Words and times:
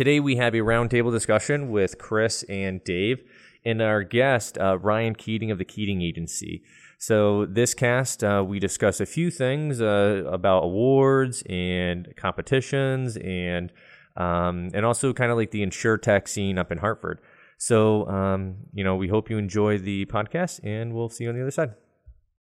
Today 0.00 0.18
we 0.18 0.36
have 0.36 0.54
a 0.54 0.60
roundtable 0.60 1.12
discussion 1.12 1.70
with 1.70 1.98
Chris 1.98 2.42
and 2.44 2.82
Dave 2.84 3.22
and 3.66 3.82
our 3.82 4.02
guest, 4.02 4.56
uh, 4.56 4.78
Ryan 4.78 5.14
Keating 5.14 5.50
of 5.50 5.58
the 5.58 5.64
Keating 5.66 6.00
Agency. 6.00 6.62
So, 6.96 7.44
this 7.44 7.74
cast, 7.74 8.24
uh, 8.24 8.42
we 8.48 8.58
discuss 8.58 9.00
a 9.00 9.04
few 9.04 9.30
things 9.30 9.82
uh, 9.82 10.22
about 10.26 10.64
awards 10.64 11.42
and 11.50 12.08
competitions 12.16 13.18
and 13.18 13.74
um, 14.16 14.70
and 14.72 14.86
also 14.86 15.12
kind 15.12 15.30
of 15.30 15.36
like 15.36 15.50
the 15.50 15.62
insure 15.62 15.98
tech 15.98 16.28
scene 16.28 16.56
up 16.56 16.72
in 16.72 16.78
Hartford. 16.78 17.20
So, 17.58 18.08
um, 18.08 18.56
you 18.72 18.82
know, 18.82 18.96
we 18.96 19.08
hope 19.08 19.28
you 19.28 19.36
enjoy 19.36 19.76
the 19.76 20.06
podcast 20.06 20.60
and 20.64 20.94
we'll 20.94 21.10
see 21.10 21.24
you 21.24 21.28
on 21.28 21.36
the 21.36 21.42
other 21.42 21.50
side. 21.50 21.74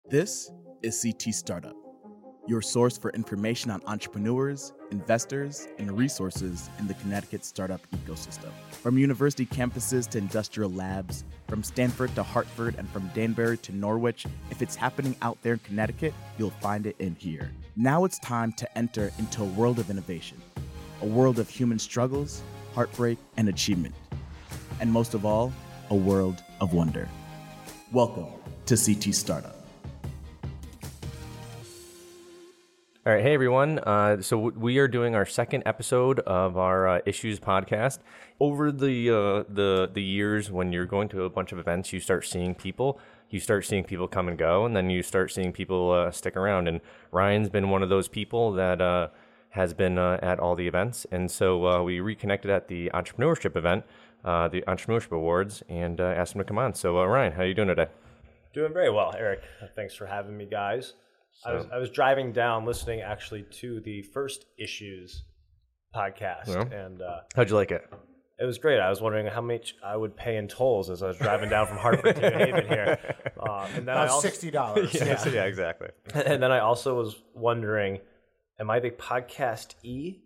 This 0.09 0.49
is 0.81 1.01
CT 1.03 1.33
Startup, 1.33 1.75
your 2.45 2.61
source 2.61 2.97
for 2.97 3.09
information 3.11 3.71
on 3.71 3.81
entrepreneurs, 3.87 4.73
investors, 4.91 5.67
and 5.77 5.97
resources 5.97 6.69
in 6.77 6.87
the 6.87 6.93
Connecticut 6.95 7.45
startup 7.45 7.79
ecosystem. 7.95 8.51
From 8.71 8.97
university 8.97 9.45
campuses 9.45 10.09
to 10.09 10.17
industrial 10.17 10.69
labs, 10.69 11.23
from 11.47 11.63
Stamford 11.63 12.13
to 12.15 12.23
Hartford, 12.23 12.75
and 12.77 12.89
from 12.89 13.09
Danbury 13.13 13.57
to 13.59 13.71
Norwich, 13.71 14.25
if 14.51 14.61
it's 14.61 14.75
happening 14.75 15.15
out 15.21 15.37
there 15.41 15.53
in 15.53 15.59
Connecticut, 15.59 16.13
you'll 16.37 16.49
find 16.49 16.85
it 16.85 16.97
in 16.99 17.15
here. 17.15 17.49
Now 17.77 18.03
it's 18.03 18.19
time 18.19 18.51
to 18.53 18.77
enter 18.77 19.11
into 19.19 19.43
a 19.43 19.47
world 19.47 19.79
of 19.79 19.89
innovation, 19.89 20.41
a 21.01 21.05
world 21.05 21.39
of 21.39 21.49
human 21.49 21.79
struggles, 21.79 22.41
heartbreak, 22.75 23.17
and 23.37 23.47
achievement. 23.47 23.95
And 24.81 24.91
most 24.91 25.13
of 25.13 25.25
all, 25.25 25.53
a 25.89 25.95
world 25.95 26.43
of 26.59 26.73
wonder. 26.73 27.07
Welcome 27.93 28.27
to 28.65 28.75
CT 28.75 29.15
Startup. 29.15 29.62
All 33.05 33.11
right, 33.11 33.21
hey 33.21 33.33
everyone. 33.33 33.79
Uh, 33.79 34.21
so 34.21 34.37
we 34.37 34.77
are 34.77 34.87
doing 34.87 35.13
our 35.13 35.25
second 35.25 35.63
episode 35.65 36.21
of 36.21 36.55
our 36.55 36.87
uh, 36.87 36.99
issues 37.05 37.37
podcast. 37.37 37.99
Over 38.39 38.71
the 38.71 39.09
uh, 39.09 39.43
the 39.53 39.89
the 39.93 40.01
years, 40.01 40.49
when 40.49 40.71
you're 40.71 40.85
going 40.85 41.09
to 41.09 41.25
a 41.25 41.29
bunch 41.29 41.51
of 41.51 41.59
events, 41.59 41.91
you 41.91 41.99
start 41.99 42.25
seeing 42.25 42.55
people. 42.55 43.01
You 43.29 43.41
start 43.41 43.65
seeing 43.65 43.83
people 43.83 44.07
come 44.07 44.29
and 44.29 44.37
go, 44.37 44.65
and 44.65 44.73
then 44.73 44.89
you 44.89 45.03
start 45.03 45.33
seeing 45.33 45.51
people 45.51 45.91
uh, 45.91 46.11
stick 46.11 46.37
around. 46.37 46.69
And 46.69 46.79
Ryan's 47.11 47.49
been 47.49 47.69
one 47.69 47.83
of 47.83 47.89
those 47.89 48.07
people 48.07 48.53
that 48.53 48.79
uh, 48.79 49.09
has 49.49 49.73
been 49.73 49.97
uh, 49.97 50.19
at 50.21 50.39
all 50.39 50.55
the 50.55 50.69
events. 50.69 51.05
And 51.11 51.29
so 51.29 51.83
we 51.83 51.99
reconnected 51.99 52.49
at 52.49 52.69
the 52.69 52.89
entrepreneurship 52.93 53.57
event, 53.57 53.83
the 54.23 54.63
entrepreneurship 54.65 55.11
awards, 55.11 55.61
and 55.67 55.99
asked 55.99 56.35
him 56.35 56.39
to 56.39 56.45
come 56.45 56.57
on. 56.57 56.73
So 56.73 57.03
Ryan, 57.03 57.33
how 57.33 57.41
are 57.41 57.47
you 57.47 57.53
doing 57.53 57.67
today? 57.67 57.87
Doing 58.53 58.71
very 58.71 58.89
well, 58.89 59.13
Eric. 59.17 59.41
Thanks 59.75 59.93
for 59.93 60.05
having 60.05 60.37
me, 60.37 60.45
guys. 60.45 60.93
So. 61.33 61.49
I 61.49 61.53
was 61.55 61.65
I 61.73 61.77
was 61.77 61.89
driving 61.89 62.31
down, 62.31 62.65
listening 62.65 63.01
actually 63.01 63.45
to 63.61 63.81
the 63.81 64.03
first 64.13 64.45
issues 64.57 65.23
podcast, 65.95 66.47
yeah. 66.47 66.85
and 66.85 67.01
uh, 67.01 67.21
how'd 67.35 67.49
you 67.49 67.55
like 67.55 67.71
it? 67.71 67.85
It 68.39 68.45
was 68.45 68.57
great. 68.57 68.79
I 68.79 68.89
was 68.89 69.01
wondering 69.01 69.27
how 69.27 69.41
much 69.41 69.75
I 69.83 69.95
would 69.95 70.15
pay 70.17 70.37
in 70.37 70.47
tolls 70.47 70.89
as 70.89 71.03
I 71.03 71.07
was 71.07 71.17
driving 71.17 71.49
down 71.49 71.67
from 71.67 71.77
Hartford 71.77 72.15
to 72.15 72.29
New 72.29 72.37
Haven 72.37 72.67
here. 72.67 72.99
Uh, 73.43 73.67
and 73.75 73.85
then 73.85 73.95
About 73.95 74.07
I 74.07 74.11
also, 74.11 74.25
sixty 74.25 74.49
dollars. 74.51 74.93
yeah. 74.93 75.03
yeah, 75.03 75.27
yeah, 75.27 75.43
exactly. 75.43 75.89
And 76.13 76.41
then 76.41 76.53
I 76.53 76.59
also 76.59 76.95
was 76.95 77.21
wondering, 77.33 77.99
am 78.57 78.69
I 78.69 78.79
the 78.79 78.89
podcast 78.89 79.75
e? 79.83 80.21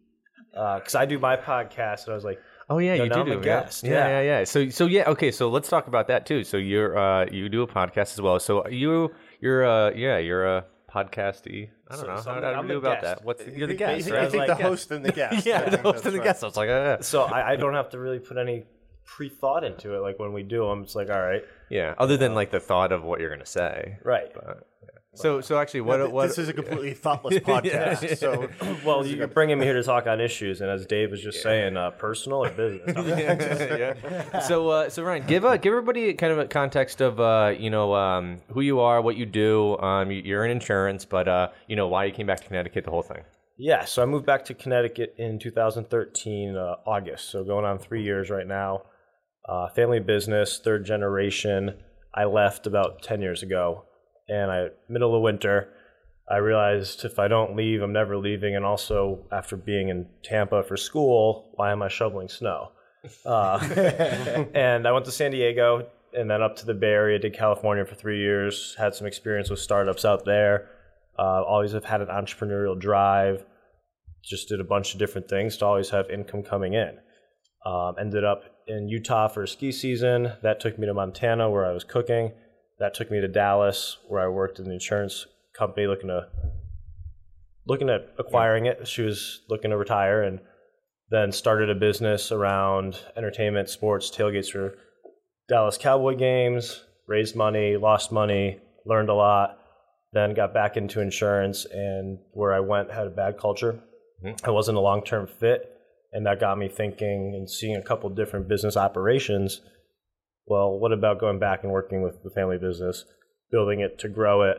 Because 0.51 0.93
uh, 0.93 0.99
I 0.99 1.05
do 1.07 1.17
my 1.17 1.35
podcast, 1.35 2.03
and 2.03 2.11
I 2.11 2.15
was 2.15 2.23
like, 2.23 2.39
Oh 2.69 2.79
yeah, 2.79 2.95
you 2.95 3.09
do 3.09 3.23
do 3.23 3.39
guest. 3.39 3.83
Yeah. 3.83 3.91
yeah, 3.91 4.07
yeah, 4.07 4.21
yeah. 4.21 4.43
So 4.43 4.69
so 4.69 4.85
yeah, 4.87 5.09
okay. 5.09 5.31
So 5.31 5.49
let's 5.49 5.69
talk 5.69 5.87
about 5.87 6.07
that 6.09 6.25
too. 6.25 6.43
So 6.43 6.57
you're 6.57 6.97
uh, 6.97 7.25
you 7.31 7.47
do 7.47 7.61
a 7.61 7.67
podcast 7.67 8.13
as 8.13 8.21
well. 8.21 8.39
So 8.39 8.67
you 8.67 9.13
you're 9.39 9.65
uh, 9.65 9.91
yeah 9.91 10.17
you're 10.17 10.45
a 10.45 10.65
podcasty. 11.05 11.69
I 11.87 11.95
don't 11.95 12.01
so, 12.01 12.07
know. 12.07 12.21
So 12.21 12.33
how, 12.33 12.41
how 12.41 12.61
do 12.61 12.67
we 12.67 12.73
do 12.73 12.77
about 12.77 13.01
guest. 13.01 13.03
that? 13.03 13.25
What's 13.25 13.41
uh, 13.41 13.51
you're 13.55 13.67
the 13.67 13.73
guest? 13.73 14.09
Right? 14.09 14.23
I 14.23 14.29
think 14.29 14.47
like, 14.47 14.57
the 14.57 14.63
host 14.63 14.91
and 14.91 15.05
the 15.05 15.11
guest. 15.11 15.45
yeah, 15.45 15.69
the 15.69 15.77
host 15.77 16.05
and 16.05 16.13
the 16.13 16.19
right. 16.19 16.25
guest. 16.25 16.43
I 16.43 16.47
was 16.47 16.57
like, 16.57 16.69
oh, 16.69 16.83
yeah. 16.83 16.97
So 17.01 17.23
I, 17.23 17.51
I, 17.51 17.55
don't 17.55 17.73
have 17.73 17.89
to 17.91 17.99
really 17.99 18.19
put 18.19 18.37
any 18.37 18.65
pre-thought 19.05 19.63
into 19.63 19.95
it. 19.95 19.99
Like 19.99 20.19
when 20.19 20.33
we 20.33 20.43
do 20.43 20.67
them, 20.67 20.83
it's 20.83 20.95
like, 20.95 21.09
all 21.09 21.21
right. 21.21 21.43
Yeah. 21.69 21.95
Other 21.97 22.17
than 22.17 22.35
like 22.35 22.51
the 22.51 22.59
thought 22.59 22.91
of 22.91 23.03
what 23.03 23.19
you're 23.19 23.29
gonna 23.29 23.45
say. 23.45 23.97
Right. 24.03 24.33
But, 24.33 24.67
so, 25.17 25.41
so 25.41 25.57
actually, 25.57 25.81
what, 25.81 25.99
no, 25.99 26.09
what 26.09 26.27
this 26.27 26.37
is 26.37 26.47
a 26.47 26.53
completely 26.53 26.93
thoughtless 26.93 27.35
podcast. 27.39 28.17
So, 28.17 28.49
well, 28.85 29.05
you're 29.05 29.27
bringing 29.27 29.57
me 29.57 29.65
here 29.65 29.73
to 29.73 29.83
talk 29.83 30.05
on 30.05 30.21
issues, 30.21 30.61
and 30.61 30.69
as 30.69 30.85
Dave 30.85 31.11
was 31.11 31.21
just 31.21 31.37
yeah. 31.39 31.43
saying, 31.43 31.77
uh, 31.77 31.91
personal 31.91 32.43
or 32.43 32.51
business. 32.51 32.95
yeah. 33.07 34.39
So, 34.39 34.69
uh, 34.69 34.89
so 34.89 35.03
Ryan, 35.03 35.25
give 35.25 35.43
uh, 35.43 35.57
give 35.57 35.71
everybody 35.71 36.13
kind 36.13 36.31
of 36.31 36.39
a 36.39 36.45
context 36.45 37.01
of 37.01 37.19
uh, 37.19 37.55
you 37.57 37.69
know 37.69 37.95
um, 37.95 38.37
who 38.51 38.61
you 38.61 38.79
are, 38.79 39.01
what 39.01 39.17
you 39.17 39.25
do. 39.25 39.77
Um, 39.79 40.11
you're 40.11 40.45
in 40.45 40.51
insurance, 40.51 41.03
but 41.03 41.27
uh, 41.27 41.49
you 41.67 41.75
know 41.75 41.87
why 41.87 42.05
you 42.05 42.11
came 42.11 42.27
back 42.27 42.41
to 42.41 42.47
Connecticut, 42.47 42.85
the 42.85 42.91
whole 42.91 43.03
thing. 43.03 43.23
Yeah, 43.57 43.85
so 43.85 44.03
I 44.03 44.05
moved 44.05 44.27
back 44.27 44.45
to 44.45 44.53
Connecticut 44.53 45.15
in 45.17 45.39
2013 45.39 46.55
uh, 46.55 46.75
August. 46.85 47.31
So 47.31 47.43
going 47.43 47.65
on 47.65 47.79
three 47.79 48.03
years 48.03 48.29
right 48.29 48.45
now. 48.45 48.83
Uh, 49.49 49.67
family 49.69 49.99
business, 49.99 50.59
third 50.63 50.85
generation. 50.85 51.73
I 52.13 52.25
left 52.25 52.67
about 52.67 53.01
10 53.01 53.21
years 53.21 53.41
ago 53.43 53.86
and 54.29 54.51
I 54.51 54.67
middle 54.89 55.15
of 55.15 55.21
winter, 55.21 55.69
I 56.29 56.37
realized 56.37 57.05
if 57.05 57.19
I 57.19 57.27
don't 57.27 57.55
leave, 57.55 57.81
I'm 57.81 57.93
never 57.93 58.17
leaving. 58.17 58.55
And 58.55 58.65
also, 58.65 59.25
after 59.31 59.55
being 59.55 59.89
in 59.89 60.07
Tampa 60.23 60.63
for 60.63 60.75
school, 60.75 61.51
why 61.55 61.71
am 61.71 61.81
I 61.81 61.87
shoveling 61.87 62.27
snow? 62.27 62.71
Uh, 63.25 63.59
and 64.53 64.87
I 64.87 64.91
went 64.91 65.05
to 65.05 65.11
San 65.11 65.31
Diego 65.31 65.87
and 66.13 66.29
then 66.29 66.41
up 66.41 66.57
to 66.57 66.65
the 66.65 66.73
Bay 66.73 66.87
Area, 66.87 67.19
did 67.19 67.33
California 67.33 67.85
for 67.85 67.95
three 67.95 68.19
years, 68.19 68.75
had 68.77 68.93
some 68.93 69.07
experience 69.07 69.49
with 69.49 69.59
startups 69.59 70.03
out 70.03 70.25
there. 70.25 70.69
Uh, 71.17 71.43
always 71.43 71.71
have 71.71 71.85
had 71.85 72.01
an 72.01 72.07
entrepreneurial 72.07 72.77
drive. 72.77 73.45
Just 74.23 74.49
did 74.49 74.59
a 74.59 74.63
bunch 74.65 74.93
of 74.93 74.99
different 74.99 75.29
things 75.29 75.57
to 75.57 75.65
always 75.65 75.89
have 75.91 76.09
income 76.09 76.43
coming 76.43 76.73
in. 76.73 76.97
Um, 77.65 77.95
ended 77.99 78.23
up 78.23 78.43
in 78.67 78.89
Utah 78.89 79.27
for 79.29 79.43
a 79.43 79.47
ski 79.47 79.71
season. 79.71 80.33
That 80.43 80.59
took 80.59 80.77
me 80.77 80.87
to 80.87 80.93
Montana 80.93 81.49
where 81.49 81.65
I 81.65 81.71
was 81.71 81.83
cooking 81.83 82.33
that 82.79 82.93
took 82.93 83.09
me 83.09 83.21
to 83.21 83.27
Dallas, 83.27 83.97
where 84.07 84.21
I 84.21 84.27
worked 84.27 84.59
in 84.59 84.65
the 84.65 84.73
insurance 84.73 85.25
company 85.57 85.87
looking 85.87 86.09
to 86.09 86.27
looking 87.65 87.89
at 87.89 88.13
acquiring 88.17 88.65
it. 88.65 88.87
She 88.87 89.01
was 89.01 89.41
looking 89.49 89.71
to 89.71 89.77
retire, 89.77 90.23
and 90.23 90.39
then 91.09 91.31
started 91.31 91.69
a 91.69 91.75
business 91.75 92.31
around 92.31 92.99
entertainment, 93.15 93.69
sports, 93.69 94.11
tailgates 94.11 94.51
for 94.51 94.75
Dallas 95.49 95.77
Cowboy 95.77 96.15
games. 96.15 96.83
Raised 97.07 97.35
money, 97.37 97.77
lost 97.77 98.11
money, 98.11 98.59
learned 98.85 99.09
a 99.09 99.13
lot. 99.13 99.59
Then 100.13 100.33
got 100.33 100.53
back 100.53 100.77
into 100.77 101.01
insurance, 101.01 101.65
and 101.65 102.19
where 102.33 102.53
I 102.53 102.59
went 102.59 102.91
had 102.91 103.07
a 103.07 103.11
bad 103.11 103.37
culture. 103.37 103.81
Mm-hmm. 104.23 104.45
I 104.45 104.51
wasn't 104.51 104.77
a 104.77 104.81
long 104.81 105.03
term 105.03 105.27
fit, 105.27 105.71
and 106.11 106.25
that 106.25 106.39
got 106.39 106.57
me 106.57 106.67
thinking 106.67 107.33
and 107.35 107.49
seeing 107.49 107.75
a 107.75 107.81
couple 107.81 108.09
different 108.09 108.47
business 108.47 108.77
operations 108.77 109.61
well, 110.47 110.77
what 110.79 110.91
about 110.91 111.19
going 111.19 111.39
back 111.39 111.63
and 111.63 111.71
working 111.71 112.01
with 112.01 112.23
the 112.23 112.29
family 112.29 112.57
business, 112.57 113.05
building 113.51 113.81
it 113.81 113.99
to 113.99 114.09
grow 114.09 114.43
it, 114.43 114.57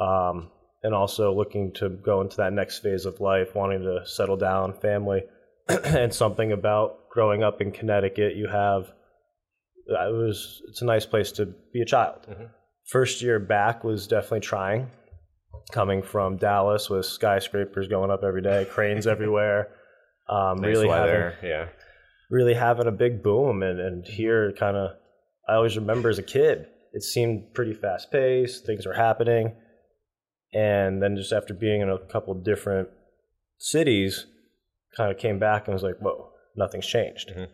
um, 0.00 0.50
and 0.82 0.94
also 0.94 1.34
looking 1.34 1.72
to 1.72 1.88
go 1.88 2.20
into 2.20 2.36
that 2.36 2.52
next 2.52 2.80
phase 2.80 3.04
of 3.06 3.20
life, 3.20 3.54
wanting 3.54 3.80
to 3.80 4.06
settle 4.06 4.36
down, 4.36 4.74
family, 4.80 5.22
and 5.68 6.12
something 6.12 6.52
about 6.52 7.08
growing 7.10 7.42
up 7.42 7.60
in 7.60 7.72
Connecticut. 7.72 8.36
You 8.36 8.48
have 8.48 8.92
it 9.86 10.12
was 10.12 10.62
it's 10.68 10.82
a 10.82 10.84
nice 10.84 11.06
place 11.06 11.32
to 11.32 11.46
be 11.72 11.80
a 11.80 11.86
child. 11.86 12.26
Mm-hmm. 12.28 12.44
First 12.86 13.22
year 13.22 13.38
back 13.38 13.84
was 13.84 14.06
definitely 14.06 14.40
trying. 14.40 14.90
Coming 15.72 16.02
from 16.02 16.36
Dallas 16.36 16.90
with 16.90 17.06
skyscrapers 17.06 17.88
going 17.88 18.10
up 18.10 18.22
every 18.22 18.42
day, 18.42 18.66
cranes 18.70 19.06
everywhere. 19.06 19.68
Um, 20.28 20.58
nice 20.58 20.76
really 20.76 20.88
weather, 20.88 21.34
having, 21.36 21.50
yeah. 21.50 21.66
Really 22.30 22.54
having 22.54 22.86
a 22.86 22.92
big 22.92 23.22
boom, 23.22 23.62
and 23.62 23.80
and 23.80 24.06
here 24.06 24.52
kind 24.52 24.76
of 24.76 24.90
I 25.48 25.54
always 25.54 25.76
remember 25.76 26.08
as 26.08 26.18
a 26.18 26.22
kid, 26.22 26.66
it 26.92 27.02
seemed 27.02 27.54
pretty 27.54 27.74
fast 27.74 28.10
paced, 28.10 28.64
things 28.64 28.86
were 28.86 28.94
happening. 28.94 29.54
And 30.52 31.02
then 31.02 31.16
just 31.16 31.32
after 31.32 31.52
being 31.52 31.80
in 31.80 31.90
a 31.90 31.98
couple 31.98 32.32
different 32.34 32.88
cities, 33.58 34.26
kind 34.96 35.10
of 35.10 35.18
came 35.18 35.38
back 35.38 35.66
and 35.66 35.74
was 35.74 35.82
like, 35.82 35.98
whoa, 35.98 36.30
nothing's 36.56 36.86
changed. 36.86 37.30
Mm-hmm. 37.30 37.44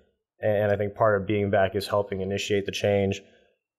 And 0.42 0.72
I 0.72 0.76
think 0.76 0.94
part 0.94 1.20
of 1.20 1.26
being 1.26 1.50
back 1.50 1.74
is 1.74 1.86
helping 1.86 2.20
initiate 2.20 2.66
the 2.66 2.72
change, 2.72 3.22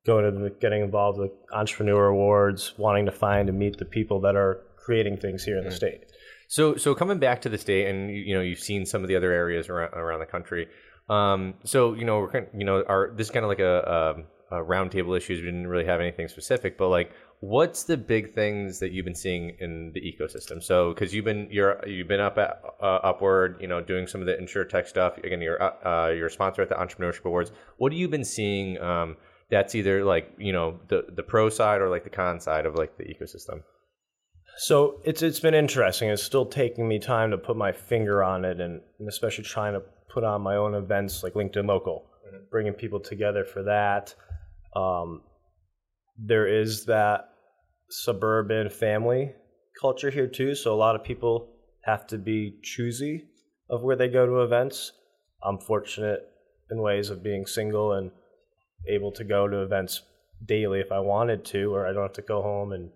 going 0.05 0.25
to 0.25 0.31
the, 0.31 0.49
getting 0.49 0.81
involved 0.81 1.19
with 1.19 1.31
entrepreneur 1.53 2.07
awards, 2.07 2.73
wanting 2.77 3.05
to 3.05 3.11
find 3.11 3.49
and 3.49 3.57
meet 3.57 3.77
the 3.77 3.85
people 3.85 4.21
that 4.21 4.35
are 4.35 4.61
creating 4.77 5.17
things 5.17 5.43
here 5.43 5.55
mm-hmm. 5.55 5.59
in 5.59 5.63
the 5.65 5.69
mm-hmm. 5.69 5.77
state. 5.77 6.05
So, 6.47 6.75
so 6.75 6.93
coming 6.93 7.19
back 7.19 7.41
to 7.43 7.49
the 7.49 7.57
state, 7.57 7.87
and 7.87 8.11
you 8.11 8.33
know, 8.33 8.41
you've 8.41 8.59
seen 8.59 8.85
some 8.85 9.03
of 9.03 9.07
the 9.07 9.15
other 9.15 9.31
areas 9.31 9.69
around, 9.69 9.93
around 9.93 10.19
the 10.19 10.25
country. 10.25 10.67
Um, 11.11 11.55
so 11.65 11.93
you 11.93 12.05
know, 12.05 12.19
we're 12.19 12.29
kind 12.29 12.47
of, 12.47 12.57
you 12.57 12.63
know, 12.63 12.83
our 12.87 13.11
this 13.15 13.27
is 13.27 13.31
kind 13.31 13.43
of 13.43 13.49
like 13.49 13.59
a, 13.59 14.23
a, 14.51 14.59
a 14.59 14.63
roundtable 14.63 15.17
issues. 15.17 15.41
We 15.41 15.45
didn't 15.45 15.67
really 15.67 15.85
have 15.85 15.99
anything 15.99 16.29
specific, 16.29 16.77
but 16.77 16.87
like, 16.87 17.11
what's 17.41 17.83
the 17.83 17.97
big 17.97 18.33
things 18.33 18.79
that 18.79 18.93
you've 18.93 19.03
been 19.03 19.13
seeing 19.15 19.57
in 19.59 19.91
the 19.93 19.99
ecosystem? 19.99 20.63
So, 20.63 20.93
because 20.93 21.13
you've 21.13 21.25
been 21.25 21.49
you're 21.51 21.85
you've 21.85 22.07
been 22.07 22.21
up 22.21 22.37
at 22.37 22.61
uh, 22.81 22.99
upward, 23.03 23.57
you 23.59 23.67
know, 23.67 23.81
doing 23.81 24.07
some 24.07 24.21
of 24.21 24.27
the 24.27 24.37
insure 24.37 24.63
tech 24.63 24.87
stuff. 24.87 25.17
Again, 25.17 25.41
you're 25.41 25.61
uh, 25.61 25.73
uh, 25.85 26.09
you're 26.11 26.27
a 26.27 26.31
sponsor 26.31 26.61
at 26.61 26.69
the 26.69 26.75
Entrepreneurship 26.75 27.25
Awards. 27.25 27.51
What 27.77 27.91
have 27.91 27.99
you 27.99 28.07
been 28.07 28.25
seeing? 28.25 28.79
Um, 28.79 29.17
that's 29.49 29.75
either 29.75 30.05
like 30.05 30.31
you 30.37 30.53
know 30.53 30.79
the 30.87 31.07
the 31.13 31.23
pro 31.23 31.49
side 31.49 31.81
or 31.81 31.89
like 31.89 32.05
the 32.05 32.09
con 32.09 32.39
side 32.39 32.65
of 32.65 32.75
like 32.75 32.97
the 32.97 33.03
ecosystem. 33.03 33.63
So 34.57 35.01
it's 35.03 35.21
it's 35.21 35.39
been 35.39 35.53
interesting. 35.53 36.09
It's 36.09 36.23
still 36.23 36.45
taking 36.45 36.87
me 36.87 36.99
time 36.99 37.31
to 37.31 37.37
put 37.37 37.57
my 37.57 37.71
finger 37.71 38.23
on 38.23 38.45
it, 38.45 38.61
and, 38.61 38.81
and 38.99 39.09
especially 39.09 39.43
trying 39.43 39.73
to 39.73 39.81
put 40.13 40.23
on 40.23 40.41
my 40.41 40.55
own 40.55 40.75
events 40.75 41.23
like 41.23 41.33
LinkedIn 41.33 41.67
Local, 41.67 42.05
mm-hmm. 42.27 42.43
bringing 42.49 42.73
people 42.73 42.99
together 42.99 43.43
for 43.45 43.63
that. 43.63 44.13
Um, 44.75 45.21
there 46.17 46.47
is 46.47 46.85
that 46.85 47.29
suburban 47.89 48.69
family 48.69 49.33
culture 49.79 50.09
here 50.09 50.27
too, 50.27 50.55
so 50.55 50.73
a 50.73 50.75
lot 50.75 50.95
of 50.95 51.03
people 51.03 51.49
have 51.83 52.05
to 52.07 52.17
be 52.17 52.59
choosy 52.63 53.25
of 53.69 53.83
where 53.83 53.95
they 53.95 54.07
go 54.07 54.25
to 54.25 54.41
events. 54.41 54.91
I'm 55.43 55.57
fortunate 55.57 56.21
in 56.69 56.81
ways 56.81 57.09
of 57.09 57.23
being 57.23 57.45
single 57.45 57.93
and 57.93 58.11
able 58.87 59.11
to 59.13 59.23
go 59.23 59.47
to 59.47 59.63
events 59.63 60.01
daily 60.45 60.79
if 60.79 60.91
I 60.91 60.99
wanted 60.99 61.45
to, 61.45 61.73
or 61.73 61.87
I 61.87 61.93
don't 61.93 62.03
have 62.03 62.13
to 62.13 62.21
go 62.21 62.41
home 62.41 62.71
and 62.71 62.89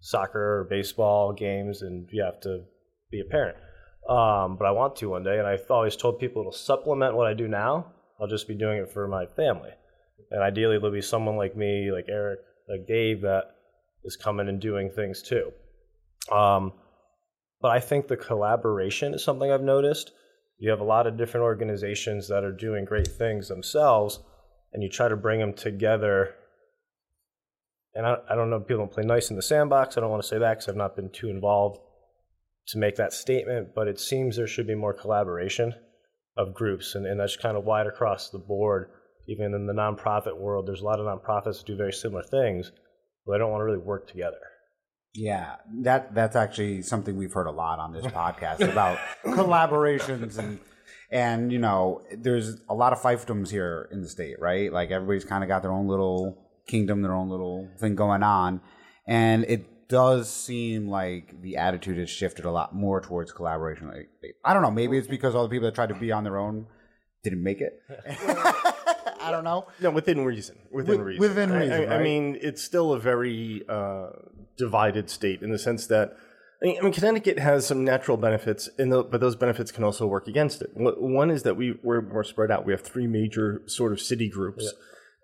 soccer 0.00 0.60
or 0.60 0.64
baseball 0.64 1.32
games 1.32 1.82
and 1.82 2.08
you 2.10 2.22
have 2.22 2.40
to 2.40 2.64
be 3.10 3.20
a 3.20 3.24
parent. 3.24 3.56
Um, 4.08 4.56
but 4.56 4.66
I 4.66 4.72
want 4.72 4.96
to 4.96 5.10
one 5.10 5.22
day, 5.22 5.38
and 5.38 5.46
I've 5.46 5.70
always 5.70 5.94
told 5.94 6.18
people 6.18 6.50
to 6.50 6.56
supplement 6.56 7.14
what 7.14 7.28
I 7.28 7.34
do 7.34 7.46
now. 7.46 7.92
I'll 8.20 8.26
just 8.26 8.48
be 8.48 8.54
doing 8.54 8.78
it 8.78 8.90
for 8.90 9.06
my 9.06 9.26
family, 9.26 9.70
and 10.30 10.42
ideally 10.42 10.78
there'll 10.78 10.92
be 10.92 11.02
someone 11.02 11.36
like 11.36 11.56
me, 11.56 11.90
like 11.92 12.06
Eric, 12.08 12.40
like 12.68 12.86
Dave, 12.86 13.20
that 13.22 13.44
is 14.04 14.16
coming 14.16 14.48
and 14.48 14.60
doing 14.60 14.90
things 14.90 15.22
too. 15.22 15.52
Um, 16.30 16.72
but 17.60 17.70
I 17.70 17.80
think 17.80 18.08
the 18.08 18.16
collaboration 18.16 19.14
is 19.14 19.24
something 19.24 19.50
I've 19.50 19.62
noticed. 19.62 20.12
You 20.58 20.70
have 20.70 20.80
a 20.80 20.84
lot 20.84 21.06
of 21.06 21.16
different 21.16 21.44
organizations 21.44 22.28
that 22.28 22.44
are 22.44 22.52
doing 22.52 22.84
great 22.84 23.08
things 23.08 23.48
themselves, 23.48 24.18
and 24.72 24.82
you 24.82 24.88
try 24.88 25.08
to 25.08 25.16
bring 25.16 25.38
them 25.38 25.52
together. 25.52 26.34
And 27.94 28.04
I, 28.04 28.16
I 28.28 28.34
don't 28.34 28.50
know, 28.50 28.58
people 28.58 28.78
don't 28.78 28.92
play 28.92 29.04
nice 29.04 29.30
in 29.30 29.36
the 29.36 29.42
sandbox. 29.42 29.96
I 29.96 30.00
don't 30.00 30.10
want 30.10 30.22
to 30.22 30.28
say 30.28 30.38
that 30.38 30.54
because 30.54 30.68
I've 30.68 30.76
not 30.76 30.96
been 30.96 31.10
too 31.10 31.28
involved 31.28 31.78
to 32.68 32.78
make 32.78 32.96
that 32.96 33.12
statement, 33.12 33.74
but 33.74 33.88
it 33.88 33.98
seems 33.98 34.36
there 34.36 34.46
should 34.46 34.66
be 34.66 34.74
more 34.74 34.94
collaboration 34.94 35.74
of 36.36 36.54
groups, 36.54 36.94
and, 36.94 37.06
and 37.06 37.20
that's 37.20 37.36
kind 37.36 37.56
of 37.56 37.64
wide 37.64 37.86
across 37.86 38.30
the 38.30 38.38
board. 38.38 38.90
Even 39.28 39.54
in 39.54 39.66
the 39.66 39.72
nonprofit 39.72 40.36
world, 40.36 40.66
there's 40.66 40.80
a 40.80 40.84
lot 40.84 40.98
of 40.98 41.06
nonprofits 41.06 41.58
that 41.58 41.66
do 41.66 41.76
very 41.76 41.92
similar 41.92 42.22
things, 42.22 42.72
but 43.24 43.32
they 43.32 43.38
don't 43.38 43.50
want 43.50 43.60
to 43.60 43.64
really 43.64 43.78
work 43.78 44.08
together. 44.08 44.38
Yeah, 45.14 45.56
that 45.82 46.14
that's 46.14 46.36
actually 46.36 46.82
something 46.82 47.16
we've 47.16 47.32
heard 47.32 47.46
a 47.46 47.52
lot 47.52 47.78
on 47.78 47.92
this 47.92 48.06
podcast 48.06 48.60
about 48.60 48.98
collaborations 49.24 50.38
and 50.38 50.58
and 51.10 51.52
you 51.52 51.58
know 51.58 52.00
there's 52.16 52.56
a 52.70 52.74
lot 52.74 52.94
of 52.94 53.00
fiefdoms 53.00 53.50
here 53.50 53.88
in 53.92 54.00
the 54.00 54.08
state, 54.08 54.40
right? 54.40 54.72
Like 54.72 54.90
everybody's 54.90 55.26
kind 55.26 55.44
of 55.44 55.48
got 55.48 55.60
their 55.60 55.72
own 55.72 55.86
little 55.86 56.38
kingdom, 56.66 57.02
their 57.02 57.14
own 57.14 57.28
little 57.28 57.68
thing 57.78 57.94
going 57.94 58.22
on, 58.22 58.62
and 59.06 59.44
it 59.44 59.66
does 59.92 60.32
seem 60.32 60.88
like 60.88 61.42
the 61.42 61.58
attitude 61.58 61.98
has 61.98 62.08
shifted 62.08 62.46
a 62.46 62.50
lot 62.50 62.74
more 62.74 62.98
towards 63.02 63.30
collaboration. 63.30 63.88
Like, 63.88 64.08
I 64.42 64.54
don't 64.54 64.62
know. 64.62 64.70
Maybe 64.70 64.96
it's 64.96 65.06
because 65.06 65.34
all 65.34 65.42
the 65.42 65.50
people 65.50 65.66
that 65.66 65.74
tried 65.74 65.90
to 65.90 65.94
be 65.94 66.10
on 66.10 66.24
their 66.24 66.38
own 66.38 66.66
didn't 67.22 67.42
make 67.42 67.60
it. 67.60 67.82
I 68.08 69.28
don't 69.30 69.44
know. 69.44 69.66
No, 69.82 69.90
within 69.90 70.24
reason. 70.24 70.56
Within 70.70 70.96
With, 70.96 71.06
reason. 71.06 71.20
Within 71.20 71.52
reason. 71.52 71.72
I, 71.72 71.76
I, 71.76 71.78
right? 71.80 72.00
I, 72.00 72.02
mean, 72.02 72.38
it's 72.40 72.62
still 72.62 72.94
a 72.94 72.98
very 72.98 73.64
uh, 73.68 74.12
divided 74.56 75.10
state 75.10 75.42
in 75.42 75.52
the 75.52 75.58
sense 75.58 75.86
that. 75.88 76.16
I 76.62 76.80
mean, 76.80 76.92
Connecticut 76.92 77.38
has 77.38 77.66
some 77.66 77.84
natural 77.84 78.16
benefits, 78.16 78.70
the, 78.78 79.02
but 79.02 79.20
those 79.20 79.36
benefits 79.36 79.70
can 79.72 79.84
also 79.84 80.06
work 80.06 80.26
against 80.26 80.62
it. 80.62 80.70
One 80.74 81.30
is 81.30 81.42
that 81.42 81.56
we, 81.56 81.76
we're 81.82 82.00
more 82.00 82.24
spread 82.24 82.50
out. 82.50 82.64
We 82.64 82.72
have 82.72 82.80
three 82.80 83.08
major 83.08 83.62
sort 83.66 83.92
of 83.92 84.00
city 84.00 84.28
groups, 84.28 84.72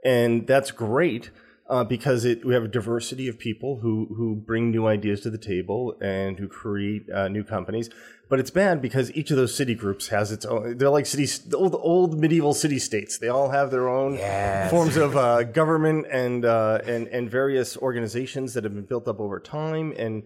yeah. 0.05 0.11
and 0.11 0.47
that's 0.49 0.73
great 0.73 1.31
uh, 1.69 1.85
because 1.85 2.25
it, 2.25 2.45
we 2.45 2.55
have 2.55 2.65
a 2.65 2.69
diversity 2.69 3.29
of 3.29 3.39
people 3.39 3.81
who, 3.81 4.09
who 4.17 4.35
bring 4.35 4.71
new 4.71 4.87
ideas 4.87 5.21
to 5.21 5.31
the 5.31 5.39
table 5.39 5.97
and 6.01 6.39
who 6.39 6.49
create 6.49 7.09
uh, 7.11 7.29
new 7.29 7.45
companies. 7.45 7.91
But 8.31 8.41
it's 8.41 8.51
bad 8.51 8.83
because 8.83 9.11
each 9.15 9.31
of 9.31 9.37
those 9.37 9.55
city 9.55 9.75
groups 9.75 10.09
has 10.09 10.33
its 10.33 10.45
own. 10.45 10.77
They're 10.77 10.91
like 10.91 11.07
cities, 11.07 11.53
old, 11.55 11.75
old 11.75 12.19
medieval 12.19 12.53
city 12.53 12.79
states. 12.79 13.19
They 13.19 13.29
all 13.29 13.51
have 13.51 13.71
their 13.71 13.89
own 13.89 14.15
yes. 14.15 14.71
forms 14.71 14.97
of 14.97 15.17
uh, 15.17 15.45
government 15.45 16.07
and, 16.11 16.45
uh, 16.45 16.81
and 16.85 17.09
and 17.09 17.31
various 17.31 17.77
organizations 17.79 18.53
that 18.55 18.65
have 18.65 18.75
been 18.75 18.85
built 18.85 19.09
up 19.09 19.19
over 19.19 19.41
time. 19.41 19.95
And 19.97 20.25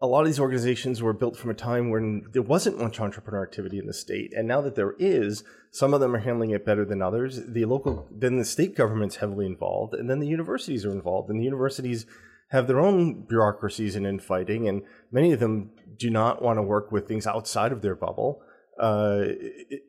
a 0.00 0.06
lot 0.06 0.20
of 0.20 0.26
these 0.26 0.40
organizations 0.40 1.02
were 1.02 1.12
built 1.12 1.36
from 1.36 1.50
a 1.50 1.54
time 1.54 1.90
when 1.90 2.24
there 2.32 2.42
wasn't 2.42 2.78
much 2.78 3.00
entrepreneur 3.00 3.42
activity 3.42 3.78
in 3.78 3.86
the 3.86 3.92
state, 3.92 4.32
and 4.32 4.48
now 4.48 4.60
that 4.60 4.74
there 4.74 4.94
is, 4.98 5.44
some 5.70 5.94
of 5.94 6.00
them 6.00 6.14
are 6.14 6.20
handling 6.20 6.50
it 6.50 6.64
better 6.64 6.84
than 6.84 7.02
others. 7.02 7.40
The 7.46 7.64
local, 7.64 8.06
then 8.10 8.36
the 8.36 8.44
state 8.44 8.76
government's 8.76 9.16
heavily 9.16 9.46
involved, 9.46 9.94
and 9.94 10.10
then 10.10 10.20
the 10.20 10.26
universities 10.26 10.84
are 10.84 10.92
involved, 10.92 11.30
and 11.30 11.40
the 11.40 11.44
universities 11.44 12.06
have 12.48 12.66
their 12.66 12.80
own 12.80 13.22
bureaucracies 13.22 13.94
and 13.94 14.06
infighting, 14.06 14.68
and 14.68 14.82
many 15.12 15.32
of 15.32 15.40
them 15.40 15.70
do 15.96 16.10
not 16.10 16.42
want 16.42 16.58
to 16.58 16.62
work 16.62 16.90
with 16.90 17.06
things 17.06 17.26
outside 17.26 17.72
of 17.72 17.82
their 17.82 17.94
bubble. 17.94 18.42
Uh, 18.78 19.24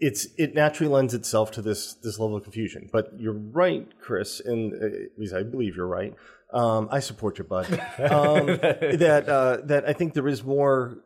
it's 0.02 0.28
it 0.38 0.54
naturally 0.54 0.92
lends 0.92 1.14
itself 1.14 1.50
to 1.52 1.62
this 1.62 1.94
this 2.04 2.20
level 2.20 2.36
of 2.36 2.44
confusion. 2.44 2.90
But 2.92 3.12
you're 3.18 3.34
right, 3.34 3.88
Chris, 4.02 4.42
and 4.42 4.74
uh, 4.74 4.86
at 4.86 5.18
least 5.18 5.34
I 5.34 5.44
believe 5.44 5.76
you're 5.76 5.88
right 5.88 6.14
um, 6.54 6.90
I 6.92 7.00
support 7.00 7.38
you, 7.38 7.44
bud. 7.44 7.72
Um, 8.00 8.46
that 8.58 9.26
uh, 9.28 9.58
that 9.66 9.88
I 9.88 9.94
think 9.94 10.14
there 10.14 10.28
is 10.28 10.44
more 10.44 10.98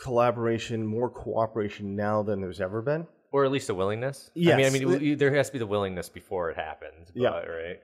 collaboration, 0.00 0.86
more 0.86 1.10
cooperation 1.10 1.96
now 1.96 2.22
than 2.22 2.40
there's 2.40 2.60
ever 2.60 2.82
been, 2.82 3.06
or 3.32 3.44
at 3.44 3.50
least 3.50 3.68
a 3.68 3.74
willingness. 3.74 4.30
Yes. 4.34 4.54
I 4.54 4.56
mean, 4.56 4.86
I 4.86 4.98
mean, 4.98 5.18
there 5.18 5.34
has 5.34 5.48
to 5.48 5.52
be 5.52 5.58
the 5.58 5.66
willingness 5.66 6.08
before 6.08 6.50
it 6.50 6.56
happens. 6.56 7.10
But, 7.14 7.22
yeah. 7.22 7.38
Right. 7.40 7.80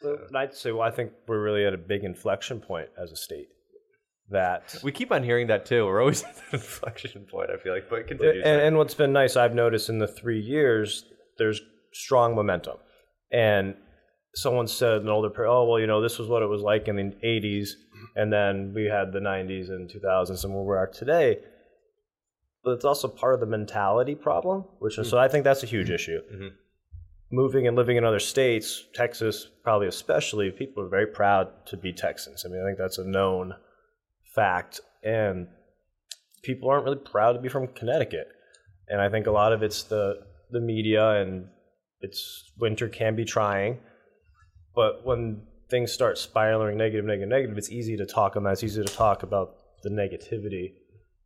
So. 0.00 0.18
I'd 0.34 0.54
say, 0.54 0.72
well, 0.72 0.82
I 0.82 0.90
think 0.90 1.12
we're 1.28 1.42
really 1.42 1.64
at 1.64 1.74
a 1.74 1.78
big 1.78 2.02
inflection 2.02 2.60
point 2.60 2.88
as 3.00 3.12
a 3.12 3.16
state. 3.16 3.48
That 4.30 4.76
we 4.82 4.92
keep 4.92 5.12
on 5.12 5.22
hearing 5.22 5.48
that 5.48 5.66
too. 5.66 5.84
We're 5.84 6.00
always 6.00 6.22
at 6.24 6.34
the 6.36 6.56
inflection 6.56 7.26
point. 7.30 7.50
I 7.50 7.58
feel 7.58 7.74
like, 7.74 7.88
but 7.90 8.08
continue. 8.08 8.42
And, 8.42 8.60
and 8.62 8.76
what's 8.78 8.94
been 8.94 9.12
nice, 9.12 9.36
I've 9.36 9.54
noticed 9.54 9.88
in 9.88 9.98
the 9.98 10.08
three 10.08 10.40
years, 10.40 11.04
there's 11.38 11.60
strong 11.92 12.34
momentum, 12.34 12.78
and 13.30 13.74
someone 14.34 14.66
said 14.66 15.02
an 15.02 15.08
older 15.08 15.28
pair, 15.28 15.46
oh 15.46 15.68
well, 15.68 15.78
you 15.78 15.86
know, 15.86 16.00
this 16.00 16.18
was 16.18 16.28
what 16.28 16.42
it 16.42 16.46
was 16.46 16.62
like 16.62 16.88
in 16.88 16.96
the 16.96 17.14
'80s, 17.22 17.70
and 18.16 18.32
then 18.32 18.72
we 18.74 18.84
had 18.84 19.12
the 19.12 19.18
'90s 19.18 19.68
and 19.68 19.90
2000s, 19.90 20.44
and 20.44 20.54
where 20.54 20.64
we 20.64 20.76
are 20.76 20.86
today. 20.86 21.38
But 22.64 22.72
it's 22.72 22.84
also 22.84 23.08
part 23.08 23.34
of 23.34 23.40
the 23.40 23.46
mentality 23.46 24.14
problem, 24.14 24.64
which 24.78 24.98
is, 24.98 25.06
mm-hmm. 25.06 25.10
so 25.10 25.18
I 25.18 25.28
think 25.28 25.44
that's 25.44 25.62
a 25.62 25.66
huge 25.66 25.90
issue. 25.90 26.20
Mm-hmm. 26.32 26.48
Moving 27.30 27.66
and 27.66 27.76
living 27.76 27.96
in 27.96 28.04
other 28.04 28.20
states, 28.20 28.84
Texas 28.94 29.48
probably 29.64 29.88
especially, 29.88 30.50
people 30.50 30.82
are 30.84 30.88
very 30.88 31.06
proud 31.06 31.48
to 31.66 31.76
be 31.76 31.92
Texans. 31.92 32.44
I 32.44 32.48
mean, 32.48 32.60
I 32.62 32.66
think 32.66 32.78
that's 32.78 32.98
a 32.98 33.04
known 33.04 33.54
fact, 34.34 34.80
and 35.02 35.48
people 36.42 36.68
aren't 36.68 36.84
really 36.84 36.98
proud 36.98 37.32
to 37.32 37.40
be 37.40 37.48
from 37.48 37.68
Connecticut. 37.68 38.28
And 38.88 39.00
I 39.00 39.08
think 39.08 39.26
a 39.26 39.32
lot 39.32 39.52
of 39.52 39.62
it's 39.62 39.82
the 39.84 40.20
the 40.50 40.60
media 40.60 41.22
and 41.22 41.46
it's 42.02 42.52
winter 42.58 42.86
can 42.86 43.16
be 43.16 43.24
trying 43.24 43.78
but 44.74 45.04
when 45.04 45.42
things 45.70 45.92
start 45.92 46.18
spiraling 46.18 46.76
negative, 46.76 47.04
negative, 47.04 47.28
negative, 47.28 47.58
it's 47.58 47.70
easy 47.70 47.96
to 47.96 48.06
talk 48.06 48.36
on 48.36 48.44
that. 48.44 48.52
It's 48.52 48.64
easy 48.64 48.82
to 48.82 48.92
talk 48.92 49.22
about 49.22 49.56
the 49.82 49.90
negativity. 49.90 50.72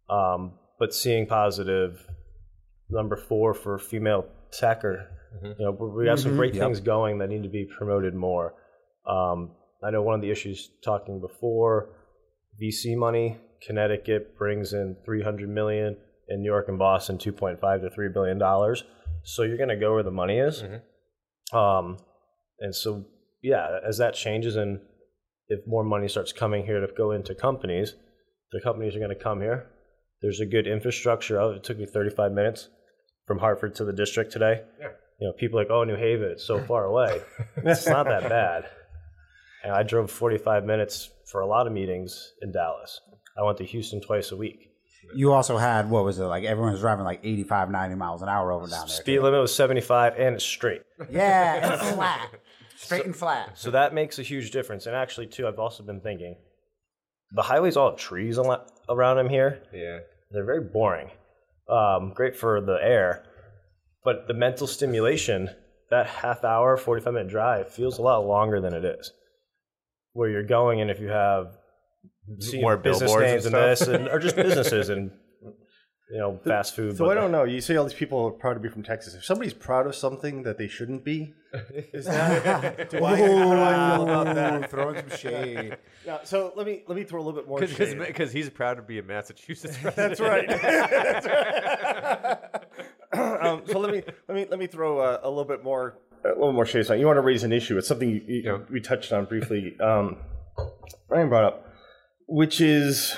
Um, 0.09 0.53
but 0.79 0.95
seeing 0.95 1.27
positive, 1.27 2.07
number 2.91 3.17
four 3.17 3.55
for 3.55 3.79
female 3.79 4.27
tech, 4.53 4.85
or 4.85 5.09
mm-hmm. 5.37 5.61
you 5.61 5.65
know, 5.65 5.71
we 5.71 6.07
have 6.07 6.21
some 6.21 6.31
mm-hmm. 6.31 6.39
great 6.39 6.55
yep. 6.55 6.65
things 6.65 6.81
going 6.81 7.19
that 7.19 7.29
need 7.29 7.43
to 7.43 7.49
be 7.49 7.65
promoted 7.65 8.15
more. 8.15 8.55
Um, 9.09 9.53
I 9.85 9.91
know 9.91 10.03
one 10.03 10.15
of 10.15 10.21
the 10.21 10.31
issues 10.31 10.71
talking 10.85 11.21
before 11.21 11.91
VC 12.61 12.97
money. 12.97 13.39
Connecticut 13.67 14.37
brings 14.37 14.73
in 14.73 14.97
300 15.05 15.49
million, 15.49 15.97
in 16.29 16.41
New 16.41 16.47
York 16.47 16.69
and 16.69 16.79
Boston 16.79 17.19
2.5 17.19 17.81
to 17.83 17.91
3 17.91 18.09
billion 18.13 18.39
dollars. 18.39 18.85
So 19.23 19.43
you're 19.43 19.57
going 19.57 19.71
to 19.71 19.77
go 19.77 19.95
where 19.95 20.03
the 20.03 20.11
money 20.11 20.39
is. 20.39 20.63
Mm-hmm. 20.63 21.57
Um, 21.57 21.99
and 22.61 22.75
so 22.75 23.05
yeah, 23.43 23.79
as 23.87 23.99
that 23.99 24.15
changes 24.15 24.57
and 24.57 24.81
if 25.49 25.61
more 25.67 25.85
money 25.85 26.09
starts 26.09 26.33
coming 26.33 26.65
here 26.67 26.81
to 26.81 26.93
go 26.97 27.13
into 27.13 27.35
companies, 27.35 27.95
the 28.53 28.61
companies 28.61 28.97
are 28.97 28.99
going 28.99 29.17
to 29.17 29.23
come 29.23 29.41
here. 29.41 29.67
There's 30.23 30.41
a 30.41 30.47
good 30.47 30.67
infrastructure. 30.67 31.41
Oh, 31.41 31.51
it 31.51 31.65
took 31.65 31.79
me 31.79 31.87
35 31.87 32.33
minutes 32.33 32.69
from 33.27 33.39
Hartford 33.39 33.75
to 33.77 33.85
the 33.85 33.93
district 33.93 34.33
today. 34.33 34.63
Yeah. 34.81 34.89
You 35.21 35.29
know, 35.29 35.33
people 35.33 35.59
are 35.59 35.63
like, 35.63 35.71
oh, 35.71 35.85
New 35.85 35.97
Haven, 35.97 36.31
it's 36.31 36.45
so 36.45 36.59
far 36.67 36.85
away. 36.85 37.21
it's 37.57 37.87
not 37.87 38.07
that 38.07 38.29
bad. 38.29 38.67
And 39.65 39.73
I 39.73 39.83
drove 39.83 40.11
45 40.11 40.65
minutes 40.65 41.11
for 41.31 41.41
a 41.41 41.47
lot 41.47 41.67
of 41.67 41.73
meetings 41.73 42.33
in 42.43 42.53
Dallas. 42.53 43.01
I 43.39 43.43
went 43.43 43.59
to 43.59 43.65
Houston 43.65 44.01
twice 44.01 44.33
a 44.33 44.37
week. 44.37 44.71
You 45.15 45.33
also 45.33 45.57
had, 45.57 45.89
what 45.89 46.05
was 46.05 46.19
it, 46.19 46.25
like 46.25 46.45
everyone 46.45 46.73
was 46.73 46.81
driving 46.81 47.05
like 47.05 47.21
85, 47.23 47.71
90 47.71 47.95
miles 47.95 48.23
an 48.23 48.29
hour 48.29 48.51
over 48.51 48.67
down 48.67 48.87
there. 48.87 48.97
Speed 48.97 49.21
limit 49.21 49.41
was 49.41 49.55
75 49.55 50.15
and 50.19 50.35
it's 50.35 50.45
straight. 50.45 50.83
Yeah, 51.11 51.73
and 51.73 51.81
flat. 51.95 52.31
Straight 52.77 53.07
and 53.07 53.15
flat. 53.15 53.57
So 53.57 53.71
that 53.71 53.95
makes 53.95 54.19
a 54.19 54.23
huge 54.23 54.51
difference. 54.51 54.87
And 54.87 54.97
actually, 54.97 55.29
too, 55.29 55.47
I've 55.47 55.59
also 55.59 55.83
been 55.85 56.01
thinking 56.01 56.37
the 57.33 57.43
highways 57.43 57.77
all 57.77 57.91
have 57.91 57.99
trees 57.99 58.37
around 58.89 59.17
them 59.17 59.29
here. 59.29 59.63
Yeah. 59.73 59.99
They're 60.31 60.45
very 60.45 60.63
boring. 60.63 61.11
Um, 61.69 62.13
great 62.15 62.37
for 62.37 62.61
the 62.61 62.79
air, 62.81 63.25
but 64.05 64.29
the 64.29 64.35
mental 64.35 64.67
stimulation, 64.67 65.51
that 65.91 66.07
half 66.07 66.45
hour, 66.45 66.77
45 66.77 67.13
minute 67.13 67.29
drive 67.29 67.69
feels 67.69 67.99
a 67.99 68.03
lot 68.03 68.25
longer 68.25 68.61
than 68.61 68.73
it 68.73 68.85
is. 68.85 69.13
Where 70.13 70.31
you're 70.31 70.47
going, 70.47 70.81
and 70.81 70.91
if 70.91 71.01
you 71.01 71.09
have 71.09 71.57
more 72.55 72.77
business 72.77 73.15
names 73.15 73.47
and, 73.47 73.55
and 73.55 73.65
this, 73.65 73.81
and, 73.83 74.09
or 74.09 74.19
just 74.19 74.37
businesses 74.37 74.89
and 74.89 75.11
you 76.11 76.19
know, 76.19 76.39
fast 76.45 76.77
food. 76.77 76.97
So 76.97 77.05
but 77.07 77.17
I 77.17 77.21
don't 77.21 77.33
know. 77.33 77.45
You 77.45 77.61
see 77.61 77.77
all 77.77 77.85
these 77.85 77.93
people 77.95 78.27
are 78.27 78.31
proud 78.31 78.55
to 78.55 78.61
be 78.61 78.69
from 78.69 78.83
Texas. 78.83 79.15
If 79.15 79.25
somebody's 79.25 79.55
proud 79.55 79.87
of 79.87 79.95
something 79.95 80.45
that 80.45 80.57
they 80.59 80.69
shouldn't 80.69 81.05
be, 81.05 81.35
is 81.93 82.05
that 82.07 82.91
do 82.91 83.05
I, 83.05 83.17
how 83.17 83.17
do 83.17 83.25
I 83.63 83.97
feel 83.97 84.03
about 84.03 84.35
that? 84.35 84.71
Throwing 84.71 84.97
some 85.09 85.19
shade. 85.19 85.77
Now, 86.07 86.21
so 86.23 86.53
let 86.55 86.67
me 86.67 86.85
let 86.87 86.97
me 86.97 87.05
throw 87.05 87.21
a 87.21 87.25
little 87.25 87.41
bit 87.41 87.49
more 87.49 87.67
shade. 87.67 87.99
Because 87.99 88.31
he's 88.33 88.49
proud 88.51 88.75
to 88.75 88.83
be 88.83 88.99
a 88.99 89.03
Massachusetts 89.03 89.77
resident. 89.83 90.19
That's 90.19 90.21
right. 90.21 90.49
That's 90.49 91.27
right. 93.13 93.43
um, 93.45 93.63
so 93.67 93.79
let 93.79 93.93
me 93.93 94.03
let 94.29 94.35
me 94.35 94.47
let 94.51 94.59
me 94.59 94.67
throw 94.67 95.01
a, 95.01 95.21
a 95.23 95.29
little 95.29 95.45
bit 95.45 95.65
more 95.65 95.99
a 96.25 96.29
little 96.29 96.53
more 96.53 96.67
shade. 96.67 96.89
on. 96.91 96.99
You 97.01 97.07
want 97.07 97.17
to 97.17 97.23
raise 97.23 97.43
an 97.43 97.53
issue? 97.53 97.77
It's 97.79 97.89
something 97.89 98.09
you, 98.11 98.23
you, 98.27 98.43
Yeah. 98.45 98.59
we 98.71 98.81
touched 98.81 99.13
on 99.13 99.25
briefly. 99.27 99.77
Um, 99.81 100.19
Ryan 101.09 101.29
brought 101.29 101.45
up, 101.45 101.73
which 102.27 102.61
is 102.61 103.17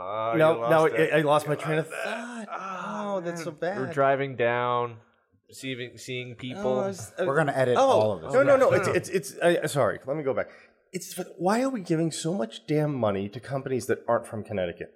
Oh, 0.00 0.34
no, 0.36 0.68
no, 0.68 0.84
it. 0.84 1.12
I, 1.12 1.18
I 1.18 1.20
lost 1.22 1.48
my 1.48 1.54
train 1.56 1.78
of 1.78 1.86
lost 1.88 2.04
thought. 2.04 2.46
Oh, 2.50 3.20
that's 3.20 3.42
so 3.44 3.50
bad. 3.50 3.78
We're 3.78 3.92
driving 3.92 4.36
down, 4.36 4.98
seeing 5.50 5.96
seeing 5.96 6.32
Oh, 6.32 6.40
people. 6.40 6.80
I 6.80 6.86
was- 6.88 7.12
I- 7.18 7.24
We're 7.24 7.36
gonna 7.36 7.52
edit 7.52 7.76
Oh, 7.76 7.80
all 7.82 8.12
of 8.12 8.22
this. 8.22 8.32
No, 8.32 8.42
no, 8.42 8.56
no. 8.56 8.70
It's 8.72 8.88
it's 8.88 9.08
it's. 9.08 9.38
I, 9.42 9.66
sorry, 9.66 9.98
let 10.06 10.16
me 10.16 10.22
go 10.22 10.32
back. 10.34 10.48
It's 10.92 11.18
why 11.36 11.62
are 11.62 11.68
we 11.68 11.80
giving 11.80 12.10
so 12.12 12.32
much 12.32 12.66
damn 12.66 12.94
money 12.94 13.28
to 13.28 13.40
companies 13.40 13.86
that 13.86 13.98
aren't 14.08 14.26
from 14.26 14.44
Connecticut? 14.44 14.92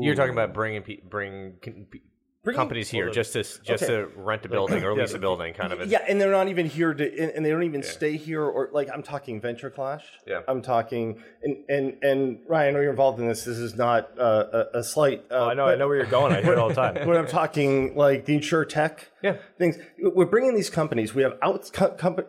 You're 0.00 0.14
talking 0.14 0.32
about 0.32 0.54
bringing 0.54 0.82
pe- 0.82 1.00
bring 1.02 1.56
con- 1.62 1.86
pe- 1.90 1.98
Bringing- 2.44 2.58
companies 2.58 2.90
here 2.90 3.08
just 3.10 3.32
to 3.32 3.38
just 3.42 3.84
Okay. 3.84 3.86
to 3.86 4.06
rent 4.16 4.44
a 4.44 4.48
building 4.50 4.84
or 4.84 4.94
Yeah, 4.94 5.02
lease 5.02 5.14
a 5.14 5.18
building, 5.18 5.54
kind 5.54 5.72
of. 5.72 5.80
a- 5.80 5.86
Yeah, 5.86 6.04
and 6.06 6.20
they're 6.20 6.30
not 6.30 6.48
even 6.48 6.66
here 6.66 6.92
to, 6.92 7.04
and, 7.18 7.32
and 7.32 7.44
they 7.46 7.48
don't 7.50 7.62
even 7.62 7.82
stay 7.82 8.18
here, 8.18 8.42
or 8.42 8.68
like 8.72 8.90
I'm 8.92 9.02
talking 9.02 9.40
venture 9.40 9.70
clash. 9.70 10.04
Yeah. 10.26 10.42
I'm 10.46 10.60
talking, 10.60 11.22
and 11.42 11.56
and 11.70 11.96
and 12.02 12.38
Ryan, 12.46 12.68
I 12.68 12.70
know 12.72 12.80
you're 12.82 12.90
involved 12.90 13.18
in 13.18 13.28
this. 13.28 13.44
This 13.44 13.56
is 13.56 13.74
not 13.76 14.10
uh, 14.18 14.66
a, 14.74 14.78
a 14.80 14.84
slight. 14.84 15.24
Uh, 15.30 15.34
Oh, 15.36 15.48
I 15.48 15.54
know, 15.54 15.64
I 15.66 15.74
know 15.76 15.86
where 15.88 15.96
you're 15.96 16.04
going. 16.06 16.34
I 16.34 16.42
hear 16.42 16.52
it 16.52 16.58
all 16.58 16.68
the 16.68 16.74
time. 16.74 16.94
when 17.08 17.16
I'm 17.16 17.26
talking 17.26 17.96
like 17.96 18.26
the 18.26 18.34
insure 18.34 18.66
tech 18.66 19.10
Yeah. 19.22 19.36
things, 19.58 19.78
we're 19.98 20.26
bringing 20.26 20.54
these 20.54 20.68
companies. 20.68 21.14
We 21.14 21.22
have 21.22 21.38
out 21.40 21.70
co- 21.72 21.92
compa- 21.96 22.26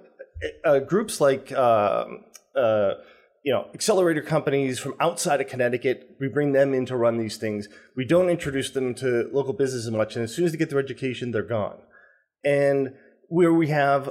uh, 0.64 0.80
groups 0.80 1.20
like 1.20 1.52
um, 1.52 2.24
uh, 2.56 2.94
you 3.46 3.54
know 3.54 3.68
accelerator 3.76 4.22
companies 4.22 4.80
from 4.80 4.96
outside 5.00 5.40
of 5.40 5.48
Connecticut. 5.48 6.18
We 6.20 6.28
bring 6.28 6.52
them 6.52 6.74
in 6.74 6.86
to 6.88 6.98
run 6.98 7.18
these 7.18 7.38
things. 7.38 7.70
We 7.96 8.04
don't 8.04 8.28
introduce 8.28 8.72
them 8.72 8.96
to 8.96 9.30
local 9.32 9.54
business 9.54 9.86
as 9.86 9.92
much, 9.92 10.16
and 10.16 10.24
as 10.24 10.36
soon 10.36 10.46
as 10.46 10.52
they 10.52 10.58
get 10.58 10.72
their 10.72 10.80
education, 10.80 11.32
they're 11.32 11.44
gone. 11.44 11.78
And 12.44 12.96
where 13.30 13.54
we 13.54 13.68
have 13.68 14.10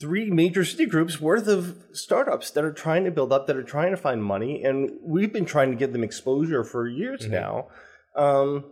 three 0.00 0.30
major 0.30 0.64
city 0.64 0.84
groups 0.84 1.20
worth 1.20 1.46
of 1.46 1.76
startups 1.92 2.50
that 2.50 2.64
are 2.64 2.72
trying 2.72 3.04
to 3.04 3.10
build 3.12 3.32
up, 3.32 3.46
that 3.46 3.56
are 3.56 3.62
trying 3.62 3.92
to 3.92 3.96
find 3.96 4.22
money, 4.22 4.64
and 4.64 4.90
we've 5.02 5.32
been 5.32 5.46
trying 5.46 5.70
to 5.70 5.76
give 5.76 5.92
them 5.92 6.02
exposure 6.02 6.64
for 6.64 6.88
years 6.88 7.26
now. 7.28 7.68
Um, 8.16 8.64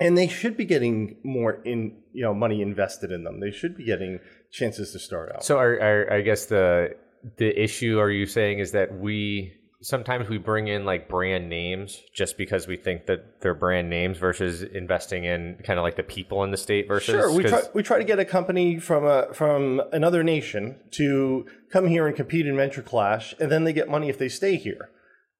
and 0.00 0.16
they 0.16 0.28
should 0.28 0.56
be 0.56 0.64
getting 0.64 1.16
more 1.22 1.52
in, 1.64 2.02
you 2.12 2.22
know, 2.22 2.34
money 2.34 2.62
invested 2.62 3.12
in 3.12 3.24
them. 3.24 3.40
They 3.40 3.50
should 3.50 3.76
be 3.76 3.84
getting 3.84 4.20
chances 4.50 4.92
to 4.92 4.98
start 4.98 5.32
out. 5.34 5.44
So, 5.44 5.58
are, 5.58 5.74
are, 5.74 6.12
I 6.12 6.20
guess 6.22 6.46
the 6.46 6.96
the 7.36 7.62
issue 7.62 7.98
are 7.98 8.10
you 8.10 8.26
saying 8.26 8.58
is 8.58 8.72
that 8.72 8.98
we 8.98 9.52
sometimes 9.82 10.28
we 10.28 10.38
bring 10.38 10.68
in 10.68 10.84
like 10.84 11.08
brand 11.08 11.48
names 11.48 12.00
just 12.14 12.38
because 12.38 12.66
we 12.66 12.76
think 12.76 13.06
that 13.06 13.40
they're 13.40 13.54
brand 13.54 13.90
names 13.90 14.16
versus 14.16 14.62
investing 14.62 15.24
in 15.24 15.56
kind 15.64 15.78
of 15.78 15.82
like 15.82 15.96
the 15.96 16.02
people 16.02 16.44
in 16.44 16.50
the 16.50 16.56
state 16.56 16.86
versus 16.86 17.14
Sure, 17.14 17.32
we 17.32 17.42
try, 17.42 17.62
we 17.74 17.82
try 17.82 17.98
to 17.98 18.04
get 18.04 18.18
a 18.18 18.24
company 18.24 18.78
from 18.78 19.04
a 19.04 19.32
from 19.34 19.82
another 19.92 20.22
nation 20.22 20.76
to 20.92 21.46
come 21.70 21.88
here 21.88 22.06
and 22.06 22.16
compete 22.16 22.46
in 22.46 22.56
Venture 22.56 22.82
Clash, 22.82 23.34
and 23.40 23.50
then 23.50 23.64
they 23.64 23.72
get 23.72 23.88
money 23.88 24.08
if 24.08 24.18
they 24.18 24.28
stay 24.28 24.56
here. 24.56 24.90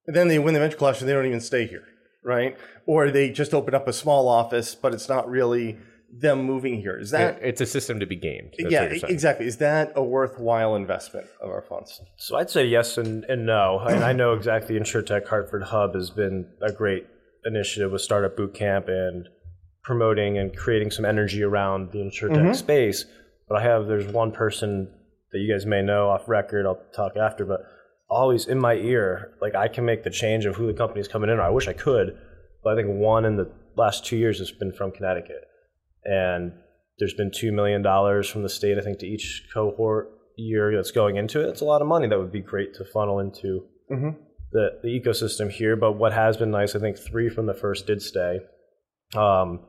And 0.05 0.15
then 0.15 0.27
they 0.27 0.37
win 0.37 0.53
the 0.53 0.59
Venture 0.59 0.77
Clash, 0.77 0.99
and 0.99 1.09
they 1.09 1.13
don't 1.13 1.25
even 1.25 1.39
stay 1.39 1.65
here, 1.65 1.85
right? 2.23 2.57
Or 2.85 3.09
they 3.09 3.29
just 3.29 3.53
open 3.53 3.73
up 3.73 3.87
a 3.87 3.93
small 3.93 4.27
office, 4.27 4.75
but 4.75 4.93
it's 4.93 5.07
not 5.07 5.29
really 5.29 5.77
them 6.19 6.43
moving 6.43 6.79
here. 6.79 6.97
Is 6.97 7.11
that 7.11 7.39
it's 7.41 7.61
a 7.61 7.65
system 7.65 7.99
to 7.99 8.05
be 8.05 8.15
gamed. 8.15 8.53
That's 8.57 8.71
yeah, 8.71 8.81
what 8.81 8.91
you're 8.91 8.99
saying. 8.99 9.13
exactly? 9.13 9.47
Is 9.47 9.57
that 9.57 9.93
a 9.95 10.03
worthwhile 10.03 10.75
investment 10.75 11.27
of 11.41 11.49
our 11.49 11.61
funds? 11.61 12.01
So 12.17 12.37
I'd 12.37 12.49
say 12.49 12.65
yes 12.65 12.97
and, 12.97 13.23
and 13.25 13.45
no. 13.45 13.79
And 13.79 14.03
I 14.03 14.13
know 14.13 14.33
exactly 14.33 14.77
InsurTech 14.77 15.27
Hartford 15.27 15.63
Hub 15.63 15.95
has 15.95 16.09
been 16.09 16.47
a 16.61 16.71
great 16.71 17.07
initiative 17.45 17.91
with 17.91 18.01
Startup 18.01 18.35
Bootcamp 18.35 18.89
and 18.89 19.27
promoting 19.83 20.37
and 20.37 20.55
creating 20.55 20.91
some 20.91 21.03
energy 21.03 21.43
around 21.43 21.91
the 21.91 21.99
InsurTech 21.99 22.37
mm-hmm. 22.37 22.53
space. 22.53 23.05
But 23.47 23.59
I 23.59 23.63
have, 23.63 23.87
there's 23.87 24.07
one 24.07 24.31
person 24.31 24.89
that 25.31 25.39
you 25.39 25.51
guys 25.51 25.65
may 25.65 25.81
know 25.81 26.09
off 26.09 26.29
record, 26.29 26.65
I'll 26.65 26.81
talk 26.95 27.17
after, 27.17 27.43
but 27.45 27.61
always 28.09 28.45
in 28.45 28.59
my 28.59 28.75
ear, 28.75 29.33
like 29.41 29.55
I 29.55 29.67
can 29.67 29.83
make 29.83 30.03
the 30.03 30.09
change 30.09 30.45
of 30.45 30.55
who 30.55 30.67
the 30.67 30.73
company's 30.73 31.07
coming 31.07 31.29
in. 31.29 31.39
Or 31.39 31.41
I 31.41 31.49
wish 31.49 31.67
I 31.67 31.73
could, 31.73 32.17
but 32.63 32.73
I 32.73 32.75
think 32.75 32.95
one 32.95 33.25
in 33.25 33.35
the 33.35 33.51
last 33.75 34.05
two 34.05 34.15
years 34.15 34.37
has 34.39 34.51
been 34.51 34.71
from 34.71 34.91
Connecticut. 34.91 35.47
And 36.05 36.53
there's 36.99 37.13
been 37.13 37.31
$2 37.31 37.53
million 37.53 37.83
from 38.23 38.43
the 38.43 38.49
state, 38.49 38.77
I 38.77 38.81
think, 38.81 38.99
to 38.99 39.07
each 39.07 39.47
cohort 39.53 40.09
year 40.37 40.75
that's 40.75 40.91
going 40.91 41.17
into 41.17 41.41
it. 41.41 41.49
It's 41.49 41.61
a 41.61 41.65
lot 41.65 41.81
of 41.81 41.87
money 41.87 42.07
that 42.07 42.17
would 42.17 42.31
be 42.31 42.41
great 42.41 42.73
to 42.75 42.85
funnel 42.85 43.19
into 43.19 43.65
the, 44.51 44.79
the 44.81 44.87
ecosystem 44.87 45.51
here. 45.51 45.75
But 45.75 45.93
what 45.93 46.13
has 46.13 46.37
been 46.37 46.51
nice, 46.51 46.75
I 46.75 46.79
think 46.79 46.97
three 46.97 47.29
from 47.29 47.45
the 47.45 47.53
first 47.53 47.87
did 47.87 48.01
stay. 48.01 48.39
Um, 49.15 49.61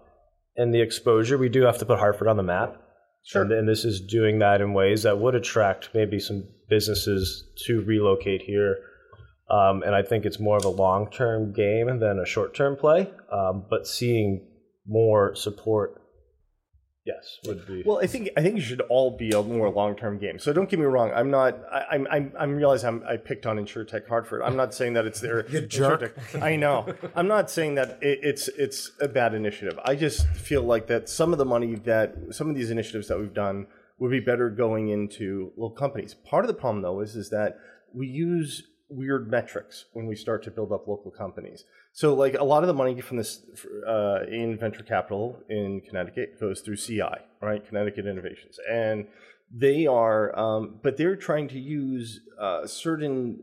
and 0.56 0.72
the 0.72 0.80
exposure, 0.80 1.36
we 1.36 1.48
do 1.48 1.62
have 1.62 1.78
to 1.78 1.86
put 1.86 1.98
Hartford 1.98 2.28
on 2.28 2.36
the 2.36 2.42
map. 2.42 2.80
Sure. 3.24 3.42
And, 3.42 3.52
and 3.52 3.68
this 3.68 3.84
is 3.84 4.00
doing 4.00 4.38
that 4.40 4.60
in 4.60 4.72
ways 4.72 5.02
that 5.02 5.18
would 5.18 5.34
attract 5.34 5.90
maybe 5.94 6.18
some 6.18 6.46
businesses 6.68 7.44
to 7.66 7.82
relocate 7.82 8.42
here. 8.42 8.76
Um, 9.50 9.82
and 9.82 9.94
I 9.94 10.02
think 10.02 10.24
it's 10.24 10.40
more 10.40 10.56
of 10.56 10.64
a 10.64 10.70
long 10.70 11.10
term 11.10 11.52
game 11.52 11.98
than 11.98 12.18
a 12.18 12.26
short 12.26 12.54
term 12.54 12.76
play. 12.76 13.10
Um, 13.32 13.66
but 13.68 13.86
seeing 13.86 14.46
more 14.86 15.34
support, 15.34 16.00
yes, 17.04 17.38
would 17.44 17.66
be. 17.66 17.82
Well, 17.84 18.00
I 18.02 18.06
think 18.06 18.30
I 18.36 18.42
think 18.42 18.58
it 18.58 18.62
should 18.62 18.80
all 18.82 19.16
be 19.16 19.30
a 19.30 19.42
more 19.42 19.70
long 19.70 19.96
term 19.96 20.18
game. 20.18 20.38
So 20.38 20.52
don't 20.52 20.68
get 20.68 20.78
me 20.78 20.86
wrong. 20.86 21.12
I'm 21.14 21.30
not. 21.30 21.58
I, 21.72 21.84
I'm. 21.92 22.06
I'm. 22.10 22.32
I'm 22.38 22.56
realizing 22.56 22.88
I'm, 22.88 23.04
I 23.08 23.16
picked 23.16 23.46
on 23.46 23.56
InsurTech 23.56 24.08
Hartford. 24.08 24.42
I'm 24.42 24.56
not 24.56 24.74
saying 24.74 24.94
that 24.94 25.06
it's 25.06 25.20
their. 25.20 25.48
you 25.50 25.62
jerk. 25.62 26.16
I 26.40 26.56
know. 26.56 26.94
I'm 27.14 27.28
not 27.28 27.50
saying 27.50 27.76
that 27.76 27.98
it, 28.02 28.20
it's 28.22 28.48
it's 28.48 28.92
a 29.00 29.08
bad 29.08 29.34
initiative. 29.34 29.78
I 29.84 29.94
just 29.94 30.26
feel 30.28 30.62
like 30.62 30.86
that 30.88 31.08
some 31.08 31.32
of 31.32 31.38
the 31.38 31.44
money 31.44 31.74
that 31.76 32.14
some 32.30 32.48
of 32.48 32.56
these 32.56 32.70
initiatives 32.70 33.08
that 33.08 33.18
we've 33.18 33.34
done 33.34 33.66
would 33.98 34.10
be 34.10 34.20
better 34.20 34.50
going 34.50 34.88
into 34.88 35.52
local 35.56 35.76
companies. 35.76 36.14
Part 36.14 36.44
of 36.44 36.48
the 36.48 36.54
problem 36.54 36.82
though 36.82 37.00
is 37.00 37.16
is 37.16 37.30
that 37.30 37.58
we 37.92 38.06
use 38.06 38.64
weird 38.88 39.30
metrics 39.30 39.86
when 39.92 40.06
we 40.06 40.14
start 40.16 40.42
to 40.44 40.50
build 40.50 40.72
up 40.72 40.86
local 40.86 41.10
companies. 41.10 41.64
So, 41.96 42.12
like 42.12 42.34
a 42.34 42.42
lot 42.42 42.64
of 42.64 42.66
the 42.66 42.74
money 42.74 43.00
from 43.00 43.18
this 43.18 43.40
uh, 43.86 44.24
in 44.28 44.58
venture 44.58 44.82
capital 44.82 45.38
in 45.48 45.80
Connecticut 45.80 46.40
goes 46.40 46.60
through 46.60 46.74
CI, 46.74 47.02
right? 47.40 47.64
Connecticut 47.64 48.04
Innovations, 48.04 48.58
and 48.68 49.06
they 49.48 49.86
are, 49.86 50.36
um, 50.36 50.80
but 50.82 50.96
they're 50.96 51.14
trying 51.14 51.46
to 51.48 51.58
use 51.60 52.20
uh, 52.40 52.66
certain. 52.66 53.38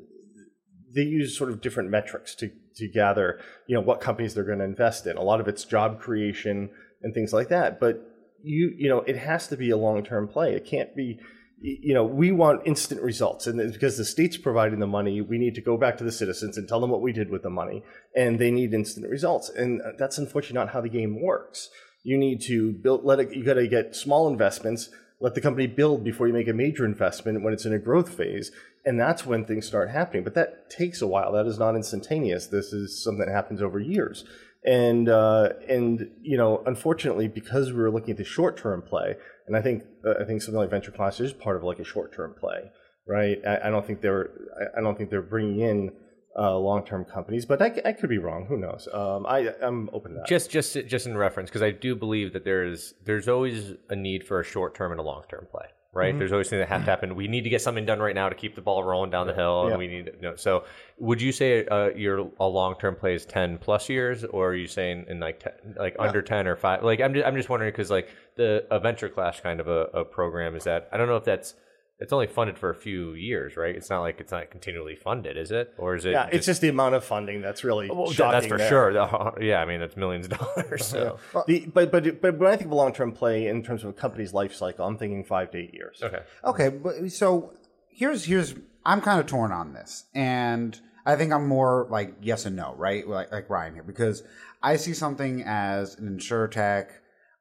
They 0.93 1.03
use 1.03 1.37
sort 1.37 1.49
of 1.49 1.61
different 1.61 1.91
metrics 1.91 2.35
to 2.35 2.51
to 2.75 2.89
gather, 2.89 3.39
you 3.67 3.75
know, 3.75 3.81
what 3.81 4.01
companies 4.01 4.33
they're 4.33 4.43
going 4.43 4.59
to 4.59 4.65
invest 4.65 5.07
in. 5.07 5.15
A 5.15 5.23
lot 5.23 5.39
of 5.39 5.47
it's 5.47 5.63
job 5.63 6.01
creation 6.01 6.71
and 7.01 7.13
things 7.13 7.31
like 7.31 7.47
that, 7.47 7.79
but 7.79 8.05
you 8.43 8.73
you 8.77 8.89
know, 8.89 8.99
it 8.99 9.15
has 9.15 9.47
to 9.47 9.55
be 9.55 9.69
a 9.69 9.77
long 9.77 10.03
term 10.03 10.27
play. 10.27 10.55
It 10.55 10.65
can't 10.65 10.93
be 10.93 11.21
you 11.61 11.93
know, 11.93 12.03
we 12.03 12.31
want 12.31 12.65
instant 12.65 13.01
results. 13.01 13.45
And 13.45 13.71
because 13.71 13.97
the 13.97 14.05
state's 14.05 14.37
providing 14.37 14.79
the 14.79 14.87
money, 14.87 15.21
we 15.21 15.37
need 15.37 15.53
to 15.55 15.61
go 15.61 15.77
back 15.77 15.97
to 15.99 16.03
the 16.03 16.11
citizens 16.11 16.57
and 16.57 16.67
tell 16.67 16.79
them 16.79 16.89
what 16.89 17.01
we 17.01 17.13
did 17.13 17.29
with 17.29 17.43
the 17.43 17.49
money. 17.49 17.83
And 18.15 18.39
they 18.39 18.49
need 18.49 18.73
instant 18.73 19.07
results. 19.07 19.49
And 19.49 19.81
that's 19.97 20.17
unfortunately 20.17 20.55
not 20.55 20.73
how 20.73 20.81
the 20.81 20.89
game 20.89 21.21
works. 21.21 21.69
You 22.03 22.17
need 22.17 22.41
to 22.41 22.71
build, 22.71 23.05
let 23.05 23.19
it, 23.19 23.35
you 23.35 23.43
got 23.43 23.53
to 23.55 23.67
get 23.67 23.95
small 23.95 24.27
investments, 24.27 24.89
let 25.19 25.35
the 25.35 25.41
company 25.41 25.67
build 25.67 26.03
before 26.03 26.27
you 26.27 26.33
make 26.33 26.47
a 26.47 26.53
major 26.53 26.83
investment 26.83 27.43
when 27.43 27.53
it's 27.53 27.65
in 27.65 27.73
a 27.73 27.79
growth 27.79 28.09
phase. 28.09 28.51
And 28.83 28.99
that's 28.99 29.23
when 29.23 29.45
things 29.45 29.67
start 29.67 29.91
happening. 29.91 30.23
But 30.23 30.33
that 30.33 30.71
takes 30.71 30.99
a 31.03 31.07
while. 31.07 31.31
That 31.33 31.45
is 31.45 31.59
not 31.59 31.75
instantaneous. 31.75 32.47
This 32.47 32.73
is 32.73 33.03
something 33.03 33.23
that 33.23 33.31
happens 33.31 33.61
over 33.61 33.79
years. 33.79 34.25
And 34.63 35.09
uh, 35.09 35.49
and 35.67 36.11
you 36.21 36.37
know, 36.37 36.61
unfortunately, 36.67 37.27
because 37.27 37.71
we 37.71 37.79
were 37.79 37.89
looking 37.89 38.11
at 38.11 38.17
the 38.17 38.23
short 38.23 38.57
term 38.57 38.83
play, 38.83 39.15
and 39.51 39.57
I 39.57 39.61
think 39.61 39.83
uh, 40.05 40.13
I 40.21 40.23
think 40.23 40.41
something 40.41 40.57
like 40.59 40.69
Venture 40.69 40.91
Clash 40.91 41.19
is 41.19 41.33
part 41.33 41.57
of 41.57 41.63
like 41.63 41.79
a 41.79 41.83
short 41.83 42.15
term 42.15 42.33
play, 42.39 42.71
right? 43.05 43.37
I, 43.45 43.67
I 43.67 43.69
don't 43.69 43.85
think 43.85 43.99
they're 43.99 44.29
I, 44.57 44.79
I 44.79 44.81
don't 44.81 44.97
think 44.97 45.09
they're 45.09 45.21
bringing 45.21 45.59
in 45.59 45.91
uh, 46.39 46.57
long 46.57 46.85
term 46.85 47.03
companies, 47.03 47.45
but 47.45 47.61
I 47.61 47.91
could 47.91 48.09
be 48.09 48.17
wrong. 48.17 48.45
Who 48.45 48.57
knows? 48.57 48.87
Um, 48.93 49.25
I 49.25 49.53
I'm 49.61 49.89
open 49.91 50.13
to 50.13 50.19
that. 50.19 50.27
just 50.27 50.51
just 50.51 50.77
just 50.87 51.05
in 51.05 51.17
reference 51.17 51.49
because 51.49 51.63
I 51.63 51.71
do 51.71 51.97
believe 51.97 52.31
that 52.31 52.45
there's 52.45 52.93
there's 53.03 53.27
always 53.27 53.73
a 53.89 53.95
need 53.95 54.25
for 54.25 54.39
a 54.39 54.43
short 54.45 54.73
term 54.73 54.91
and 54.91 55.01
a 55.01 55.03
long 55.03 55.23
term 55.29 55.47
play. 55.51 55.65
Right, 55.93 56.17
there's 56.17 56.31
always 56.31 56.49
things 56.49 56.61
that 56.61 56.69
have 56.69 56.85
to 56.85 56.89
happen. 56.89 57.15
We 57.17 57.27
need 57.27 57.43
to 57.43 57.49
get 57.49 57.61
something 57.61 57.85
done 57.85 57.99
right 57.99 58.15
now 58.15 58.29
to 58.29 58.35
keep 58.35 58.55
the 58.55 58.61
ball 58.61 58.81
rolling 58.81 59.09
down 59.09 59.27
the 59.27 59.33
hill, 59.33 59.65
Yeah. 59.65 59.71
and 59.71 59.77
we 59.77 59.87
need 59.87 60.05
you 60.15 60.21
know. 60.21 60.35
So, 60.37 60.63
would 60.99 61.21
you 61.21 61.33
say 61.33 61.65
uh, 61.65 61.89
your 61.89 62.31
a 62.39 62.47
long 62.47 62.75
term 62.79 62.95
play 62.95 63.13
is 63.13 63.25
ten 63.25 63.57
plus 63.57 63.89
years, 63.89 64.23
or 64.23 64.51
are 64.51 64.55
you 64.55 64.67
saying 64.67 65.07
in 65.09 65.19
like 65.19 65.41
10, 65.41 65.51
like 65.77 65.97
under 65.99 66.21
ten 66.21 66.47
or 66.47 66.55
five? 66.55 66.81
Like 66.81 67.01
I'm 67.01 67.13
just 67.13 67.27
I'm 67.27 67.35
just 67.35 67.49
wondering 67.49 67.73
because 67.73 67.91
like 67.91 68.07
the 68.35 68.65
a 68.71 68.79
Venture 68.79 69.09
Clash 69.09 69.41
kind 69.41 69.59
of 69.59 69.67
a, 69.67 69.87
a 69.93 70.05
program 70.05 70.55
is 70.55 70.63
that 70.63 70.87
I 70.93 70.97
don't 70.97 71.09
know 71.09 71.17
if 71.17 71.25
that's 71.25 71.55
it's 72.01 72.11
only 72.11 72.27
funded 72.27 72.57
for 72.57 72.69
a 72.69 72.75
few 72.75 73.13
years, 73.13 73.55
right? 73.55 73.75
It's 73.75 73.89
not 73.89 74.01
like 74.01 74.19
it's 74.19 74.31
not 74.31 74.49
continually 74.51 74.95
funded, 74.95 75.37
is 75.37 75.51
it? 75.51 75.73
Or 75.77 75.95
is 75.95 76.03
it? 76.05 76.11
Yeah, 76.11 76.27
it's 76.31 76.45
just 76.45 76.59
the 76.59 76.67
amount 76.69 76.95
of 76.95 77.03
funding 77.05 77.41
that's 77.41 77.63
really 77.63 77.89
well, 77.89 78.05
th- 78.07 78.17
shocking. 78.17 78.31
that's 78.31 78.45
for 78.47 78.57
there. 78.57 78.69
sure. 78.69 78.93
The- 78.93 79.33
yeah, 79.41 79.61
I 79.61 79.65
mean 79.65 79.79
that's 79.79 79.95
millions 79.95 80.25
of 80.25 80.37
dollars. 80.39 80.85
So 80.85 81.19
The, 81.47 81.67
but, 81.73 81.91
but 81.91 82.19
but 82.21 82.37
when 82.37 82.51
I 82.51 82.55
think 82.55 82.65
of 82.67 82.71
a 82.71 82.75
long 82.75 82.91
term 82.93 83.11
play 83.11 83.47
in 83.47 83.63
terms 83.63 83.83
of 83.83 83.91
a 83.91 83.93
company's 83.93 84.33
life 84.33 84.53
cycle, 84.53 84.85
I'm 84.85 84.97
thinking 84.97 85.23
five 85.23 85.51
to 85.51 85.57
eight 85.59 85.73
years. 85.73 86.01
okay, 86.03 86.23
Okay, 86.43 86.69
but 86.69 87.11
so 87.11 87.53
here's 87.89 88.25
here's 88.25 88.55
I'm 88.85 88.99
kind 89.01 89.19
of 89.19 89.27
torn 89.27 89.51
on 89.51 89.73
this, 89.73 90.05
and 90.15 90.79
I 91.05 91.15
think 91.15 91.31
I'm 91.31 91.47
more 91.47 91.87
like 91.91 92.15
yes 92.21 92.45
and 92.45 92.55
no, 92.55 92.73
right? 92.77 93.07
Like 93.07 93.31
like 93.31 93.49
Ryan 93.49 93.75
here, 93.75 93.83
because 93.83 94.23
I 94.63 94.75
see 94.77 94.93
something 94.93 95.43
as 95.45 95.97
an 95.99 96.09
insurtech 96.17 96.87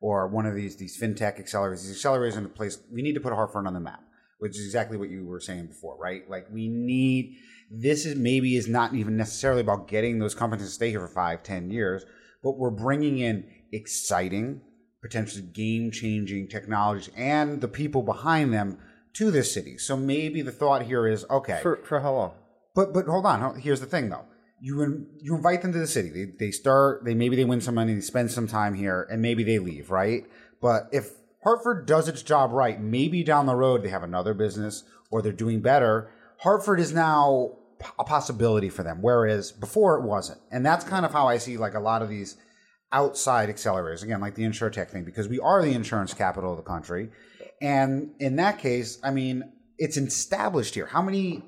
or 0.02 0.26
one 0.28 0.44
of 0.46 0.54
these 0.54 0.76
these 0.76 1.00
fintech 1.00 1.40
accelerators. 1.42 1.86
These 1.86 2.02
accelerators 2.02 2.36
in 2.36 2.44
a 2.44 2.48
place 2.48 2.78
we 2.92 3.00
need 3.02 3.14
to 3.14 3.20
put 3.20 3.32
Hartford 3.32 3.66
on 3.66 3.74
the 3.74 3.80
map, 3.80 4.02
which 4.40 4.58
is 4.58 4.64
exactly 4.64 4.96
what 4.96 5.08
you 5.10 5.24
were 5.24 5.40
saying 5.40 5.66
before, 5.66 5.96
right? 5.96 6.28
Like 6.28 6.46
we 6.52 6.68
need 6.68 7.36
this 7.70 8.04
is 8.04 8.16
maybe 8.16 8.56
is 8.56 8.66
not 8.68 8.94
even 8.94 9.16
necessarily 9.16 9.60
about 9.60 9.86
getting 9.86 10.18
those 10.18 10.34
companies 10.34 10.66
to 10.66 10.72
stay 10.72 10.90
here 10.90 11.00
for 11.00 11.08
five, 11.08 11.42
ten 11.44 11.70
years, 11.70 12.04
but 12.42 12.58
we're 12.58 12.70
bringing 12.70 13.18
in 13.18 13.48
exciting, 13.72 14.60
potentially 15.02 15.42
game 15.42 15.90
changing 15.92 16.48
technologies 16.48 17.10
and 17.16 17.60
the 17.60 17.68
people 17.68 18.02
behind 18.02 18.52
them 18.52 18.78
to 19.14 19.30
this 19.30 19.52
city. 19.52 19.78
So 19.78 19.96
maybe 19.96 20.42
the 20.42 20.52
thought 20.52 20.82
here 20.82 21.06
is 21.06 21.24
okay, 21.30 21.60
For 21.62 21.76
for 21.84 22.00
how 22.00 22.14
long? 22.14 22.32
but 22.74 22.92
but 22.92 23.06
hold 23.06 23.26
on. 23.26 23.60
Here's 23.60 23.80
the 23.80 23.86
thing 23.86 24.08
though. 24.08 24.24
You 24.62 24.82
in, 24.82 25.06
you 25.20 25.34
invite 25.34 25.62
them 25.62 25.72
to 25.72 25.78
the 25.78 25.86
city. 25.86 26.10
They, 26.10 26.32
they 26.38 26.50
start. 26.50 27.04
They 27.04 27.14
maybe 27.14 27.36
they 27.36 27.44
win 27.44 27.60
some 27.60 27.74
money. 27.74 27.94
They 27.94 28.00
spend 28.02 28.30
some 28.30 28.46
time 28.46 28.74
here, 28.74 29.06
and 29.10 29.22
maybe 29.22 29.42
they 29.42 29.58
leave. 29.58 29.90
Right. 29.90 30.24
But 30.60 30.88
if 30.92 31.10
Hartford 31.42 31.86
does 31.86 32.08
its 32.08 32.22
job 32.22 32.52
right, 32.52 32.80
maybe 32.80 33.22
down 33.22 33.46
the 33.46 33.54
road 33.54 33.82
they 33.82 33.88
have 33.88 34.02
another 34.02 34.34
business 34.34 34.84
or 35.10 35.22
they're 35.22 35.32
doing 35.32 35.60
better. 35.60 36.10
Hartford 36.38 36.80
is 36.80 36.92
now 36.92 37.56
a 37.98 38.04
possibility 38.04 38.68
for 38.68 38.82
them, 38.82 38.98
whereas 39.00 39.52
before 39.52 39.98
it 39.98 40.02
wasn't. 40.02 40.40
And 40.50 40.64
that's 40.64 40.84
kind 40.84 41.06
of 41.06 41.12
how 41.12 41.28
I 41.28 41.38
see 41.38 41.56
like 41.56 41.74
a 41.74 41.80
lot 41.80 42.02
of 42.02 42.08
these 42.08 42.36
outside 42.92 43.48
accelerators 43.48 44.02
again, 44.02 44.20
like 44.20 44.34
the 44.34 44.42
insurtech 44.42 44.90
thing, 44.90 45.04
because 45.04 45.28
we 45.28 45.40
are 45.40 45.62
the 45.62 45.72
insurance 45.72 46.12
capital 46.12 46.50
of 46.50 46.56
the 46.56 46.62
country. 46.62 47.10
And 47.62 48.10
in 48.18 48.36
that 48.36 48.58
case, 48.58 48.98
I 49.02 49.10
mean, 49.10 49.52
it's 49.78 49.96
established 49.96 50.74
here. 50.74 50.86
How 50.86 51.00
many 51.00 51.42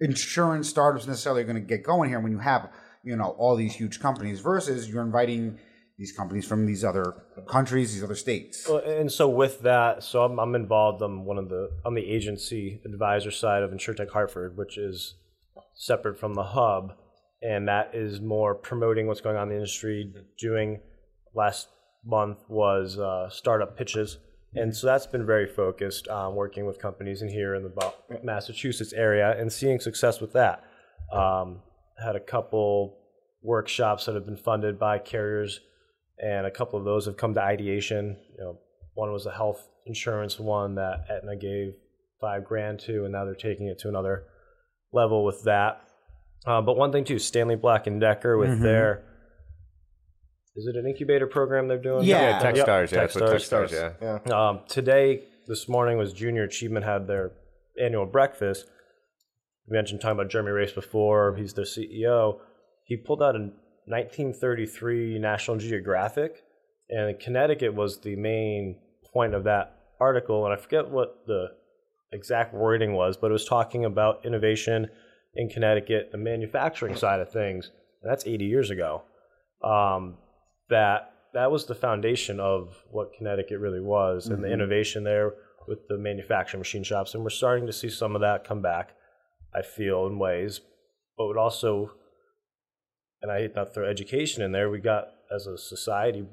insurance 0.00 0.68
startups 0.68 1.06
necessarily 1.06 1.42
are 1.42 1.46
going 1.46 1.56
to 1.56 1.60
get 1.60 1.82
going 1.82 2.10
here 2.10 2.20
when 2.20 2.32
you 2.32 2.38
have 2.38 2.70
you 3.04 3.16
know 3.16 3.34
all 3.38 3.56
these 3.56 3.74
huge 3.74 4.00
companies 4.00 4.40
versus 4.40 4.88
you're 4.88 5.02
inviting 5.02 5.58
these 6.00 6.12
companies 6.12 6.46
from 6.46 6.64
these 6.64 6.82
other 6.82 7.14
countries, 7.46 7.92
these 7.92 8.02
other 8.02 8.14
states. 8.14 8.66
Well, 8.66 8.78
and 8.78 9.12
so 9.12 9.28
with 9.28 9.60
that, 9.60 10.02
so 10.02 10.24
I'm, 10.24 10.40
I'm 10.40 10.54
involved. 10.54 11.02
I'm 11.02 11.26
one 11.26 11.36
of 11.36 11.50
the 11.50 11.70
on 11.84 11.94
the 11.94 12.02
agency 12.02 12.80
advisor 12.86 13.30
side 13.30 13.62
of 13.62 13.70
InsurTech 13.70 14.10
Hartford, 14.10 14.56
which 14.56 14.78
is 14.78 15.16
separate 15.74 16.18
from 16.18 16.32
the 16.32 16.42
hub, 16.42 16.94
and 17.42 17.68
that 17.68 17.90
is 17.92 18.18
more 18.18 18.54
promoting 18.54 19.08
what's 19.08 19.20
going 19.20 19.36
on 19.36 19.44
in 19.44 19.48
the 19.50 19.54
industry. 19.56 20.10
Doing 20.38 20.80
last 21.34 21.68
month 22.02 22.38
was 22.48 22.98
uh, 22.98 23.28
startup 23.28 23.76
pitches, 23.76 24.16
and 24.54 24.74
so 24.74 24.86
that's 24.86 25.06
been 25.06 25.26
very 25.26 25.46
focused 25.46 26.08
on 26.08 26.34
working 26.34 26.64
with 26.64 26.80
companies 26.80 27.20
in 27.20 27.28
here 27.28 27.54
in 27.54 27.62
the 27.62 27.92
Massachusetts 28.24 28.94
area 28.94 29.38
and 29.38 29.52
seeing 29.52 29.78
success 29.78 30.18
with 30.18 30.32
that. 30.32 30.64
Um, 31.12 31.60
had 32.02 32.16
a 32.16 32.20
couple 32.20 32.96
workshops 33.42 34.06
that 34.06 34.14
have 34.14 34.24
been 34.24 34.38
funded 34.38 34.78
by 34.78 34.98
carriers 34.98 35.60
and 36.22 36.46
a 36.46 36.50
couple 36.50 36.78
of 36.78 36.84
those 36.84 37.06
have 37.06 37.16
come 37.16 37.34
to 37.34 37.42
ideation. 37.42 38.16
You 38.36 38.44
know, 38.44 38.58
one 38.94 39.12
was 39.12 39.26
a 39.26 39.32
health 39.32 39.66
insurance 39.86 40.38
one 40.38 40.74
that 40.76 41.06
Aetna 41.08 41.36
gave 41.36 41.72
five 42.20 42.44
grand 42.44 42.80
to, 42.80 43.04
and 43.04 43.12
now 43.12 43.24
they're 43.24 43.34
taking 43.34 43.68
it 43.68 43.78
to 43.80 43.88
another 43.88 44.24
level 44.92 45.24
with 45.24 45.42
that. 45.44 45.82
Uh, 46.46 46.60
but 46.60 46.76
one 46.76 46.92
thing 46.92 47.04
too, 47.04 47.18
Stanley 47.18 47.56
Black 47.56 47.86
and 47.86 48.00
Decker 48.00 48.38
with 48.38 48.60
their 48.62 49.04
is 50.56 50.66
it 50.66 50.76
an 50.76 50.86
incubator 50.86 51.26
program 51.26 51.68
they're 51.68 51.78
doing? 51.78 52.04
Yeah. 52.04 52.40
Techstars, 52.40 52.90
Yep, 52.90 52.92
yeah, 52.92 53.00
that's 53.00 53.14
what 53.14 53.24
Techstars. 53.24 53.70
Techstars, 53.70 53.96
yeah. 54.02 54.18
Yeah. 54.26 54.48
Um, 54.48 54.60
today, 54.68 55.24
this 55.46 55.68
morning 55.68 55.96
was 55.96 56.12
Junior 56.12 56.44
Achievement 56.44 56.84
had 56.84 57.06
their 57.06 57.32
annual 57.82 58.06
breakfast. 58.06 58.66
We 59.68 59.76
mentioned 59.76 60.00
talking 60.00 60.18
about 60.18 60.30
Jeremy 60.30 60.50
Race 60.50 60.72
before. 60.72 61.36
He's 61.36 61.54
their 61.54 61.64
CEO. 61.64 62.40
He 62.84 62.96
pulled 62.96 63.22
out 63.22 63.36
a 63.36 63.50
1933 63.86 65.18
National 65.18 65.56
Geographic, 65.56 66.42
and 66.88 67.18
Connecticut 67.20 67.74
was 67.74 68.00
the 68.00 68.16
main 68.16 68.76
point 69.12 69.34
of 69.34 69.44
that 69.44 69.76
article. 70.00 70.44
And 70.44 70.54
I 70.54 70.56
forget 70.56 70.88
what 70.88 71.26
the 71.26 71.48
exact 72.12 72.54
wording 72.54 72.94
was, 72.94 73.16
but 73.16 73.30
it 73.30 73.32
was 73.32 73.44
talking 73.44 73.84
about 73.84 74.24
innovation 74.24 74.88
in 75.34 75.48
Connecticut, 75.48 76.10
the 76.10 76.18
manufacturing 76.18 76.96
side 76.96 77.20
of 77.20 77.30
things. 77.30 77.70
And 78.02 78.10
that's 78.10 78.26
80 78.26 78.44
years 78.44 78.70
ago. 78.70 79.02
Um, 79.62 80.16
that 80.68 81.12
that 81.34 81.50
was 81.50 81.66
the 81.66 81.74
foundation 81.74 82.40
of 82.40 82.82
what 82.90 83.12
Connecticut 83.16 83.60
really 83.60 83.80
was, 83.80 84.26
and 84.26 84.42
the 84.42 84.52
innovation 84.52 85.04
there 85.04 85.34
with 85.68 85.86
the 85.88 85.96
manufacturing 85.96 86.60
machine 86.60 86.82
shops. 86.82 87.14
And 87.14 87.22
we're 87.22 87.30
starting 87.30 87.66
to 87.66 87.72
see 87.72 87.88
some 87.88 88.14
of 88.14 88.20
that 88.22 88.44
come 88.44 88.62
back. 88.62 88.94
I 89.54 89.62
feel 89.62 90.06
in 90.06 90.18
ways, 90.18 90.60
but 91.16 91.30
it 91.30 91.36
also, 91.36 91.92
and 93.22 93.30
I 93.30 93.46
to 93.46 93.66
throw 93.66 93.88
education 93.88 94.42
in 94.42 94.52
there. 94.52 94.70
We 94.70 94.80
got 94.80 95.08
as 95.34 95.46
a 95.46 95.56
society 95.56 96.24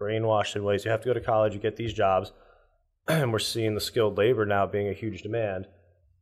brainwashed 0.00 0.56
in 0.56 0.64
ways. 0.64 0.84
You 0.84 0.90
have 0.90 1.00
to 1.02 1.08
go 1.08 1.14
to 1.14 1.20
college, 1.20 1.54
you 1.54 1.60
get 1.60 1.76
these 1.76 1.92
jobs, 1.92 2.32
and 3.08 3.32
we're 3.32 3.38
seeing 3.38 3.74
the 3.74 3.80
skilled 3.80 4.16
labor 4.16 4.46
now 4.46 4.66
being 4.66 4.88
a 4.88 4.92
huge 4.92 5.22
demand, 5.22 5.66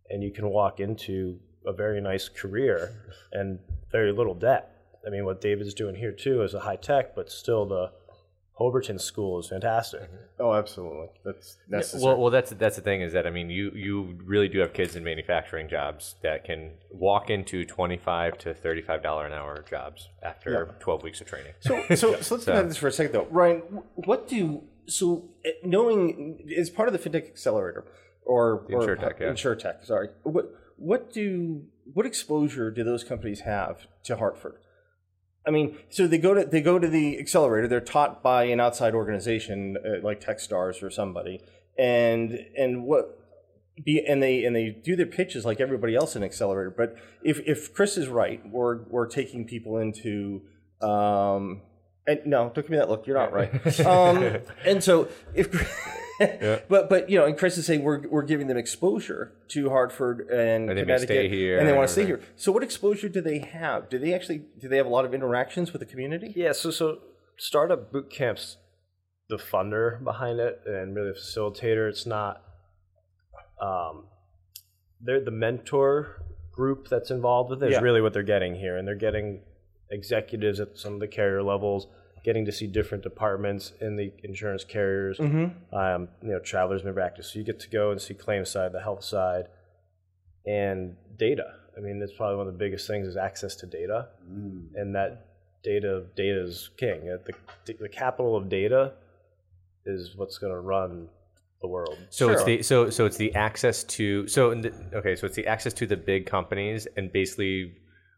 and 0.08 0.22
you 0.22 0.30
can 0.30 0.48
walk 0.48 0.80
into 0.80 1.38
a 1.66 1.72
very 1.72 2.00
nice 2.00 2.28
career 2.28 2.92
and 3.32 3.58
very 3.90 4.12
little 4.12 4.34
debt. 4.34 4.68
I 5.06 5.10
mean, 5.10 5.24
what 5.24 5.40
David's 5.40 5.74
doing 5.74 5.94
here 5.94 6.12
too 6.12 6.42
is 6.42 6.54
a 6.54 6.60
high 6.60 6.76
tech, 6.76 7.14
but 7.14 7.30
still 7.30 7.66
the 7.66 7.92
Holberton 8.62 9.00
School 9.00 9.40
is 9.40 9.48
fantastic. 9.48 10.08
Oh, 10.38 10.54
absolutely. 10.54 11.08
That's 11.24 11.56
necessary. 11.68 12.04
Well, 12.04 12.16
well, 12.22 12.30
that's 12.30 12.50
that's 12.52 12.76
the 12.76 12.82
thing 12.82 13.00
is 13.00 13.12
that 13.12 13.26
I 13.26 13.30
mean, 13.30 13.50
you 13.50 13.72
you 13.74 14.18
really 14.24 14.48
do 14.48 14.60
have 14.60 14.72
kids 14.72 14.94
in 14.94 15.02
manufacturing 15.02 15.68
jobs 15.68 16.14
that 16.22 16.44
can 16.44 16.74
walk 16.90 17.28
into 17.28 17.64
twenty 17.64 17.96
five 17.96 18.38
to 18.38 18.54
thirty 18.54 18.80
five 18.80 19.02
dollar 19.02 19.26
an 19.26 19.32
hour 19.32 19.64
jobs 19.68 20.08
after 20.22 20.74
twelve 20.78 21.02
weeks 21.02 21.20
of 21.20 21.26
training. 21.26 21.54
So, 21.60 21.82
so, 21.90 21.96
so 21.96 22.10
let's 22.10 22.28
think 22.28 22.48
about 22.48 22.68
this 22.68 22.76
for 22.76 22.86
a 22.86 22.92
second, 22.92 23.12
though. 23.12 23.26
Ryan, 23.30 23.62
what 23.94 24.28
do 24.28 24.62
so 24.86 25.28
eh, 25.44 25.50
knowing 25.64 26.44
is 26.46 26.70
part 26.70 26.88
of 26.88 26.92
the 26.92 26.98
fintech 27.10 27.26
accelerator 27.26 27.84
or, 28.24 28.64
or 28.70 28.86
InsurTech, 28.86 29.18
yeah. 29.18 29.26
InsurTech, 29.26 29.84
Sorry, 29.84 30.08
what 30.22 30.54
what 30.76 31.12
do 31.12 31.64
what 31.92 32.06
exposure 32.06 32.70
do 32.70 32.84
those 32.84 33.02
companies 33.02 33.40
have 33.40 33.86
to 34.04 34.16
Hartford? 34.16 34.58
I 35.46 35.50
mean, 35.50 35.76
so 35.90 36.06
they 36.06 36.18
go 36.18 36.34
to 36.34 36.44
they 36.44 36.60
go 36.60 36.78
to 36.78 36.88
the 36.88 37.18
accelerator. 37.18 37.68
They're 37.68 37.80
taught 37.80 38.22
by 38.22 38.44
an 38.44 38.60
outside 38.60 38.94
organization 38.94 39.76
uh, 39.76 40.04
like 40.04 40.20
TechStars 40.20 40.82
or 40.82 40.90
somebody, 40.90 41.40
and 41.78 42.38
and 42.56 42.84
what 42.84 43.18
be 43.84 44.04
and 44.06 44.22
they 44.22 44.44
and 44.44 44.54
they 44.54 44.70
do 44.70 44.94
their 44.94 45.06
pitches 45.06 45.44
like 45.44 45.60
everybody 45.60 45.96
else 45.96 46.14
in 46.14 46.22
accelerator. 46.22 46.70
But 46.70 46.96
if 47.24 47.40
if 47.46 47.74
Chris 47.74 47.96
is 47.96 48.08
right, 48.08 48.40
we're 48.48 48.84
we're 48.88 49.08
taking 49.08 49.46
people 49.46 49.78
into 49.78 50.42
um, 50.80 51.62
and 52.06 52.20
no, 52.26 52.44
don't 52.44 52.54
give 52.54 52.70
me 52.70 52.76
that 52.76 52.88
look. 52.88 53.06
You're 53.06 53.16
not 53.16 53.32
right. 53.32 53.52
Um, 53.86 54.38
and 54.64 54.82
so 54.82 55.08
if, 55.34 55.48
but 56.68 56.88
but 56.88 57.08
you 57.10 57.18
know, 57.18 57.24
and 57.26 57.36
Chris 57.36 57.58
is 57.58 57.66
saying 57.66 57.82
we're 57.82 58.06
we're 58.08 58.22
giving 58.22 58.46
them 58.46 58.56
exposure 58.56 59.32
to 59.48 59.70
Hartford 59.70 60.20
and, 60.28 60.68
And 60.68 60.78
they 60.78 60.82
Connecticut, 60.82 61.08
stay 61.08 61.28
here 61.28 61.58
and 61.58 61.68
they 61.68 61.72
want 61.72 61.88
to 61.88 61.92
stay 61.92 62.04
here. 62.06 62.20
So 62.36 62.52
what 62.52 62.62
exposure 62.62 63.08
do 63.08 63.20
they 63.20 63.38
have? 63.38 63.88
Do 63.88 63.98
they 63.98 64.12
actually 64.14 64.42
do 64.58 64.68
they 64.68 64.76
have 64.76 64.86
a 64.86 64.90
lot 64.90 65.04
of 65.04 65.14
interactions 65.14 65.72
with 65.72 65.80
the 65.80 65.86
community? 65.86 66.32
Yeah, 66.36 66.52
so 66.52 66.70
so 66.70 66.98
startup 67.36 67.90
boot 67.92 68.10
camps, 68.10 68.56
the 69.28 69.36
funder 69.36 70.02
behind 70.02 70.38
it 70.40 70.60
and 70.66 70.94
really 70.94 71.12
the 71.12 71.18
facilitator. 71.18 71.88
It's 71.88 72.06
not. 72.06 72.42
Um, 73.60 74.04
they're 75.00 75.20
the 75.24 75.30
mentor 75.30 76.22
group 76.52 76.88
that's 76.88 77.10
involved 77.10 77.50
with 77.50 77.62
it 77.62 77.66
is 77.66 77.72
Yeah. 77.72 77.80
really 77.80 78.00
what 78.00 78.12
they're 78.12 78.22
getting 78.22 78.54
here, 78.56 78.76
and 78.76 78.86
they're 78.86 78.94
getting 78.94 79.42
executives 79.90 80.60
at 80.60 80.76
some 80.76 80.94
of 80.94 81.00
the 81.00 81.08
carrier 81.08 81.42
levels, 81.42 81.86
getting 82.24 82.44
to 82.44 82.52
see 82.52 82.66
different 82.66 83.02
departments 83.02 83.72
in 83.80 83.96
the 83.96 84.12
insurance 84.22 84.64
carriers. 84.64 85.18
Um, 85.72 86.08
you 86.22 86.30
know, 86.30 86.38
travelers 86.38 86.84
may 86.84 86.92
practice, 86.92 87.32
so 87.32 87.38
you 87.38 87.44
get 87.44 87.60
to 87.60 87.68
go 87.68 87.90
and 87.90 88.00
see 88.00 88.14
claim 88.14 88.44
side, 88.44 88.72
the 88.72 88.80
health 88.80 89.04
side, 89.04 89.46
and 90.46 90.96
data. 91.18 91.54
I 91.76 91.80
mean, 91.80 91.98
that's 91.98 92.12
probably 92.12 92.36
one 92.36 92.46
of 92.46 92.52
the 92.52 92.58
biggest 92.58 92.86
things 92.86 93.06
is 93.08 93.16
access 93.16 93.56
to 93.56 93.66
data, 93.66 94.08
and 94.74 94.94
that 94.94 95.26
data 95.62 96.04
data 96.16 96.42
is 96.42 96.70
king. 96.76 97.04
The 97.04 97.74
the 97.78 97.88
capital 97.88 98.36
of 98.36 98.48
data 98.48 98.94
is 99.86 100.14
what's 100.16 100.38
going 100.38 100.52
to 100.52 100.60
run 100.60 101.08
the 101.62 101.68
world. 101.68 101.96
So 102.10 102.30
it's 102.30 102.44
the 102.44 102.62
so 102.62 102.90
so 102.90 103.06
it's 103.06 103.16
the 103.16 103.34
access 103.34 103.84
to 103.84 104.26
so 104.28 104.50
in 104.50 104.60
the, 104.60 104.72
okay 104.94 105.16
so 105.16 105.26
it's 105.26 105.36
the 105.36 105.46
access 105.46 105.72
to 105.74 105.86
the 105.86 105.96
big 105.96 106.26
companies 106.26 106.86
and 106.96 107.10
basically 107.10 107.72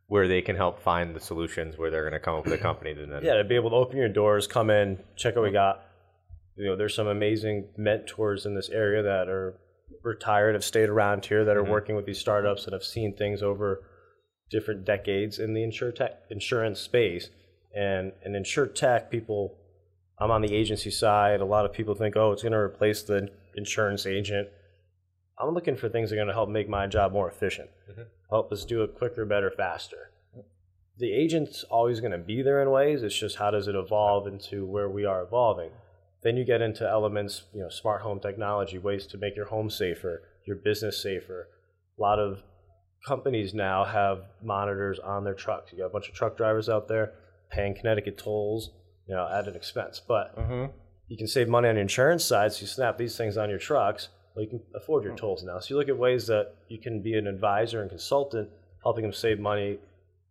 where 0.09 0.29
they 0.29 0.43
can 0.43 0.57
help 0.57 0.83
find 0.83 1.15
the 1.15 1.21
solutions 1.21 1.79
where 1.79 1.91
they're 1.91 2.03
going 2.03 2.13
to 2.13 2.21
come 2.21 2.35
up 2.35 2.45
with 2.45 2.53
a 2.53 2.59
company 2.63 2.91
and 2.91 3.13
then 3.13 3.25
Yeah, 3.25 3.35
to 3.35 3.45
be 3.45 3.55
able 3.55 3.71
to 3.71 3.77
open 3.77 3.97
your 3.97 4.09
doors, 4.09 4.47
come 4.47 4.71
in, 4.71 4.99
check 5.17 5.37
what 5.37 5.45
we 5.45 5.51
got. 5.51 5.85
You 6.57 6.67
know, 6.67 6.77
there's 6.77 6.95
some 6.95 7.09
amazing 7.09 7.69
mentors 7.77 8.47
in 8.47 8.55
this 8.55 8.69
area 8.69 9.03
that 9.03 9.29
are 9.29 9.59
retired 10.03 10.55
have 10.55 10.65
stayed 10.65 10.89
around 10.89 11.25
here 11.25 11.45
that 11.45 11.57
are 11.57 11.63
mm-hmm. 11.63 11.73
working 11.73 11.97
with 11.97 12.07
these 12.07 12.19
startups 12.19 12.65
and 12.65 12.73
have 12.73 12.85
seen 12.85 13.17
things 13.17 13.43
over 13.43 13.83
different 14.51 14.85
decades 14.85 15.39
in 15.39 15.55
the 15.55 15.63
insure 15.63 15.91
tech, 15.91 16.13
insurance 16.31 16.81
space. 16.81 17.31
And 17.75 18.13
in 18.25 18.35
insure 18.35 18.67
tech, 18.67 19.11
people, 19.11 19.57
I'm 20.21 20.31
on 20.31 20.43
the 20.43 20.55
agency 20.55 20.91
side. 20.91 21.41
A 21.41 21.45
lot 21.45 21.65
of 21.65 21.73
people 21.73 21.95
think, 21.95 22.17
oh, 22.17 22.31
it's 22.33 22.43
going 22.43 22.53
to 22.53 22.59
replace 22.59 23.03
the 23.03 23.29
insurance 23.57 24.07
agent. 24.07 24.49
I'm 25.39 25.53
looking 25.53 25.77
for 25.77 25.89
things 25.89 26.11
that 26.11 26.17
are 26.17 26.19
going 26.19 26.29
to 26.29 26.35
help 26.35 26.49
make 26.49 26.69
my 26.69 26.87
job 26.87 27.13
more 27.13 27.29
efficient, 27.29 27.71
mm-hmm. 27.91 28.03
help 28.31 28.53
us 28.53 28.65
do 28.65 28.83
it 28.83 28.97
quicker, 28.97 29.25
better, 29.25 29.51
faster. 29.51 30.11
The 30.97 31.13
agent's 31.13 31.65
always 31.65 31.99
going 31.99 32.13
to 32.13 32.19
be 32.19 32.41
there 32.43 32.63
in 32.63 32.71
ways. 32.71 33.03
It's 33.03 33.19
just 33.19 33.37
how 33.37 33.51
does 33.51 33.67
it 33.67 33.75
evolve 33.75 34.29
into 34.29 34.65
where 34.65 34.89
we 34.89 35.05
are 35.05 35.23
evolving. 35.23 35.71
Then 36.23 36.37
you 36.37 36.45
get 36.45 36.63
into 36.63 36.89
elements, 36.89 37.43
you 37.53 37.61
know, 37.61 37.69
smart 37.69 38.03
home 38.03 38.21
technology, 38.21 38.79
ways 38.79 39.07
to 39.09 39.19
make 39.19 39.35
your 39.35 39.47
home 39.47 39.71
safer, 39.71 40.23
your 40.47 40.57
business 40.57 41.03
safer. 41.03 41.49
A 41.99 42.01
lot 42.01 42.21
of 42.21 42.45
companies 43.07 43.55
now 43.55 43.85
have 43.85 44.23
monitors 44.43 45.01
on 45.01 45.25
their 45.25 45.35
trucks. 45.35 45.73
You 45.73 45.79
got 45.79 45.87
a 45.87 45.91
bunch 45.91 46.09
of 46.09 46.15
truck 46.15 46.37
drivers 46.37 46.69
out 46.69 46.87
there 46.87 47.13
paying 47.51 47.75
Connecticut 47.75 48.17
tolls, 48.17 48.71
you 49.09 49.15
know, 49.15 49.29
at 49.29 49.49
an 49.49 49.57
expense. 49.57 50.01
But 50.07 50.37
mm-hmm. 50.37 50.73
you 51.09 51.17
can 51.19 51.27
save 51.27 51.49
money 51.49 51.69
on 51.69 51.75
the 51.75 51.81
insurance 51.81 52.25
side, 52.25 52.53
so 52.53 52.63
you 52.63 52.67
snap 52.69 52.99
these 52.99 53.17
things 53.17 53.37
on 53.37 53.51
your 53.51 53.59
trucks. 53.59 54.09
Well, 54.35 54.45
you 54.45 54.51
can 54.51 54.61
afford 54.75 55.05
your 55.05 55.15
tolls 55.15 55.45
now. 55.45 55.61
So 55.61 55.75
you 55.75 55.79
look 55.79 55.89
at 55.89 55.97
ways 55.97 56.27
that 56.27 56.55
you 56.69 56.79
can 56.79 57.01
be 57.01 57.15
an 57.15 57.27
advisor 57.27 57.81
and 57.81 57.89
consultant, 57.91 58.49
helping 58.83 59.03
them 59.03 59.13
save 59.13 59.39
money 59.39 59.79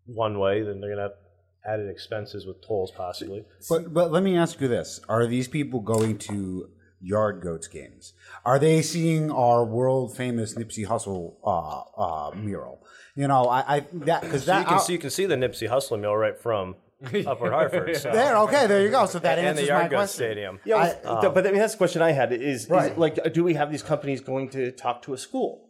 one 0.05 0.39
way. 0.39 0.61
Then 0.61 0.81
they're 0.81 0.95
going 0.95 0.97
to 0.97 1.03
have 1.03 1.17
added 1.65 1.89
expenses 1.89 2.45
with 2.45 2.61
tolls, 2.61 2.91
possibly. 2.91 3.45
But 3.69 3.93
but 3.93 4.11
let 4.11 4.23
me 4.23 4.37
ask 4.37 4.59
you 4.59 4.67
this: 4.67 4.99
Are 5.07 5.25
these 5.25 5.47
people 5.47 5.79
going 5.79 6.17
to 6.19 6.69
yard 6.99 7.41
goats 7.41 7.67
games? 7.67 8.13
Are 8.45 8.59
they 8.59 8.81
seeing 8.81 9.31
our 9.31 9.63
world 9.63 10.15
famous 10.15 10.55
Nipsey 10.55 10.85
Hussle 10.87 11.35
uh, 11.43 12.01
uh, 12.01 12.35
mural? 12.35 12.85
You 13.15 13.27
know, 13.27 13.47
I, 13.47 13.77
I 13.77 13.79
that 13.93 14.21
because 14.21 14.45
So 14.45 14.51
that 14.51 14.59
you 14.59 14.65
can 14.65 14.79
see 14.79 14.93
you 14.93 14.99
can 14.99 15.09
see 15.11 15.25
the 15.25 15.35
Nipsey 15.35 15.69
Hussle 15.69 15.99
mural 15.99 16.17
right 16.17 16.37
from 16.37 16.75
Upward 17.27 17.51
Hartford. 17.51 17.95
So. 17.97 18.11
there. 18.11 18.37
Okay, 18.37 18.67
there 18.67 18.81
you 18.81 18.89
go. 18.89 19.05
So 19.05 19.19
that 19.19 19.37
and 19.37 19.57
the 19.57 19.61
answers 19.61 19.69
my 19.69 19.87
question. 19.87 20.15
Stadium. 20.25 20.59
Yeah, 20.65 20.75
I- 20.77 20.95
well, 21.03 21.21
th- 21.21 21.33
but 21.33 21.45
I 21.45 21.51
mean 21.51 21.59
that's 21.59 21.73
the 21.73 21.77
question 21.77 22.01
I 22.01 22.11
had: 22.11 22.31
is, 22.31 22.65
is 22.65 22.69
like, 22.97 23.33
do 23.33 23.43
we 23.43 23.55
have 23.55 23.71
these 23.71 23.83
companies 23.83 24.21
going 24.21 24.49
to 24.49 24.71
talk 24.71 25.01
to 25.03 25.13
a 25.13 25.17
school, 25.17 25.67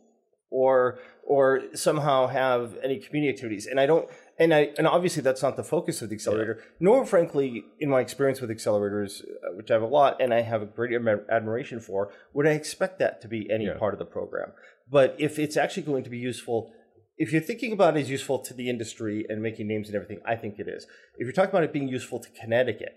or 0.51 0.99
or 1.25 1.61
somehow 1.73 2.27
have 2.27 2.77
any 2.83 2.99
community 2.99 3.33
activities? 3.33 3.65
And 3.65 3.79
I 3.79 3.85
don't, 3.85 4.09
and 4.37 4.53
I, 4.53 4.71
and 4.77 4.85
obviously 4.85 5.23
that's 5.23 5.41
not 5.41 5.55
the 5.55 5.63
focus 5.63 6.01
of 6.01 6.09
the 6.09 6.15
accelerator. 6.15 6.61
Nor, 6.79 7.05
frankly, 7.05 7.63
in 7.79 7.89
my 7.89 8.01
experience 8.01 8.41
with 8.41 8.49
accelerators, 8.49 9.21
uh, 9.21 9.55
which 9.55 9.71
I 9.71 9.75
have 9.75 9.83
a 9.83 9.87
lot, 9.87 10.21
and 10.21 10.33
I 10.33 10.41
have 10.41 10.61
a 10.61 10.65
great 10.65 10.91
admiration 11.31 11.79
for, 11.79 12.11
would 12.33 12.45
I 12.45 12.51
expect 12.51 12.99
that 12.99 13.21
to 13.21 13.27
be 13.27 13.49
any 13.49 13.69
part 13.79 13.93
of 13.93 13.99
the 13.99 14.05
program? 14.05 14.51
But 14.91 15.15
if 15.17 15.39
it's 15.39 15.57
actually 15.57 15.83
going 15.83 16.03
to 16.03 16.09
be 16.09 16.17
useful. 16.19 16.71
If 17.17 17.31
you're 17.31 17.41
thinking 17.41 17.71
about 17.71 17.95
it 17.95 18.01
as 18.01 18.09
useful 18.09 18.39
to 18.39 18.53
the 18.53 18.69
industry 18.69 19.25
and 19.29 19.41
making 19.41 19.67
names 19.67 19.87
and 19.87 19.95
everything, 19.95 20.19
I 20.25 20.35
think 20.35 20.57
it 20.57 20.67
is. 20.67 20.85
If 21.17 21.25
you're 21.25 21.31
talking 21.31 21.51
about 21.51 21.63
it 21.63 21.71
being 21.71 21.87
useful 21.87 22.19
to 22.19 22.29
Connecticut, 22.29 22.95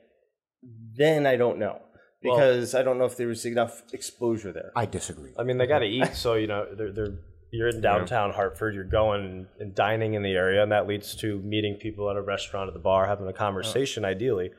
then 0.97 1.27
I 1.27 1.37
don't 1.37 1.59
know 1.59 1.81
because 2.23 2.75
I 2.75 2.83
don't 2.83 2.99
know 2.99 3.05
if 3.05 3.17
there 3.17 3.29
was 3.29 3.45
enough 3.45 3.83
exposure 3.93 4.53
there. 4.53 4.73
I 4.75 4.87
disagree. 4.87 5.33
I 5.39 5.43
mean, 5.43 5.59
they 5.59 5.67
got 5.67 5.81
to 5.81 5.87
eat, 5.87 6.15
so 6.15 6.35
you 6.35 6.47
know, 6.47 6.67
they're, 6.75 6.93
they're 6.93 7.19
you're 7.53 7.69
in 7.69 7.81
downtown 7.81 8.33
Hartford, 8.33 8.75
you're 8.75 8.85
going 8.85 9.47
and 9.61 9.75
dining 9.75 10.15
in 10.15 10.23
the 10.23 10.33
area, 10.33 10.63
and 10.63 10.73
that 10.73 10.87
leads 10.87 11.15
to 11.17 11.41
meeting 11.43 11.77
people 11.77 12.11
at 12.11 12.17
a 12.17 12.23
restaurant, 12.23 12.69
at 12.69 12.75
the 12.75 12.81
bar, 12.81 13.07
having 13.07 13.29
a 13.29 13.33
conversation, 13.33 14.05
ideally, 14.05 14.51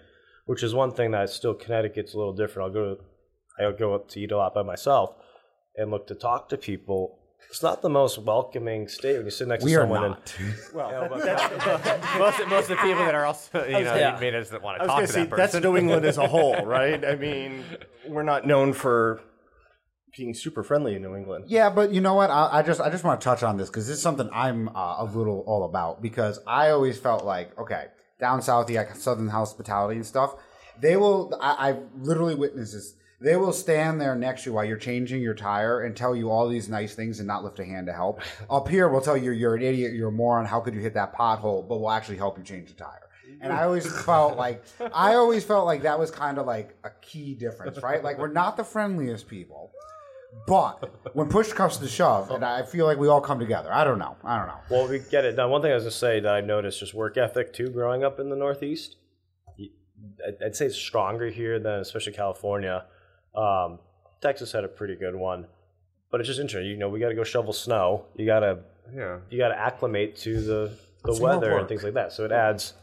which 0.45 0.63
is 0.63 0.73
one 0.73 0.91
thing 0.91 1.11
that 1.11 1.29
still 1.29 1.53
Connecticut's 1.53 2.13
a 2.13 2.17
little 2.17 2.33
different. 2.33 2.67
I'll 2.67 2.73
go, 2.73 2.97
I'll 3.59 3.77
go 3.77 3.93
up 3.93 4.07
to 4.09 4.19
eat 4.19 4.31
a 4.31 4.37
lot 4.37 4.53
by 4.53 4.63
myself, 4.63 5.15
and 5.75 5.91
look 5.91 6.07
to 6.07 6.15
talk 6.15 6.49
to 6.49 6.57
people. 6.57 7.19
It's 7.49 7.63
not 7.63 7.81
the 7.81 7.89
most 7.89 8.17
welcoming 8.19 8.87
state 8.89 9.15
when 9.17 9.25
you 9.25 9.31
sit 9.31 9.47
next 9.47 9.63
we 9.63 9.71
to 9.71 9.77
are 9.77 9.81
someone. 9.83 10.01
not. 10.01 10.35
well, 10.73 11.17
that's, 11.17 11.65
most, 12.19 12.39
of, 12.41 12.47
most 12.49 12.63
of 12.69 12.69
the 12.69 12.75
people 12.83 13.05
that 13.05 13.15
are 13.15 13.25
also, 13.25 13.63
you 13.65 13.71
know, 13.71 13.95
Yeah. 13.95 14.17
may 14.19 14.31
doesn't 14.31 14.61
want 14.61 14.81
to 14.81 14.87
talk 14.87 14.99
to 15.01 15.07
to 15.07 15.13
say 15.13 15.19
that 15.21 15.29
person. 15.29 15.51
that's. 15.53 15.63
New 15.63 15.77
England 15.77 16.05
as 16.05 16.17
a 16.17 16.27
whole, 16.35 16.65
right? 16.65 17.03
I 17.05 17.15
mean, 17.15 17.63
we're 18.07 18.23
not 18.23 18.45
known 18.45 18.73
for 18.73 19.21
being 20.17 20.33
super 20.33 20.61
friendly 20.63 20.95
in 20.95 21.01
New 21.03 21.15
England. 21.15 21.45
Yeah, 21.47 21.69
but 21.69 21.93
you 21.93 22.01
know 22.01 22.15
what? 22.15 22.29
I, 22.29 22.49
I 22.59 22.61
just 22.63 22.81
I 22.81 22.89
just 22.89 23.03
want 23.03 23.21
to 23.21 23.23
touch 23.23 23.43
on 23.43 23.55
this 23.57 23.69
because 23.69 23.87
this 23.87 23.97
is 23.97 24.03
something 24.03 24.29
I'm 24.33 24.67
uh, 24.69 24.95
a 24.99 25.05
little 25.05 25.43
all 25.47 25.63
about 25.63 26.01
because 26.01 26.39
I 26.47 26.71
always 26.71 26.97
felt 26.99 27.23
like 27.23 27.57
okay, 27.57 27.85
down 28.19 28.41
south, 28.41 28.69
you 28.69 28.75
got 28.75 28.97
Southern 28.97 29.29
hospitality 29.29 29.95
and 29.95 30.05
stuff. 30.05 30.35
They 30.81 30.97
will. 30.97 31.37
I, 31.41 31.69
I've 31.69 31.79
literally 31.99 32.35
witnessed 32.35 32.73
this. 32.73 32.93
They 33.19 33.35
will 33.35 33.53
stand 33.53 33.99
there 33.99 34.15
next 34.15 34.43
to 34.43 34.49
you 34.49 34.53
while 34.53 34.65
you're 34.65 34.77
changing 34.77 35.21
your 35.21 35.33
tire 35.33 35.81
and 35.81 35.95
tell 35.95 36.15
you 36.15 36.29
all 36.29 36.47
these 36.47 36.69
nice 36.69 36.93
things 36.93 37.19
and 37.19 37.27
not 37.27 37.43
lift 37.43 37.59
a 37.59 37.65
hand 37.65 37.87
to 37.87 37.93
help. 37.93 38.21
Up 38.49 38.67
here, 38.67 38.89
we'll 38.89 39.01
tell 39.01 39.17
you 39.17 39.31
you're 39.31 39.55
an 39.55 39.63
idiot, 39.63 39.93
you're 39.93 40.09
a 40.09 40.11
moron. 40.11 40.45
How 40.45 40.59
could 40.59 40.75
you 40.75 40.81
hit 40.81 40.93
that 40.93 41.15
pothole? 41.15 41.67
But 41.67 41.79
we'll 41.79 41.91
actually 41.91 42.17
help 42.17 42.37
you 42.37 42.43
change 42.43 42.69
the 42.69 42.75
tire. 42.75 43.09
And 43.41 43.51
I 43.51 43.63
always 43.63 43.91
felt 44.05 44.37
like 44.37 44.63
I 44.93 45.15
always 45.15 45.43
felt 45.43 45.65
like 45.65 45.81
that 45.83 45.97
was 45.97 46.11
kind 46.11 46.37
of 46.37 46.45
like 46.45 46.77
a 46.83 46.89
key 47.01 47.33
difference, 47.33 47.81
right? 47.81 48.03
Like 48.03 48.19
we're 48.19 48.31
not 48.31 48.55
the 48.55 48.63
friendliest 48.63 49.27
people. 49.27 49.71
But 50.45 51.15
when 51.15 51.29
push 51.29 51.51
comes 51.53 51.77
to 51.77 51.87
shove, 51.87 52.29
and 52.31 52.43
I 52.45 52.63
feel 52.63 52.85
like 52.85 52.99
we 52.99 53.07
all 53.07 53.21
come 53.21 53.39
together. 53.39 53.73
I 53.73 53.83
don't 53.83 53.97
know. 53.97 54.15
I 54.23 54.37
don't 54.37 54.47
know. 54.47 54.59
Well, 54.69 54.87
we 54.87 54.99
get 54.99 55.25
it 55.25 55.35
done. 55.35 55.49
One 55.49 55.61
thing 55.61 55.71
I 55.71 55.75
was 55.75 55.83
going 55.83 55.91
to 55.91 55.97
say 55.97 56.19
that 56.19 56.31
I 56.31 56.41
noticed 56.41 56.79
just 56.79 56.93
work 56.93 57.17
ethic 57.17 57.53
too, 57.53 57.69
growing 57.69 58.03
up 58.03 58.19
in 58.19 58.29
the 58.29 58.35
Northeast. 58.35 58.97
I'd 60.43 60.55
say 60.55 60.67
it's 60.67 60.75
stronger 60.75 61.29
here 61.29 61.59
than 61.59 61.79
especially 61.79 62.13
California. 62.13 62.85
Um, 63.37 63.79
Texas 64.21 64.51
had 64.51 64.63
a 64.63 64.67
pretty 64.67 64.95
good 64.95 65.15
one, 65.15 65.45
but 66.11 66.19
it's 66.19 66.27
just 66.27 66.39
interesting. 66.39 66.69
You 66.71 66.77
know, 66.77 66.89
we 66.89 66.99
got 66.99 67.09
to 67.09 67.15
go 67.15 67.23
shovel 67.23 67.53
snow. 67.53 68.05
You 68.15 68.25
got 68.25 68.39
to 68.39 68.59
Yeah. 68.93 69.19
you 69.29 69.37
got 69.37 69.49
to 69.49 69.59
acclimate 69.59 70.15
to 70.17 70.41
the 70.41 70.71
the 71.03 71.21
weather 71.21 71.57
and 71.57 71.67
things 71.67 71.83
like 71.83 71.93
that. 71.93 72.11
So 72.11 72.25
it 72.25 72.31
adds 72.31 72.73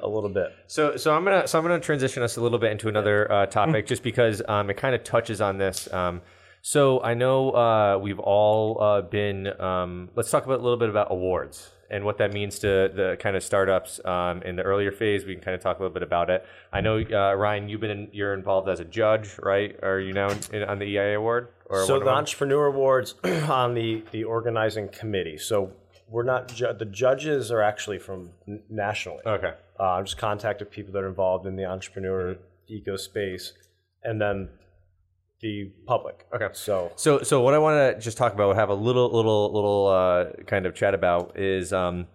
a 0.00 0.08
little 0.08 0.30
bit. 0.30 0.52
So, 0.66 0.96
so 0.96 1.14
I'm 1.14 1.24
gonna 1.24 1.46
so 1.46 1.58
I'm 1.58 1.64
gonna 1.64 1.80
transition 1.80 2.22
us 2.22 2.36
a 2.36 2.40
little 2.40 2.58
bit 2.58 2.72
into 2.72 2.88
another 2.88 3.30
uh, 3.30 3.46
topic, 3.46 3.86
just 3.86 4.02
because 4.02 4.42
um, 4.48 4.70
it 4.70 4.76
kind 4.76 4.94
of 4.94 5.04
touches 5.04 5.40
on 5.40 5.58
this. 5.58 5.92
Um, 5.92 6.22
so 6.62 7.02
I 7.02 7.14
know 7.14 7.50
uh, 7.50 7.98
we've 8.00 8.18
all 8.20 8.80
uh, 8.80 9.02
been. 9.02 9.48
Um, 9.60 10.10
let's 10.14 10.30
talk 10.30 10.44
about 10.44 10.60
a 10.60 10.62
little 10.62 10.78
bit 10.78 10.88
about 10.88 11.08
awards 11.10 11.71
and 11.92 12.04
what 12.04 12.16
that 12.18 12.32
means 12.32 12.58
to 12.60 12.90
the 12.92 13.16
kind 13.20 13.36
of 13.36 13.44
startups 13.44 14.00
um, 14.06 14.42
in 14.42 14.56
the 14.56 14.62
earlier 14.62 14.90
phase. 14.90 15.24
We 15.26 15.34
can 15.34 15.44
kind 15.44 15.54
of 15.54 15.60
talk 15.60 15.78
a 15.78 15.82
little 15.82 15.92
bit 15.92 16.02
about 16.02 16.30
it. 16.30 16.44
I 16.72 16.80
know 16.80 16.98
uh, 16.98 17.34
Ryan, 17.34 17.68
you've 17.68 17.82
been 17.82 17.90
in, 17.90 18.08
you're 18.12 18.34
involved 18.34 18.68
as 18.68 18.80
a 18.80 18.84
judge, 18.84 19.38
right? 19.40 19.78
Are 19.82 20.00
you 20.00 20.14
now 20.14 20.30
in, 20.52 20.64
on 20.64 20.78
the 20.78 20.86
EIA 20.86 21.18
award? 21.18 21.48
Or 21.66 21.86
so 21.86 22.00
the 22.00 22.08
entrepreneur 22.08 22.66
awards 22.66 23.14
on 23.24 23.74
the 23.74 24.02
the 24.10 24.24
organizing 24.24 24.88
committee. 24.88 25.36
So 25.36 25.72
we're 26.08 26.24
not 26.24 26.48
ju- 26.48 26.72
the 26.76 26.86
judges 26.86 27.50
are 27.52 27.62
actually 27.62 27.98
from 27.98 28.30
n- 28.48 28.62
nationally. 28.68 29.22
okay. 29.26 29.52
Uh, 29.78 29.92
I'm 29.94 30.04
just 30.04 30.18
contacted 30.18 30.70
people 30.70 30.92
that 30.92 31.02
are 31.02 31.08
involved 31.08 31.46
in 31.46 31.56
the 31.56 31.64
entrepreneur 31.64 32.36
eco 32.68 32.96
space, 32.96 33.52
and 34.02 34.20
then 34.20 34.48
the 35.42 35.70
public. 35.86 36.26
Okay. 36.34 36.48
So 36.52 36.92
So, 36.96 37.22
so 37.22 37.40
what 37.42 37.52
I 37.52 37.58
want 37.58 37.96
to 37.96 38.00
just 38.00 38.16
talk 38.16 38.32
about, 38.32 38.56
have 38.56 38.70
a 38.70 38.74
little, 38.74 39.10
little, 39.10 39.52
little 39.52 39.86
uh, 39.88 40.42
kind 40.46 40.64
of 40.64 40.74
chat 40.74 40.94
about 40.94 41.38
is, 41.38 41.72
um, 41.72 42.06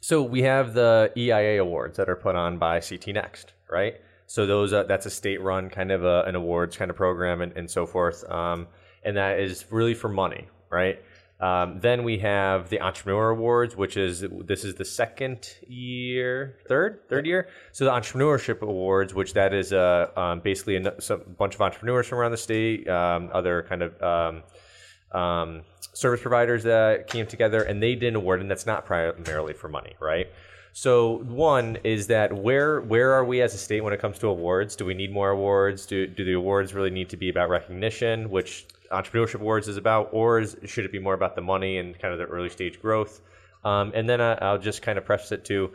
so 0.00 0.22
we 0.22 0.42
have 0.42 0.74
the 0.74 1.12
EIA 1.16 1.62
awards 1.62 1.96
that 1.96 2.08
are 2.08 2.16
put 2.16 2.34
on 2.34 2.58
by 2.58 2.80
CT 2.80 3.08
Next, 3.08 3.52
right? 3.70 3.94
So 4.26 4.44
those, 4.44 4.72
uh, 4.72 4.82
that's 4.82 5.06
a 5.06 5.10
state-run 5.10 5.70
kind 5.70 5.90
of 5.90 6.04
a, 6.04 6.22
an 6.24 6.34
awards 6.34 6.76
kind 6.76 6.90
of 6.90 6.96
program 6.96 7.40
and, 7.40 7.52
and 7.56 7.70
so 7.70 7.86
forth, 7.86 8.28
um, 8.30 8.66
and 9.04 9.16
that 9.16 9.40
is 9.40 9.64
really 9.70 9.94
for 9.94 10.08
money, 10.08 10.48
right? 10.70 11.00
Um, 11.40 11.78
then 11.80 12.02
we 12.02 12.18
have 12.18 12.68
the 12.68 12.80
Entrepreneur 12.80 13.30
Awards, 13.30 13.76
which 13.76 13.96
is 13.96 14.24
this 14.44 14.64
is 14.64 14.74
the 14.74 14.84
second 14.84 15.48
year, 15.68 16.58
third, 16.66 17.08
third 17.08 17.26
year. 17.26 17.48
So 17.70 17.84
the 17.84 17.92
Entrepreneurship 17.92 18.60
Awards, 18.60 19.14
which 19.14 19.34
that 19.34 19.54
is 19.54 19.72
uh, 19.72 20.08
um, 20.16 20.40
basically 20.40 20.76
a 20.76 20.80
bunch 20.80 21.54
of 21.54 21.60
entrepreneurs 21.60 22.08
from 22.08 22.18
around 22.18 22.32
the 22.32 22.38
state, 22.38 22.88
um, 22.88 23.30
other 23.32 23.64
kind 23.68 23.82
of 23.82 24.02
um, 24.02 25.20
um, 25.20 25.62
service 25.92 26.20
providers 26.20 26.64
that 26.64 27.06
came 27.06 27.26
together, 27.26 27.62
and 27.62 27.80
they 27.80 27.94
did 27.94 28.08
an 28.08 28.16
award, 28.16 28.40
and 28.40 28.50
that's 28.50 28.66
not 28.66 28.84
primarily 28.84 29.52
for 29.52 29.68
money, 29.68 29.94
right? 30.00 30.26
So 30.80 31.24
one 31.24 31.78
is 31.82 32.06
that 32.06 32.32
where 32.32 32.80
where 32.82 33.12
are 33.12 33.24
we 33.24 33.42
as 33.42 33.52
a 33.52 33.58
state 33.58 33.80
when 33.80 33.92
it 33.92 33.98
comes 33.98 34.16
to 34.20 34.28
awards? 34.28 34.76
Do 34.76 34.84
we 34.84 34.94
need 34.94 35.12
more 35.12 35.30
awards? 35.30 35.86
Do 35.86 36.06
do 36.06 36.24
the 36.24 36.34
awards 36.34 36.72
really 36.72 36.90
need 36.90 37.08
to 37.08 37.16
be 37.16 37.30
about 37.30 37.48
recognition, 37.48 38.30
which 38.30 38.64
entrepreneurship 38.92 39.40
awards 39.40 39.66
is 39.66 39.76
about, 39.76 40.10
or 40.12 40.38
is, 40.38 40.56
should 40.66 40.84
it 40.84 40.92
be 40.92 41.00
more 41.00 41.14
about 41.14 41.34
the 41.34 41.40
money 41.40 41.78
and 41.78 41.98
kind 41.98 42.12
of 42.14 42.20
the 42.20 42.26
early 42.26 42.48
stage 42.48 42.80
growth? 42.80 43.22
Um, 43.64 43.90
and 43.92 44.08
then 44.08 44.20
I, 44.20 44.34
I'll 44.34 44.60
just 44.60 44.80
kind 44.82 44.98
of 44.98 45.04
preface 45.04 45.32
it 45.32 45.44
to 45.46 45.72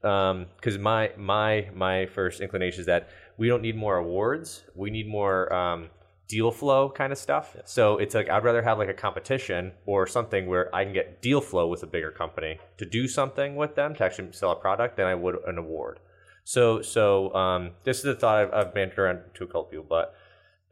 because 0.00 0.78
my 0.78 1.12
my 1.18 1.68
my 1.74 2.06
first 2.06 2.40
inclination 2.40 2.80
is 2.80 2.86
that 2.86 3.10
we 3.36 3.48
don't 3.48 3.60
need 3.60 3.76
more 3.76 3.98
awards. 3.98 4.64
We 4.74 4.88
need 4.88 5.08
more 5.08 5.52
um, 5.52 5.90
deal 6.28 6.50
flow 6.50 6.90
kind 6.90 7.12
of 7.12 7.18
stuff. 7.18 7.56
So 7.64 7.96
it's 7.98 8.14
like 8.14 8.28
I'd 8.28 8.44
rather 8.44 8.62
have 8.62 8.78
like 8.78 8.88
a 8.88 8.94
competition 8.94 9.72
or 9.86 10.06
something 10.06 10.46
where 10.46 10.74
I 10.74 10.84
can 10.84 10.92
get 10.92 11.22
deal 11.22 11.40
flow 11.40 11.66
with 11.66 11.82
a 11.82 11.86
bigger 11.86 12.10
company 12.10 12.58
to 12.76 12.84
do 12.84 13.08
something 13.08 13.56
with 13.56 13.74
them 13.74 13.94
to 13.96 14.04
actually 14.04 14.32
sell 14.32 14.52
a 14.52 14.56
product 14.56 14.96
than 14.96 15.06
I 15.06 15.14
would 15.14 15.36
an 15.46 15.58
award. 15.58 16.00
So 16.44 16.82
so 16.82 17.34
um, 17.34 17.70
this 17.84 17.98
is 17.98 18.02
the 18.04 18.14
thought 18.14 18.38
I've, 18.38 18.52
I've 18.52 18.74
bantered 18.74 18.98
around 18.98 19.20
to 19.34 19.44
a 19.44 19.46
couple 19.46 19.64
people, 19.64 19.86
but 19.88 20.14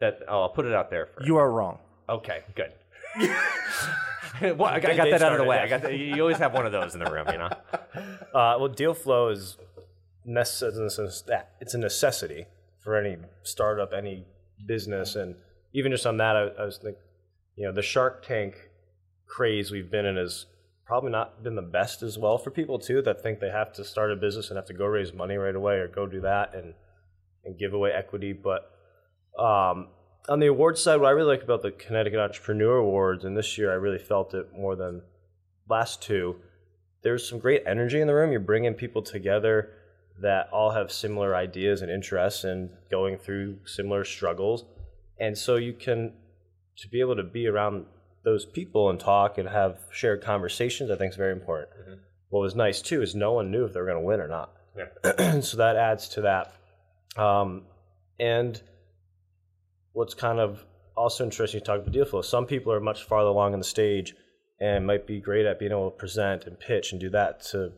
that 0.00 0.20
oh, 0.28 0.42
I'll 0.42 0.48
put 0.50 0.66
it 0.66 0.74
out 0.74 0.90
there. 0.90 1.06
For 1.06 1.24
You 1.24 1.36
are 1.38 1.50
wrong. 1.50 1.78
Okay, 2.08 2.42
good. 2.54 2.72
well, 4.58 4.64
I, 4.66 4.78
got- 4.80 4.90
I 4.90 4.96
got 4.96 5.10
that 5.10 5.22
out 5.22 5.32
of 5.32 5.38
the 5.38 5.44
way. 5.44 5.56
yeah. 5.56 5.62
I 5.62 5.68
got 5.68 5.82
the, 5.82 5.96
you 5.96 6.20
always 6.20 6.36
have 6.36 6.52
one 6.52 6.66
of 6.66 6.72
those 6.72 6.94
in 6.94 7.00
the 7.02 7.10
room, 7.10 7.26
you 7.32 7.38
know. 7.38 7.50
Uh, 8.34 8.54
well, 8.58 8.68
deal 8.68 8.92
flow 8.92 9.30
is 9.30 9.56
necess- 10.28 11.22
it's 11.58 11.72
a 11.72 11.78
necessity 11.78 12.44
for 12.80 12.94
any 12.94 13.16
startup, 13.42 13.94
any 13.96 14.26
business, 14.66 15.16
and 15.16 15.36
even 15.76 15.92
just 15.92 16.06
on 16.06 16.16
that, 16.16 16.36
I, 16.36 16.62
I 16.62 16.64
was 16.64 16.78
thinking, 16.78 17.02
you 17.54 17.66
know, 17.66 17.72
the 17.72 17.82
Shark 17.82 18.26
Tank 18.26 18.54
craze 19.26 19.70
we've 19.70 19.90
been 19.90 20.06
in 20.06 20.16
has 20.16 20.46
probably 20.86 21.10
not 21.10 21.42
been 21.44 21.54
the 21.54 21.62
best 21.62 22.02
as 22.02 22.16
well 22.16 22.38
for 22.38 22.50
people 22.50 22.78
too 22.78 23.02
that 23.02 23.22
think 23.22 23.40
they 23.40 23.50
have 23.50 23.72
to 23.74 23.84
start 23.84 24.10
a 24.10 24.16
business 24.16 24.48
and 24.48 24.56
have 24.56 24.66
to 24.66 24.72
go 24.72 24.86
raise 24.86 25.12
money 25.12 25.36
right 25.36 25.54
away 25.54 25.74
or 25.74 25.88
go 25.88 26.06
do 26.06 26.20
that 26.20 26.54
and 26.54 26.72
and 27.44 27.58
give 27.58 27.74
away 27.74 27.90
equity. 27.92 28.32
But 28.32 28.70
um, 29.38 29.88
on 30.28 30.40
the 30.40 30.46
awards 30.46 30.80
side, 30.80 30.98
what 31.00 31.08
I 31.08 31.10
really 31.10 31.36
like 31.36 31.42
about 31.42 31.62
the 31.62 31.72
Connecticut 31.72 32.18
Entrepreneur 32.18 32.78
Awards, 32.78 33.24
and 33.24 33.36
this 33.36 33.58
year 33.58 33.70
I 33.70 33.74
really 33.74 33.98
felt 33.98 34.32
it 34.34 34.48
more 34.56 34.76
than 34.76 35.02
last 35.68 36.02
two, 36.02 36.36
there's 37.02 37.28
some 37.28 37.38
great 37.38 37.62
energy 37.66 38.00
in 38.00 38.06
the 38.06 38.14
room. 38.14 38.32
You're 38.32 38.40
bringing 38.40 38.74
people 38.74 39.02
together 39.02 39.72
that 40.20 40.48
all 40.50 40.70
have 40.70 40.90
similar 40.90 41.36
ideas 41.36 41.82
and 41.82 41.90
interests 41.90 42.44
and 42.44 42.70
going 42.90 43.18
through 43.18 43.58
similar 43.66 44.04
struggles. 44.04 44.64
And 45.18 45.36
so 45.36 45.56
you 45.56 45.72
can, 45.72 46.12
to 46.78 46.88
be 46.88 47.00
able 47.00 47.16
to 47.16 47.22
be 47.22 47.46
around 47.46 47.86
those 48.24 48.44
people 48.44 48.90
and 48.90 48.98
talk 48.98 49.38
and 49.38 49.48
have 49.48 49.78
shared 49.90 50.22
conversations, 50.22 50.90
I 50.90 50.96
think 50.96 51.12
is 51.12 51.16
very 51.16 51.32
important. 51.32 51.70
What 52.28 52.40
was 52.40 52.54
nice 52.54 52.82
too 52.82 53.00
is 53.02 53.14
no 53.14 53.32
one 53.32 53.50
knew 53.50 53.64
if 53.64 53.72
they 53.72 53.80
were 53.80 53.86
going 53.86 54.02
to 54.02 54.04
win 54.04 54.20
or 54.20 54.28
not. 54.28 54.52
Yeah. 54.76 55.40
so 55.40 55.56
that 55.58 55.76
adds 55.76 56.08
to 56.10 56.22
that. 56.22 56.52
Um, 57.16 57.62
and 58.18 58.60
what's 59.92 60.14
kind 60.14 60.40
of 60.40 60.64
also 60.96 61.24
interesting 61.24 61.60
to 61.60 61.66
talk 61.66 61.80
about 61.80 61.92
deal 61.92 62.04
flow, 62.04 62.22
some 62.22 62.46
people 62.46 62.72
are 62.72 62.80
much 62.80 63.04
farther 63.04 63.28
along 63.28 63.52
in 63.52 63.58
the 63.58 63.64
stage 63.64 64.14
and 64.60 64.86
might 64.86 65.06
be 65.06 65.20
great 65.20 65.46
at 65.46 65.58
being 65.58 65.70
able 65.70 65.90
to 65.90 65.96
present 65.96 66.44
and 66.44 66.58
pitch 66.58 66.92
and 66.92 67.00
do 67.00 67.10
that 67.10 67.42
to 67.42 67.72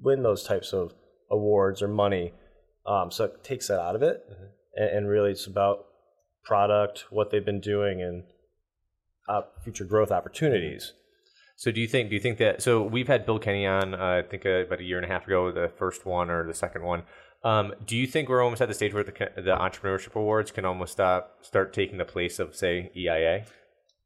win 0.00 0.22
those 0.22 0.44
types 0.44 0.72
of 0.72 0.94
awards 1.30 1.82
or 1.82 1.88
money. 1.88 2.32
Um, 2.86 3.10
so 3.10 3.24
it 3.24 3.44
takes 3.44 3.68
that 3.68 3.80
out 3.80 3.96
of 3.96 4.02
it. 4.02 4.24
And, 4.74 4.90
and 4.90 5.08
really 5.08 5.32
it's 5.32 5.46
about 5.46 5.86
product, 6.44 7.04
what 7.10 7.30
they've 7.30 7.44
been 7.44 7.60
doing, 7.60 8.00
and 8.02 8.24
uh, 9.28 9.42
future 9.62 9.84
growth 9.84 10.10
opportunities. 10.10 10.92
So 11.56 11.70
do 11.70 11.80
you 11.80 11.86
think? 11.86 12.08
Do 12.08 12.14
you 12.14 12.20
think 12.20 12.38
that? 12.38 12.62
So 12.62 12.82
we've 12.82 13.08
had 13.08 13.26
Bill 13.26 13.38
Kenny 13.38 13.66
on, 13.66 13.94
uh, 13.94 14.22
I 14.24 14.28
think 14.28 14.46
uh, 14.46 14.64
about 14.66 14.80
a 14.80 14.84
year 14.84 14.96
and 14.96 15.04
a 15.04 15.08
half 15.08 15.26
ago, 15.26 15.52
the 15.52 15.70
first 15.78 16.06
one 16.06 16.30
or 16.30 16.46
the 16.46 16.54
second 16.54 16.82
one. 16.82 17.02
Um, 17.44 17.72
do 17.86 17.96
you 17.96 18.06
think 18.06 18.28
we're 18.28 18.42
almost 18.42 18.60
at 18.62 18.68
the 18.68 18.74
stage 18.74 18.92
where 18.94 19.04
the 19.04 19.12
the 19.12 19.56
entrepreneurship 19.56 20.14
awards 20.14 20.50
can 20.50 20.64
almost 20.64 20.92
stop, 20.92 21.38
start 21.42 21.72
taking 21.72 21.98
the 21.98 22.04
place 22.04 22.38
of 22.38 22.54
say 22.56 22.90
EIA? 22.96 23.44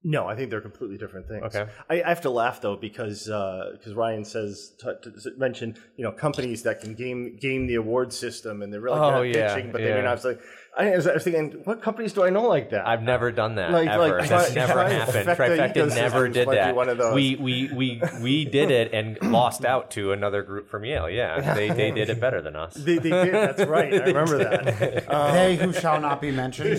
No, 0.06 0.26
I 0.26 0.36
think 0.36 0.50
they're 0.50 0.60
completely 0.60 0.98
different 0.98 1.28
things. 1.28 1.42
Okay. 1.46 1.70
I, 1.88 2.02
I 2.02 2.08
have 2.10 2.20
to 2.22 2.30
laugh 2.30 2.60
though 2.60 2.76
because 2.76 3.24
because 3.24 3.94
Ryan 3.94 4.24
says 4.24 4.72
t- 4.78 4.92
t- 5.02 5.30
mentioned 5.38 5.78
you 5.96 6.04
know 6.04 6.12
companies 6.12 6.62
that 6.64 6.80
can 6.80 6.94
game 6.94 7.36
game 7.40 7.66
the 7.66 7.76
award 7.76 8.12
system 8.12 8.62
and 8.62 8.72
they're 8.72 8.82
really 8.82 9.00
Oh, 9.00 9.22
good 9.22 9.30
at 9.30 9.36
yeah, 9.36 9.54
pitching, 9.54 9.72
but 9.72 9.80
they 9.80 9.88
yeah. 9.88 9.96
may 9.96 10.02
not. 10.02 10.22
Like, 10.24 10.40
I 10.76 10.90
was, 10.96 11.06
I 11.06 11.14
was 11.14 11.22
thinking, 11.24 11.60
what 11.64 11.80
companies 11.82 12.12
do 12.12 12.24
I 12.24 12.30
know 12.30 12.48
like 12.48 12.70
that? 12.70 12.84
I've 12.86 13.02
never 13.02 13.30
done 13.30 13.54
that 13.56 13.70
Like- 13.70 13.88
ever. 13.88 14.18
like 14.18 14.28
That's 14.28 14.46
try- 14.46 14.54
never 14.66 14.72
try 14.72 14.90
happened. 14.90 15.28
affect 15.28 15.40
Trifecta 15.40 15.94
never 15.94 16.28
did 16.28 16.48
that. 16.48 16.74
one 16.74 16.88
of 16.88 16.98
those. 16.98 17.14
We 17.14 17.36
we 17.36 17.70
we 17.72 18.02
we 18.20 18.44
did 18.44 18.70
it 18.72 18.92
and 18.92 19.16
lost 19.32 19.64
out 19.64 19.92
to 19.92 20.10
another 20.12 20.42
group 20.42 20.68
from 20.68 20.84
Yale. 20.84 21.08
Yeah, 21.08 21.54
they 21.54 21.68
they 21.70 21.90
did 21.92 22.10
it 22.10 22.18
better 22.20 22.42
than 22.42 22.56
us. 22.56 22.74
they, 22.74 22.98
they 22.98 23.10
did. 23.10 23.32
That's 23.34 23.64
right. 23.66 23.94
I 23.94 24.04
remember 24.06 24.38
that. 24.38 25.04
Um, 25.14 25.32
they 25.34 25.56
who 25.56 25.72
shall 25.72 26.00
not 26.00 26.20
be 26.20 26.30
mentioned. 26.32 26.70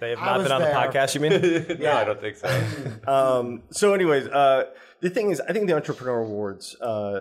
They 0.00 0.10
have 0.10 0.18
I 0.18 0.24
not 0.26 0.38
was 0.38 0.42
been 0.48 0.52
on 0.52 0.60
the 0.62 0.66
podcast, 0.68 1.14
you 1.14 1.20
mean? 1.20 1.78
no, 1.80 1.92
I 1.92 2.04
don't 2.04 2.20
think 2.20 2.36
so. 2.36 2.48
um, 3.06 3.62
so, 3.70 3.94
anyways, 3.94 4.26
uh, 4.28 4.64
the 5.00 5.10
thing 5.10 5.30
is, 5.30 5.40
I 5.40 5.52
think 5.52 5.66
the 5.68 5.74
entrepreneur 5.74 6.20
awards 6.20 6.76
uh, 6.80 7.20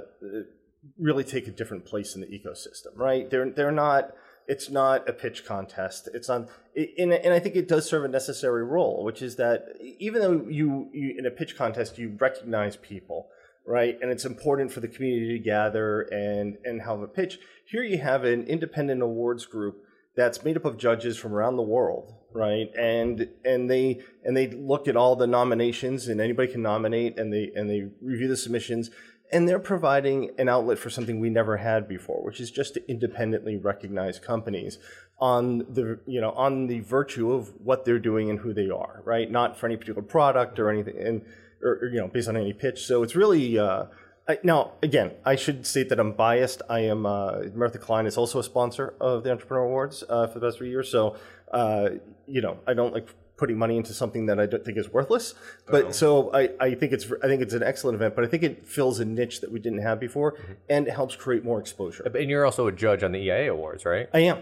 really 0.98 1.24
take 1.24 1.48
a 1.48 1.52
different 1.52 1.86
place 1.86 2.16
in 2.16 2.22
the 2.22 2.28
ecosystem, 2.28 2.96
right? 2.96 3.30
They're 3.30 3.50
they're 3.52 3.72
not. 3.72 4.12
It's 4.48 4.70
not 4.70 5.10
a 5.10 5.14
pitch 5.14 5.46
contest. 5.46 6.10
It's 6.14 6.30
not, 6.30 6.50
and, 6.76 7.14
and 7.14 7.34
I 7.34 7.40
think 7.40 7.56
it 7.56 7.68
does 7.68 7.90
serve 7.90 8.06
a 8.06 8.08
necessary 8.08 8.64
role, 8.64 9.04
which 9.04 9.22
is 9.22 9.38
that 9.38 9.70
even 9.82 10.22
though 10.22 10.46
you, 10.48 10.90
you 10.94 11.16
in 11.18 11.26
a 11.26 11.32
pitch 11.32 11.58
contest 11.58 11.98
you 11.98 12.16
recognize 12.20 12.76
people, 12.76 13.30
right, 13.66 13.98
and 14.02 14.12
it's 14.12 14.26
important 14.26 14.72
for 14.72 14.82
the 14.82 14.88
community 14.88 15.38
to 15.38 15.44
gather 15.44 16.02
and 16.02 16.58
and 16.64 16.82
have 16.82 17.02
a 17.02 17.08
pitch. 17.08 17.40
Here 17.66 17.84
you 17.84 17.98
have 17.98 18.24
an 18.24 18.44
independent 18.46 19.02
awards 19.02 19.46
group 19.46 19.84
that's 20.16 20.44
made 20.44 20.58
up 20.58 20.66
of 20.66 20.78
judges 20.78 21.18
from 21.18 21.34
around 21.34 21.58
the 21.58 21.64
world, 21.64 22.14
right? 22.36 22.70
And 22.76 23.30
and 23.44 23.70
they 23.70 24.02
and 24.24 24.36
they 24.36 24.48
look 24.48 24.88
at 24.88 24.96
all 24.96 25.16
the 25.16 25.26
nominations, 25.26 26.08
and 26.08 26.20
anybody 26.20 26.52
can 26.52 26.62
nominate, 26.62 27.18
and 27.18 27.34
they 27.34 27.52
and 27.56 27.70
they 27.70 27.88
review 28.02 28.28
the 28.28 28.38
submissions, 28.38 28.92
and 29.32 29.48
they're 29.48 29.58
providing 29.58 30.32
an 30.38 30.50
outlet 30.50 30.78
for 30.78 30.90
something 30.90 31.20
we 31.20 31.30
never 31.30 31.58
had 31.58 31.88
before, 31.88 32.24
which 32.24 32.40
is 32.40 32.52
just 32.52 32.74
to 32.76 32.90
independently 32.90 33.58
recognize 33.58 34.20
companies 34.20 34.78
on 35.18 35.60
the 35.60 36.00
you 36.06 36.20
know 36.20 36.32
on 36.32 36.68
the 36.68 36.82
virtue 36.82 37.32
of 37.32 37.54
what 37.64 37.86
they're 37.86 38.00
doing 38.00 38.30
and 38.30 38.40
who 38.40 38.54
they 38.54 38.70
are, 38.70 39.02
right? 39.06 39.32
Not 39.32 39.58
for 39.58 39.66
any 39.68 39.78
particular 39.78 40.04
product 40.04 40.60
or 40.60 40.70
anything, 40.70 40.98
and 41.00 41.26
or, 41.64 41.80
or, 41.82 41.90
you 41.90 42.00
know 42.00 42.10
based 42.10 42.28
on 42.28 42.38
any 42.38 42.54
pitch. 42.54 42.86
So 42.86 43.02
it's 43.02 43.16
really. 43.16 43.58
Uh, 43.58 43.86
I, 44.28 44.40
now, 44.44 44.74
again, 44.82 45.12
I 45.24 45.36
should 45.36 45.66
state 45.68 45.90
that 45.90 46.00
I'm 46.00 46.14
biased. 46.14 46.62
I 46.70 46.80
am 46.80 47.06
uh, 47.06 47.44
Murtha 47.54 47.78
Cullina 47.78 48.08
is 48.08 48.18
also 48.18 48.40
a 48.40 48.44
sponsor 48.44 48.96
of 49.00 49.24
the 49.24 49.32
Entrepreneur 49.32 49.66
Awards 49.66 50.04
uh, 50.10 50.28
for 50.28 50.40
the 50.40 50.48
past 50.48 50.58
three 50.58 50.70
years. 50.70 50.90
So, 50.90 51.16
uh, 51.52 51.90
you 52.28 52.42
know, 52.42 52.58
I 52.66 52.74
don't 52.74 52.94
like 52.94 53.08
putting 53.38 53.58
money 53.58 53.78
into 53.78 53.94
something 53.94 54.26
that 54.28 54.40
I 54.40 54.46
don't 54.46 54.64
think 54.64 54.78
is 54.78 54.90
worthless. 54.92 55.36
But 55.68 55.94
so 55.94 56.34
I, 56.34 56.50
I 56.60 56.76
think 56.76 56.94
it's 56.94 57.06
I 57.24 57.28
think 57.28 57.42
it's 57.42 57.54
an 57.54 57.64
excellent 57.64 57.96
event. 57.96 58.16
But 58.16 58.24
I 58.24 58.28
think 58.28 58.44
it 58.44 58.66
fills 58.66 59.00
a 59.00 59.06
niche 59.06 59.42
that 59.42 59.52
we 59.52 59.60
didn't 59.60 59.82
have 59.82 60.00
before, 60.00 60.36
and 60.70 60.88
it 60.88 60.94
helps 60.94 61.16
create 61.16 61.44
more 61.44 61.60
exposure. 61.60 62.04
And 62.04 62.30
you're 62.30 62.46
also 62.46 62.68
a 62.68 62.72
judge 62.72 63.04
on 63.04 63.12
the 63.12 63.20
EIA 63.20 63.52
awards, 63.52 63.86
right? 63.86 64.10
I 64.14 64.20
am. 64.20 64.38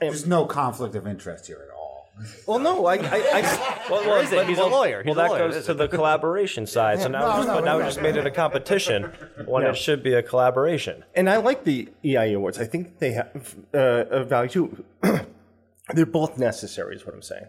I 0.00 0.06
am. 0.06 0.10
There's 0.10 0.26
no 0.26 0.46
conflict 0.46 0.94
of 0.94 1.06
interest 1.06 1.46
here 1.46 1.60
at 1.66 1.74
all. 1.74 1.83
Well, 2.46 2.58
no, 2.60 2.86
I, 2.86 2.94
I, 2.94 3.00
I 3.34 3.80
Well, 3.90 4.04
Where 4.08 4.22
is 4.22 4.32
it? 4.32 4.46
He's 4.46 4.58
a 4.58 4.64
lawyer. 4.66 5.02
He's 5.02 5.14
well, 5.16 5.24
a 5.24 5.28
that 5.28 5.30
lawyer, 5.34 5.48
goes 5.48 5.56
isn't 5.56 5.76
to 5.76 5.82
the 5.82 5.88
collaboration 5.96 6.66
side. 6.66 7.00
So 7.00 7.08
now, 7.08 7.20
No, 7.20 7.26
we 7.26 7.32
just, 7.36 7.48
no, 7.48 7.54
but 7.56 7.64
now 7.64 7.76
we 7.76 7.82
no, 7.82 7.88
just 7.88 7.96
no. 7.98 8.02
made 8.04 8.16
it 8.16 8.26
a 8.26 8.30
competition 8.30 9.02
when 9.46 9.64
it 9.64 9.76
should 9.76 10.02
be 10.02 10.14
a 10.14 10.22
collaboration. 10.22 11.04
and 11.14 11.28
I 11.28 11.38
like 11.38 11.64
the 11.64 11.88
EIA 12.04 12.36
awards. 12.36 12.58
I 12.58 12.66
think 12.66 12.98
they 12.98 13.12
have 13.12 13.54
uh, 13.74 14.04
a 14.10 14.24
value 14.24 14.48
too. 14.48 14.84
They're 15.94 16.06
both 16.06 16.38
necessary, 16.38 16.96
is 16.96 17.04
what 17.04 17.14
I'm 17.14 17.22
saying. 17.22 17.46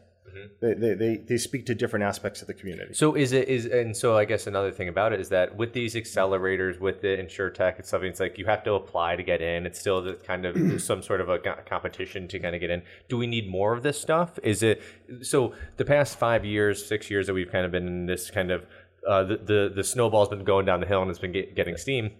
They, 0.62 0.74
they, 0.74 0.93
they, 0.93 1.17
they 1.17 1.38
speak 1.38 1.65
to 1.67 1.76
different 1.76 2.04
aspects 2.04 2.41
of 2.41 2.48
the 2.48 2.54
community. 2.54 2.93
So 2.93 3.15
is 3.15 3.32
it 3.32 3.48
is 3.48 3.65
and 3.65 3.95
so 3.95 4.17
I 4.17 4.26
guess 4.26 4.48
another 4.48 4.71
thing 4.71 4.88
about 4.88 5.13
it 5.13 5.19
is 5.19 5.30
that 5.30 5.56
with 5.56 5.74
these 5.74 5.95
accelerators, 5.95 6.80
with 6.80 7.02
the 7.02 7.19
insure 7.19 7.50
tech 7.50 7.78
and 7.78 7.86
something 7.86 8.10
it's 8.10 8.19
like 8.19 8.38
you 8.38 8.45
have 8.45 8.63
to 8.63 8.74
apply 8.74 9.15
to 9.15 9.24
get 9.24 9.41
in. 9.41 9.65
It's 9.65 9.80
still 9.80 10.02
the 10.02 10.13
kind 10.13 10.45
of 10.45 10.82
some 10.82 11.02
sort 11.02 11.21
of 11.21 11.30
a 11.30 11.39
competition 11.39 12.28
to 12.28 12.39
kind 12.39 12.56
of 12.56 12.62
get 12.62 12.69
in. 12.69 12.82
Do 13.10 13.17
we 13.17 13.28
need 13.28 13.50
more 13.50 13.74
of 13.74 13.84
this 13.84 14.00
stuff? 14.00 14.38
Is 14.43 14.63
it 14.63 14.82
so? 15.21 15.54
The 15.78 15.86
past 15.86 16.17
five 16.17 16.45
years, 16.45 16.86
six 16.86 17.10
years 17.10 17.28
that 17.28 17.34
we've 17.34 17.52
kind 17.52 17.65
of 17.65 17.71
been 17.71 17.88
in 17.88 18.06
this 18.06 18.30
kind 18.30 18.52
of 18.52 18.65
uh, 19.08 19.24
the, 19.24 19.38
the 19.38 19.71
the 19.76 19.84
snowball's 19.84 20.30
been 20.30 20.43
going 20.43 20.65
down 20.65 20.80
the 20.80 20.88
hill 20.88 21.02
and 21.02 21.10
it's 21.10 21.19
been 21.19 21.32
get, 21.32 21.56
getting 21.56 21.78
steam. 21.78 22.12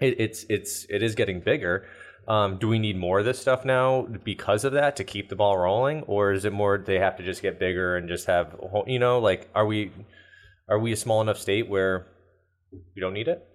It, 0.00 0.20
it's 0.20 0.44
it's 0.48 0.86
it 0.90 1.02
is 1.02 1.14
getting 1.14 1.40
bigger. 1.40 1.86
Um, 2.28 2.56
do 2.58 2.68
we 2.68 2.78
need 2.78 2.96
more 2.96 3.18
of 3.18 3.24
this 3.24 3.40
stuff 3.40 3.64
now 3.64 4.02
because 4.02 4.64
of 4.64 4.72
that 4.74 4.94
to 4.96 5.04
keep 5.04 5.28
the 5.28 5.34
ball 5.36 5.58
rolling, 5.58 6.02
or 6.04 6.32
is 6.32 6.44
it 6.44 6.52
more 6.52 6.78
they 6.78 6.98
have 6.98 7.16
to 7.16 7.22
just 7.24 7.42
get 7.42 7.58
bigger 7.58 7.96
and 7.96 8.08
just 8.08 8.26
have 8.26 8.52
whole- 8.52 8.84
you 8.86 8.98
know 9.00 9.18
like 9.18 9.48
are 9.54 9.66
we 9.66 9.90
are 10.68 10.78
we 10.78 10.92
a 10.92 10.96
small 10.96 11.20
enough 11.20 11.38
state 11.38 11.68
where 11.68 12.06
we 12.94 13.00
don't 13.00 13.12
need 13.12 13.28
it? 13.28 13.46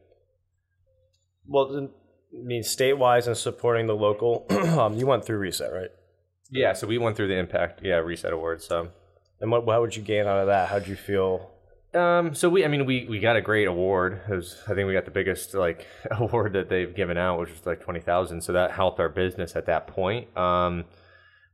Well, 1.45 1.89
I 2.33 2.43
mean, 2.43 2.61
state-wise 2.63 3.25
and 3.27 3.37
supporting 3.37 3.87
the 3.87 3.95
local. 3.95 4.45
um, 4.77 4.97
you 4.97 5.07
went 5.07 5.23
through 5.23 5.37
reset, 5.37 5.71
right? 5.71 5.89
Yeah, 6.51 6.73
so 6.73 6.87
we 6.87 6.97
went 6.97 7.15
through 7.15 7.29
the 7.29 7.37
impact 7.37 7.81
yeah 7.83 7.95
reset 7.95 8.33
awards. 8.33 8.65
So 8.65 8.89
And 9.39 9.49
what, 9.51 9.67
how 9.67 9.81
would 9.81 9.95
you 9.95 10.03
gain 10.03 10.27
out 10.27 10.39
of 10.39 10.47
that? 10.47 10.69
How'd 10.69 10.87
you 10.87 10.95
feel? 10.95 11.51
Um, 11.93 12.33
so 12.33 12.49
we 12.49 12.65
I 12.65 12.67
mean 12.67 12.85
we 12.85 13.05
we 13.09 13.19
got 13.19 13.35
a 13.35 13.41
great 13.41 13.67
award. 13.67 14.21
It 14.29 14.33
was 14.33 14.57
I 14.67 14.73
think 14.73 14.87
we 14.87 14.93
got 14.93 15.05
the 15.05 15.11
biggest 15.11 15.53
like 15.53 15.85
award 16.11 16.53
that 16.53 16.69
they've 16.69 16.93
given 16.93 17.17
out, 17.17 17.39
which 17.39 17.49
was 17.49 17.65
like 17.65 17.81
twenty 17.81 18.01
thousand. 18.01 18.41
So 18.41 18.53
that 18.53 18.71
helped 18.71 18.99
our 18.99 19.09
business 19.09 19.55
at 19.55 19.65
that 19.67 19.87
point. 19.87 20.35
Um, 20.37 20.85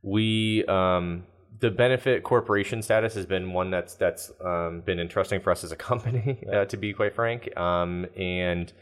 we 0.02 0.64
um 0.66 1.24
the 1.60 1.70
benefit 1.70 2.22
corporation 2.24 2.82
status 2.82 3.14
has 3.14 3.26
been 3.26 3.52
one 3.52 3.70
that's 3.70 3.94
that's 3.94 4.30
um, 4.44 4.82
been 4.84 4.98
interesting 4.98 5.40
for 5.40 5.50
us 5.50 5.64
as 5.64 5.72
a 5.72 5.76
company, 5.90 6.44
uh, 6.52 6.64
to 6.66 6.76
be 6.76 6.92
quite 6.92 7.14
frank. 7.14 7.56
Um, 7.56 8.06
and 8.16 8.72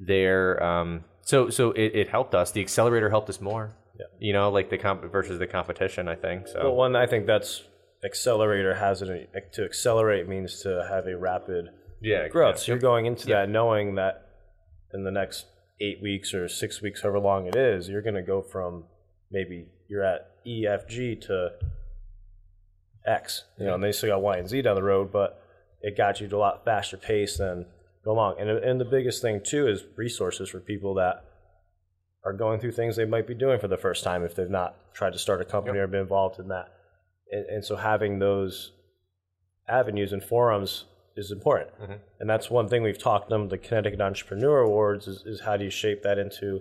there, 0.00 0.62
um, 0.62 1.04
so 1.20 1.50
so 1.50 1.72
it, 1.72 1.94
it 1.94 2.08
helped 2.08 2.34
us. 2.34 2.50
The 2.50 2.60
accelerator 2.60 3.10
helped 3.10 3.28
us 3.28 3.40
more. 3.40 3.76
Yeah. 3.98 4.06
You 4.18 4.32
know, 4.32 4.50
like 4.50 4.70
the 4.70 4.78
comp 4.78 5.02
versus 5.12 5.38
the 5.38 5.46
competition. 5.46 6.08
I 6.08 6.16
think 6.16 6.48
so. 6.48 6.64
Well, 6.64 6.74
one, 6.74 6.96
I 6.96 7.06
think 7.06 7.26
that's 7.26 7.62
accelerator 8.04 8.74
has 8.74 9.02
it. 9.02 9.52
To 9.52 9.64
accelerate 9.64 10.28
means 10.28 10.62
to 10.62 10.86
have 10.88 11.06
a 11.06 11.16
rapid 11.16 11.68
yeah, 12.00 12.28
growth. 12.28 12.56
yeah. 12.56 12.60
So 12.60 12.72
you're 12.72 12.80
going 12.80 13.06
into 13.06 13.26
that 13.28 13.48
knowing 13.48 13.94
that 13.96 14.26
in 14.92 15.04
the 15.04 15.10
next 15.10 15.46
eight 15.80 16.02
weeks 16.02 16.34
or 16.34 16.48
six 16.48 16.82
weeks, 16.82 17.02
however 17.02 17.20
long 17.20 17.46
it 17.46 17.56
is, 17.56 17.88
you're 17.88 18.02
going 18.02 18.14
to 18.14 18.22
go 18.22 18.42
from 18.42 18.84
maybe 19.30 19.66
you're 19.88 20.04
at 20.04 20.44
EFG 20.46 21.20
to 21.26 21.50
X. 23.06 23.44
You 23.58 23.66
know, 23.66 23.74
and 23.74 23.82
they 23.82 23.92
still 23.92 24.10
got 24.10 24.22
Y 24.22 24.36
and 24.36 24.48
Z 24.48 24.62
down 24.62 24.76
the 24.76 24.82
road, 24.82 25.12
but 25.12 25.42
it 25.80 25.96
got 25.96 26.20
you 26.20 26.28
to 26.28 26.36
a 26.36 26.38
lot 26.38 26.64
faster 26.64 26.96
pace 26.96 27.36
than 27.36 27.66
go 28.04 28.12
along. 28.12 28.36
And 28.38 28.48
and 28.50 28.80
the 28.80 28.84
biggest 28.84 29.22
thing 29.22 29.40
too 29.44 29.68
is 29.68 29.84
resources 29.96 30.48
for 30.48 30.60
people 30.60 30.94
that 30.94 31.24
are 32.24 32.32
going 32.32 32.60
through 32.60 32.72
things 32.72 32.96
they 32.96 33.04
might 33.04 33.26
be 33.26 33.34
doing 33.34 33.58
for 33.58 33.68
the 33.68 33.76
first 33.76 34.04
time 34.04 34.24
if 34.24 34.34
they've 34.34 34.48
not 34.48 34.76
tried 34.94 35.12
to 35.12 35.18
start 35.18 35.40
a 35.40 35.44
company 35.44 35.78
or 35.78 35.86
been 35.86 36.00
involved 36.00 36.38
in 36.38 36.48
that. 36.48 36.68
And, 37.32 37.46
and 37.46 37.64
so 37.64 37.74
having 37.76 38.20
those 38.20 38.72
avenues 39.68 40.12
and 40.12 40.22
forums 40.22 40.84
is 41.16 41.30
important. 41.30 41.70
And 42.20 42.30
that's 42.30 42.50
one 42.50 42.68
thing 42.68 42.82
we've 42.82 42.98
talked 42.98 43.28
them 43.28 43.48
the 43.48 43.58
Connecticut 43.58 44.00
Entrepreneur 44.00 44.60
Awards 44.60 45.06
is, 45.08 45.24
is 45.26 45.40
how 45.40 45.56
do 45.56 45.64
you 45.64 45.70
shape 45.70 46.02
that 46.04 46.18
into 46.18 46.60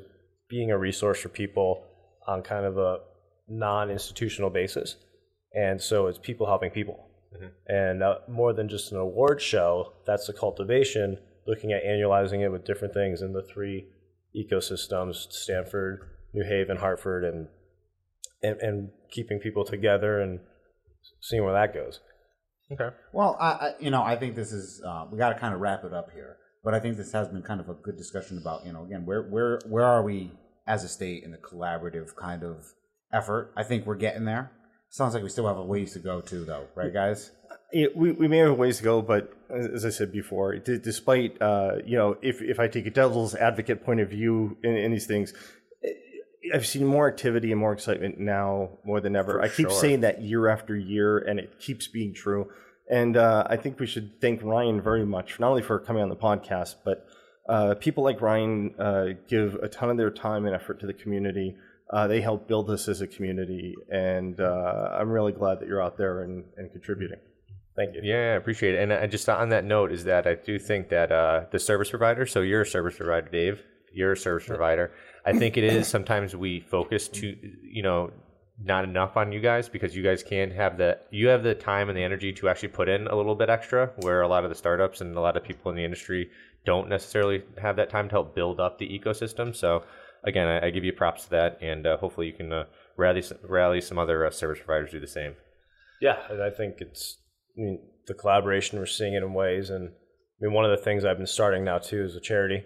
being 0.50 0.72
a 0.72 0.78
resource 0.78 1.20
for 1.22 1.30
people 1.30 1.86
on 2.28 2.42
kind 2.42 2.66
of 2.66 2.78
a 2.78 3.00
non-institutional 3.48 4.50
basis. 4.50 4.98
And 5.54 5.82
so 5.82 6.08
it's 6.08 6.18
people 6.18 6.48
helping 6.48 6.72
people. 6.72 7.08
And 7.68 8.04
uh, 8.04 8.16
more 8.28 8.52
than 8.52 8.68
just 8.68 8.92
an 8.92 8.98
award 8.98 9.42
show, 9.42 9.94
that's 10.06 10.28
the 10.28 10.34
cultivation, 10.34 11.18
looking 11.48 11.72
at 11.72 11.84
annualizing 11.84 12.42
it 12.42 12.50
with 12.50 12.66
different 12.66 12.94
things 12.94 13.22
in 13.22 13.32
the 13.32 13.42
three 13.42 13.86
ecosystems, 14.36 15.32
Stamford, 15.32 16.10
New 16.34 16.44
Haven, 16.44 16.78
Hartford, 16.78 17.24
and, 17.24 17.48
and, 18.44 18.60
and 18.60 18.90
keeping 19.10 19.40
people 19.40 19.64
together 19.64 20.20
and 20.20 20.42
seeing 21.22 21.44
where 21.44 21.54
that 21.54 21.74
goes. 21.74 22.00
Okay. 22.72 22.90
Well, 23.12 23.38
I, 23.40 23.48
I 23.50 23.74
you 23.80 23.92
know 23.92 24.02
I 24.02 24.16
think 24.16 24.36
this 24.36 24.52
is 24.52 24.82
uh, 24.86 25.06
we 25.12 25.18
got 25.18 25.30
to 25.30 25.40
kind 25.40 25.54
of 25.54 25.60
wrap 25.60 25.84
it 25.84 25.94
up 25.94 26.12
here, 26.14 26.38
but 26.64 26.74
I 26.74 26.80
think 26.80 26.98
this 26.98 27.12
has 27.12 27.28
been 27.28 27.42
kind 27.42 27.60
of 27.60 27.70
a 27.70 27.74
good 27.74 27.98
discussion 27.98 28.38
about 28.38 28.66
you 28.66 28.74
know 28.74 28.86
again 28.86 29.06
where 29.06 29.24
where 29.24 29.60
where 29.68 29.86
are 29.86 30.04
we 30.04 30.32
as 30.68 30.84
a 30.84 30.90
state 30.90 31.24
in 31.24 31.32
the 31.32 31.38
collaborative 31.38 32.16
kind 32.16 32.44
of 32.44 32.66
effort? 33.12 33.54
I 33.58 33.64
think 33.64 33.86
we're 33.86 33.96
getting 33.96 34.26
there. 34.26 34.52
Sounds 34.90 35.14
like 35.14 35.24
we 35.24 35.30
still 35.30 35.48
have 35.48 35.58
a 35.58 35.64
ways 35.64 35.94
to 35.94 36.00
go 36.00 36.20
too, 36.20 36.44
though, 36.44 36.68
right, 36.76 36.94
guys? 36.94 37.32
It, 37.72 37.96
we, 37.96 38.12
we 38.12 38.28
may 38.28 38.40
have 38.40 38.50
a 38.50 38.54
ways 38.54 38.78
to 38.80 38.84
go, 38.84 39.02
but 39.02 39.34
as, 39.50 39.66
as 39.68 39.86
I 39.86 39.90
said 39.90 40.12
before, 40.12 40.58
d- 40.58 40.80
despite 40.80 41.42
uh, 41.42 41.76
you 41.86 41.98
know, 41.98 42.18
if 42.22 42.42
if 42.42 42.60
I 42.60 42.68
take 42.68 42.86
a 42.86 42.90
devil's 42.90 43.34
advocate 43.34 43.86
point 43.86 44.02
of 44.02 44.10
view 44.10 44.58
in, 44.64 44.76
in 44.76 44.92
these 44.92 45.08
things, 45.08 45.34
I've 46.54 46.68
seen 46.68 46.86
more 46.86 47.08
activity 47.08 47.52
and 47.52 47.60
more 47.60 47.74
excitement 47.74 48.20
now 48.20 48.78
more 48.84 49.00
than 49.00 49.16
ever. 49.16 49.42
I 49.42 49.48
keep 49.48 49.70
sure. 49.70 49.80
saying 49.80 50.02
that 50.02 50.22
year 50.22 50.48
after 50.48 50.76
year, 50.76 51.18
and 51.20 51.40
it 51.40 51.60
keeps 51.60 51.88
being 51.88 52.14
true. 52.14 52.50
And 52.90 53.16
uh, 53.16 53.46
I 53.50 53.56
think 53.56 53.80
we 53.80 53.88
should 53.88 54.20
thank 54.20 54.44
Ryan 54.44 54.82
very 54.82 55.06
much, 55.06 55.40
not 55.40 55.50
only 55.50 55.62
for 55.62 55.80
coming 55.80 56.04
on 56.04 56.10
the 56.10 56.16
podcast, 56.16 56.76
but 56.84 57.06
uh, 57.48 57.76
people 57.76 58.04
like 58.04 58.22
Ryan 58.22 58.76
uh, 58.78 59.06
give 59.28 59.56
a 59.56 59.70
ton 59.70 59.90
of 59.90 59.98
their 59.98 60.12
time 60.12 60.46
and 60.46 60.56
effort 60.56 60.80
to 60.82 60.88
the 60.88 60.94
community. 60.94 61.56
Uh, 61.92 62.08
they 62.08 62.22
help 62.22 62.48
build 62.48 62.70
us 62.70 62.88
as 62.88 63.02
a 63.02 63.08
community, 63.08 63.76
and 63.90 64.40
uh, 64.40 64.98
I'm 65.00 65.10
really 65.10 65.34
glad 65.34 65.60
that 65.60 65.68
you're 65.68 65.82
out 65.82 65.98
there 65.98 66.24
and, 66.24 66.46
and 66.58 66.72
contributing. 66.72 67.20
Thank 67.76 67.96
you. 67.96 68.02
Yeah, 68.04 68.34
I 68.34 68.36
appreciate 68.36 68.76
it. 68.76 68.84
And 68.84 68.92
uh, 68.92 69.08
just 69.08 69.28
on 69.30 69.50
that 69.50 69.64
note, 69.64 69.92
is 69.92 70.04
that 70.06 70.28
I 70.28 70.36
do 70.36 70.60
think 70.60 70.90
that 70.90 71.12
uh, 71.12 71.46
the 71.52 71.60
service 71.60 71.90
provider. 71.90 72.26
So 72.26 72.42
you're 72.42 72.62
a 72.62 72.66
service 72.66 72.98
provider, 72.98 73.30
Dave. 73.30 73.64
You're 73.94 74.14
a 74.14 74.18
service 74.18 74.48
provider. 74.48 74.92
I 75.26 75.34
think 75.34 75.58
it 75.58 75.64
is 75.64 75.88
sometimes 75.88 76.36
we 76.36 76.62
focus 76.62 77.08
too, 77.08 77.38
you 77.64 77.84
know, 77.84 78.12
not 78.64 78.84
enough 78.84 79.18
on 79.18 79.32
you 79.32 79.40
guys 79.40 79.70
because 79.70 79.96
you 79.96 80.04
guys 80.04 80.24
can 80.24 80.52
have 80.52 80.78
the 80.78 81.00
you 81.10 81.28
have 81.28 81.44
the 81.44 81.56
time 81.56 81.90
and 81.90 81.98
the 81.98 82.04
energy 82.04 82.32
to 82.34 82.50
actually 82.50 82.70
put 82.70 82.90
in 82.90 83.08
a 83.08 83.16
little 83.16 83.36
bit 83.36 83.50
extra. 83.50 83.92
Where 83.98 84.22
a 84.22 84.28
lot 84.28 84.44
of 84.44 84.50
the 84.50 84.56
startups 84.56 85.02
and 85.02 85.16
a 85.16 85.22
lot 85.22 85.38
of 85.38 85.44
people 85.44 85.70
in 85.72 85.78
the 85.78 85.86
industry 85.86 86.30
don't 86.66 86.90
necessarily 86.90 87.44
have 87.60 87.76
that 87.78 87.90
time 87.90 88.08
to 88.10 88.14
help 88.14 88.36
build 88.36 88.60
up 88.60 88.78
the 88.78 88.88
ecosystem. 88.88 89.56
So 89.56 89.84
again, 90.24 90.48
I, 90.48 90.68
I 90.68 90.70
give 90.70 90.84
you 90.84 90.94
props 90.94 91.26
to 91.26 91.30
that, 91.32 91.58
and 91.62 91.88
uh, 91.88 91.98
hopefully 91.98 92.28
you 92.28 92.34
can 92.34 92.52
uh, 92.54 92.66
rally 92.98 93.24
rally 93.44 93.82
some 93.82 93.98
other 93.98 94.26
uh, 94.26 94.32
service 94.32 94.60
providers 94.64 94.92
do 94.92 95.00
the 95.00 95.08
same. 95.08 95.36
Yeah, 96.02 96.18
I 96.30 96.50
think 96.50 96.76
it's 96.80 97.18
I 97.58 97.62
mean 97.62 97.80
the 98.08 98.14
collaboration 98.14 98.80
we're 98.80 98.86
seeing 98.86 99.14
it 99.14 99.24
in 99.24 99.34
ways, 99.34 99.70
and 99.70 99.90
I 99.90 100.46
mean 100.46 100.54
one 100.54 100.66
of 100.66 100.72
the 100.72 100.84
things 100.84 101.06
I've 101.06 101.18
been 101.18 101.28
starting 101.28 101.64
now 101.64 101.80
too 101.80 102.04
is 102.04 102.16
a 102.16 102.22
charity, 102.22 102.64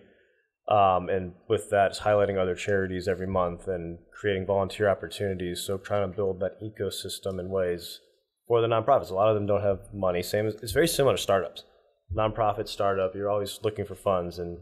um, 0.68 1.10
and 1.10 1.34
with 1.48 1.70
that 1.70 1.92
is 1.92 2.00
highlighting 2.00 2.38
other 2.42 2.56
charities 2.56 3.08
every 3.08 3.28
month 3.28 3.68
and 3.68 4.00
creating 4.20 4.46
volunteer 4.46 4.90
opportunities. 4.90 5.62
So 5.62 5.78
trying 5.78 6.10
to 6.10 6.16
build 6.16 6.40
that 6.40 6.60
ecosystem 6.62 7.40
in 7.40 7.50
ways 7.50 8.00
for 8.48 8.62
the 8.62 8.68
nonprofits. 8.68 9.10
A 9.12 9.14
lot 9.14 9.30
of 9.30 9.36
them 9.36 9.46
don't 9.46 9.62
have 9.62 9.80
money. 9.94 10.22
Same, 10.24 10.48
as, 10.48 10.56
it's 10.56 10.72
very 10.72 10.88
similar 10.88 11.16
to 11.16 11.22
startups. 11.22 11.64
Nonprofit 12.16 12.68
startup, 12.68 13.16
you're 13.16 13.30
always 13.30 13.60
looking 13.64 13.86
for 13.86 13.96
funds, 13.96 14.40
and 14.40 14.60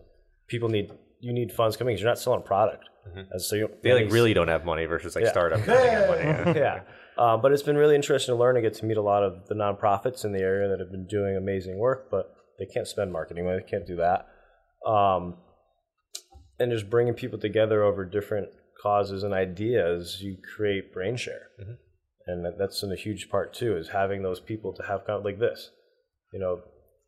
people 0.47 0.69
need 0.69 0.91
you 1.19 1.31
need 1.33 1.51
funds 1.53 1.77
coming 1.77 1.93
because 1.93 2.01
you're 2.01 2.09
not 2.11 2.19
selling 2.19 2.39
a 2.41 2.43
product. 2.43 2.89
And 3.15 3.41
so 3.41 3.55
you 3.55 3.69
They 3.81 3.93
like 3.93 4.11
really 4.11 4.33
don't 4.33 4.47
have 4.49 4.65
money 4.65 4.85
versus 4.85 5.15
like 5.15 5.25
Yeah. 5.25 5.31
startups. 5.31 5.67
money, 5.67 5.77
yeah. 5.79 6.53
yeah. 6.55 6.79
Uh, 7.17 7.37
but 7.37 7.51
it's 7.53 7.63
been 7.63 7.77
really 7.77 7.95
interesting 7.95 8.33
to 8.33 8.39
learn 8.39 8.55
and 8.57 8.63
get 8.63 8.73
to 8.75 8.85
meet 8.85 8.97
a 8.97 9.01
lot 9.01 9.23
of 9.23 9.47
the 9.47 9.55
nonprofits 9.55 10.25
in 10.25 10.31
the 10.33 10.39
area 10.39 10.67
that 10.69 10.79
have 10.79 10.91
been 10.91 11.05
doing 11.07 11.37
amazing 11.37 11.77
work, 11.77 12.09
but 12.11 12.33
they 12.59 12.65
can't 12.65 12.87
spend 12.87 13.11
marketing 13.13 13.45
money. 13.45 13.59
They 13.59 13.69
can't 13.69 13.85
do 13.87 13.97
that. 13.97 14.27
Um, 14.89 15.35
and 16.59 16.71
just 16.71 16.89
bringing 16.89 17.13
people 17.13 17.39
together 17.39 17.83
over 17.83 18.05
different 18.05 18.49
causes 18.81 19.23
and 19.23 19.33
ideas, 19.33 20.21
you 20.21 20.37
create 20.55 20.93
brain 20.93 21.15
share. 21.15 21.47
And 22.27 22.45
that, 22.45 22.57
that's 22.57 22.83
in 22.83 22.91
a 22.91 22.95
huge 22.95 23.29
part 23.29 23.53
too, 23.53 23.77
is 23.77 23.89
having 23.89 24.23
those 24.23 24.39
people 24.39 24.73
to 24.73 24.83
have 24.83 25.05
kind 25.05 25.19
of 25.19 25.25
like 25.25 25.39
this. 25.39 25.71
You 26.31 26.39
know, 26.39 26.61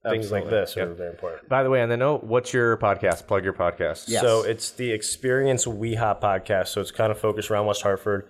things 0.09 0.31
like 0.31 0.43
Absolutely. 0.43 0.59
this 0.59 0.77
are 0.77 0.93
very 0.93 1.09
important. 1.09 1.49
By 1.49 1.63
the 1.63 1.69
way, 1.69 1.81
on 1.81 1.89
the 1.89 1.97
note, 1.97 2.23
what's 2.23 2.53
your 2.53 2.77
podcast? 2.77 3.27
Plug 3.27 3.43
your 3.43 3.53
podcast. 3.53 4.05
Yes. 4.07 4.21
So 4.21 4.43
it's 4.43 4.71
the 4.71 4.91
Experience 4.91 5.65
WeHa 5.65 6.21
podcast. 6.21 6.67
So 6.67 6.81
it's 6.81 6.91
kind 6.91 7.11
of 7.11 7.19
focused 7.19 7.49
around 7.49 7.65
West 7.65 7.81
Hartford, 7.81 8.27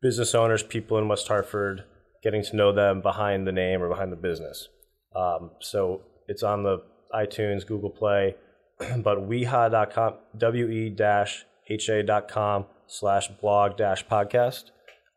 business 0.00 0.34
owners, 0.34 0.62
people 0.62 0.98
in 0.98 1.08
West 1.08 1.28
Hartford, 1.28 1.84
getting 2.22 2.42
to 2.44 2.56
know 2.56 2.72
them 2.72 3.02
behind 3.02 3.46
the 3.46 3.52
name 3.52 3.82
or 3.82 3.88
behind 3.88 4.12
the 4.12 4.16
business. 4.16 4.68
Um, 5.14 5.50
so 5.60 6.02
it's 6.28 6.42
on 6.42 6.62
the 6.62 6.78
iTunes, 7.14 7.66
Google 7.66 7.90
Play, 7.90 8.36
but 9.02 9.28
weha.com, 9.28 10.14
we-ha.com 11.68 12.66
slash 12.86 13.28
blog 13.40 13.76
dash 13.76 14.06
podcast. 14.06 14.64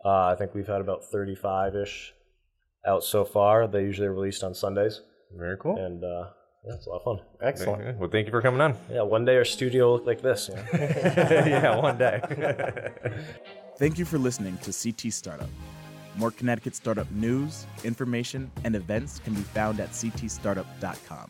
Uh, 0.04 0.28
I 0.28 0.36
think 0.36 0.54
we've 0.54 0.68
had 0.68 0.82
about 0.82 1.04
35-ish 1.12 2.14
out 2.86 3.04
so 3.04 3.26
far. 3.26 3.68
They 3.68 3.82
usually 3.82 4.08
are 4.08 4.14
released 4.14 4.44
on 4.44 4.54
Sundays. 4.54 5.02
Very 5.36 5.58
cool. 5.58 5.78
And 5.78 6.04
uh, 6.04 6.30
yeah, 6.66 6.74
it's 6.76 6.86
a 6.86 6.90
lot 6.90 6.98
of 6.98 7.04
fun. 7.04 7.20
Excellent. 7.42 7.82
Okay. 7.82 7.98
Well, 7.98 8.10
thank 8.10 8.28
you 8.28 8.32
for 8.32 8.42
coming 8.42 8.62
on. 8.62 8.76
Yeah, 8.92 9.02
one 9.02 9.26
day 9.26 9.36
our 9.36 9.46
studio 9.46 9.88
will 9.88 9.94
look 9.96 10.06
like 10.06 10.22
this. 10.22 10.50
You 10.50 10.56
know? 10.56 10.64
yeah, 10.74 11.76
one 11.78 11.98
day. 11.98 12.22
Thank 13.78 14.00
you 14.00 14.06
for 14.06 14.18
listening 14.18 14.58
to 14.60 14.72
CT 14.72 15.12
Startup. 15.12 15.50
More 16.16 16.32
Connecticut 16.32 16.76
startup 16.76 17.12
news, 17.12 17.66
information, 17.84 18.50
and 18.64 18.74
events 18.74 19.20
can 19.20 19.34
be 19.34 19.42
found 19.42 19.82
at 19.82 19.92
ctstartup.com. 19.92 21.30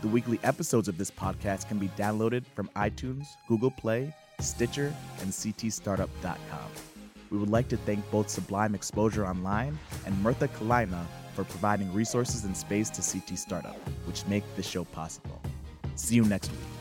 The 0.00 0.08
weekly 0.08 0.38
episodes 0.44 0.86
of 0.86 0.96
this 0.96 1.10
podcast 1.10 1.66
can 1.66 1.78
be 1.78 1.88
downloaded 1.88 2.44
from 2.54 2.68
iTunes, 2.76 3.26
Google 3.48 3.72
Play, 3.72 4.14
Stitcher, 4.38 4.94
and 5.20 5.30
ctstartup.com. 5.30 6.70
We 7.30 7.38
would 7.38 7.50
like 7.50 7.68
to 7.68 7.76
thank 7.78 8.08
both 8.12 8.30
Sublime 8.30 8.76
Exposure 8.76 9.26
Online 9.26 9.76
and 10.06 10.22
Murtha 10.22 10.46
Cullina 10.48 11.04
for 11.34 11.42
providing 11.42 11.92
resources 11.92 12.44
and 12.44 12.56
space 12.56 12.90
to 12.90 13.02
CT 13.02 13.36
Startup, 13.36 13.76
which 14.06 14.24
make 14.26 14.44
this 14.54 14.68
show 14.68 14.84
possible. 14.84 15.40
See 15.96 16.14
you 16.14 16.24
next 16.24 16.50
week. 16.52 16.77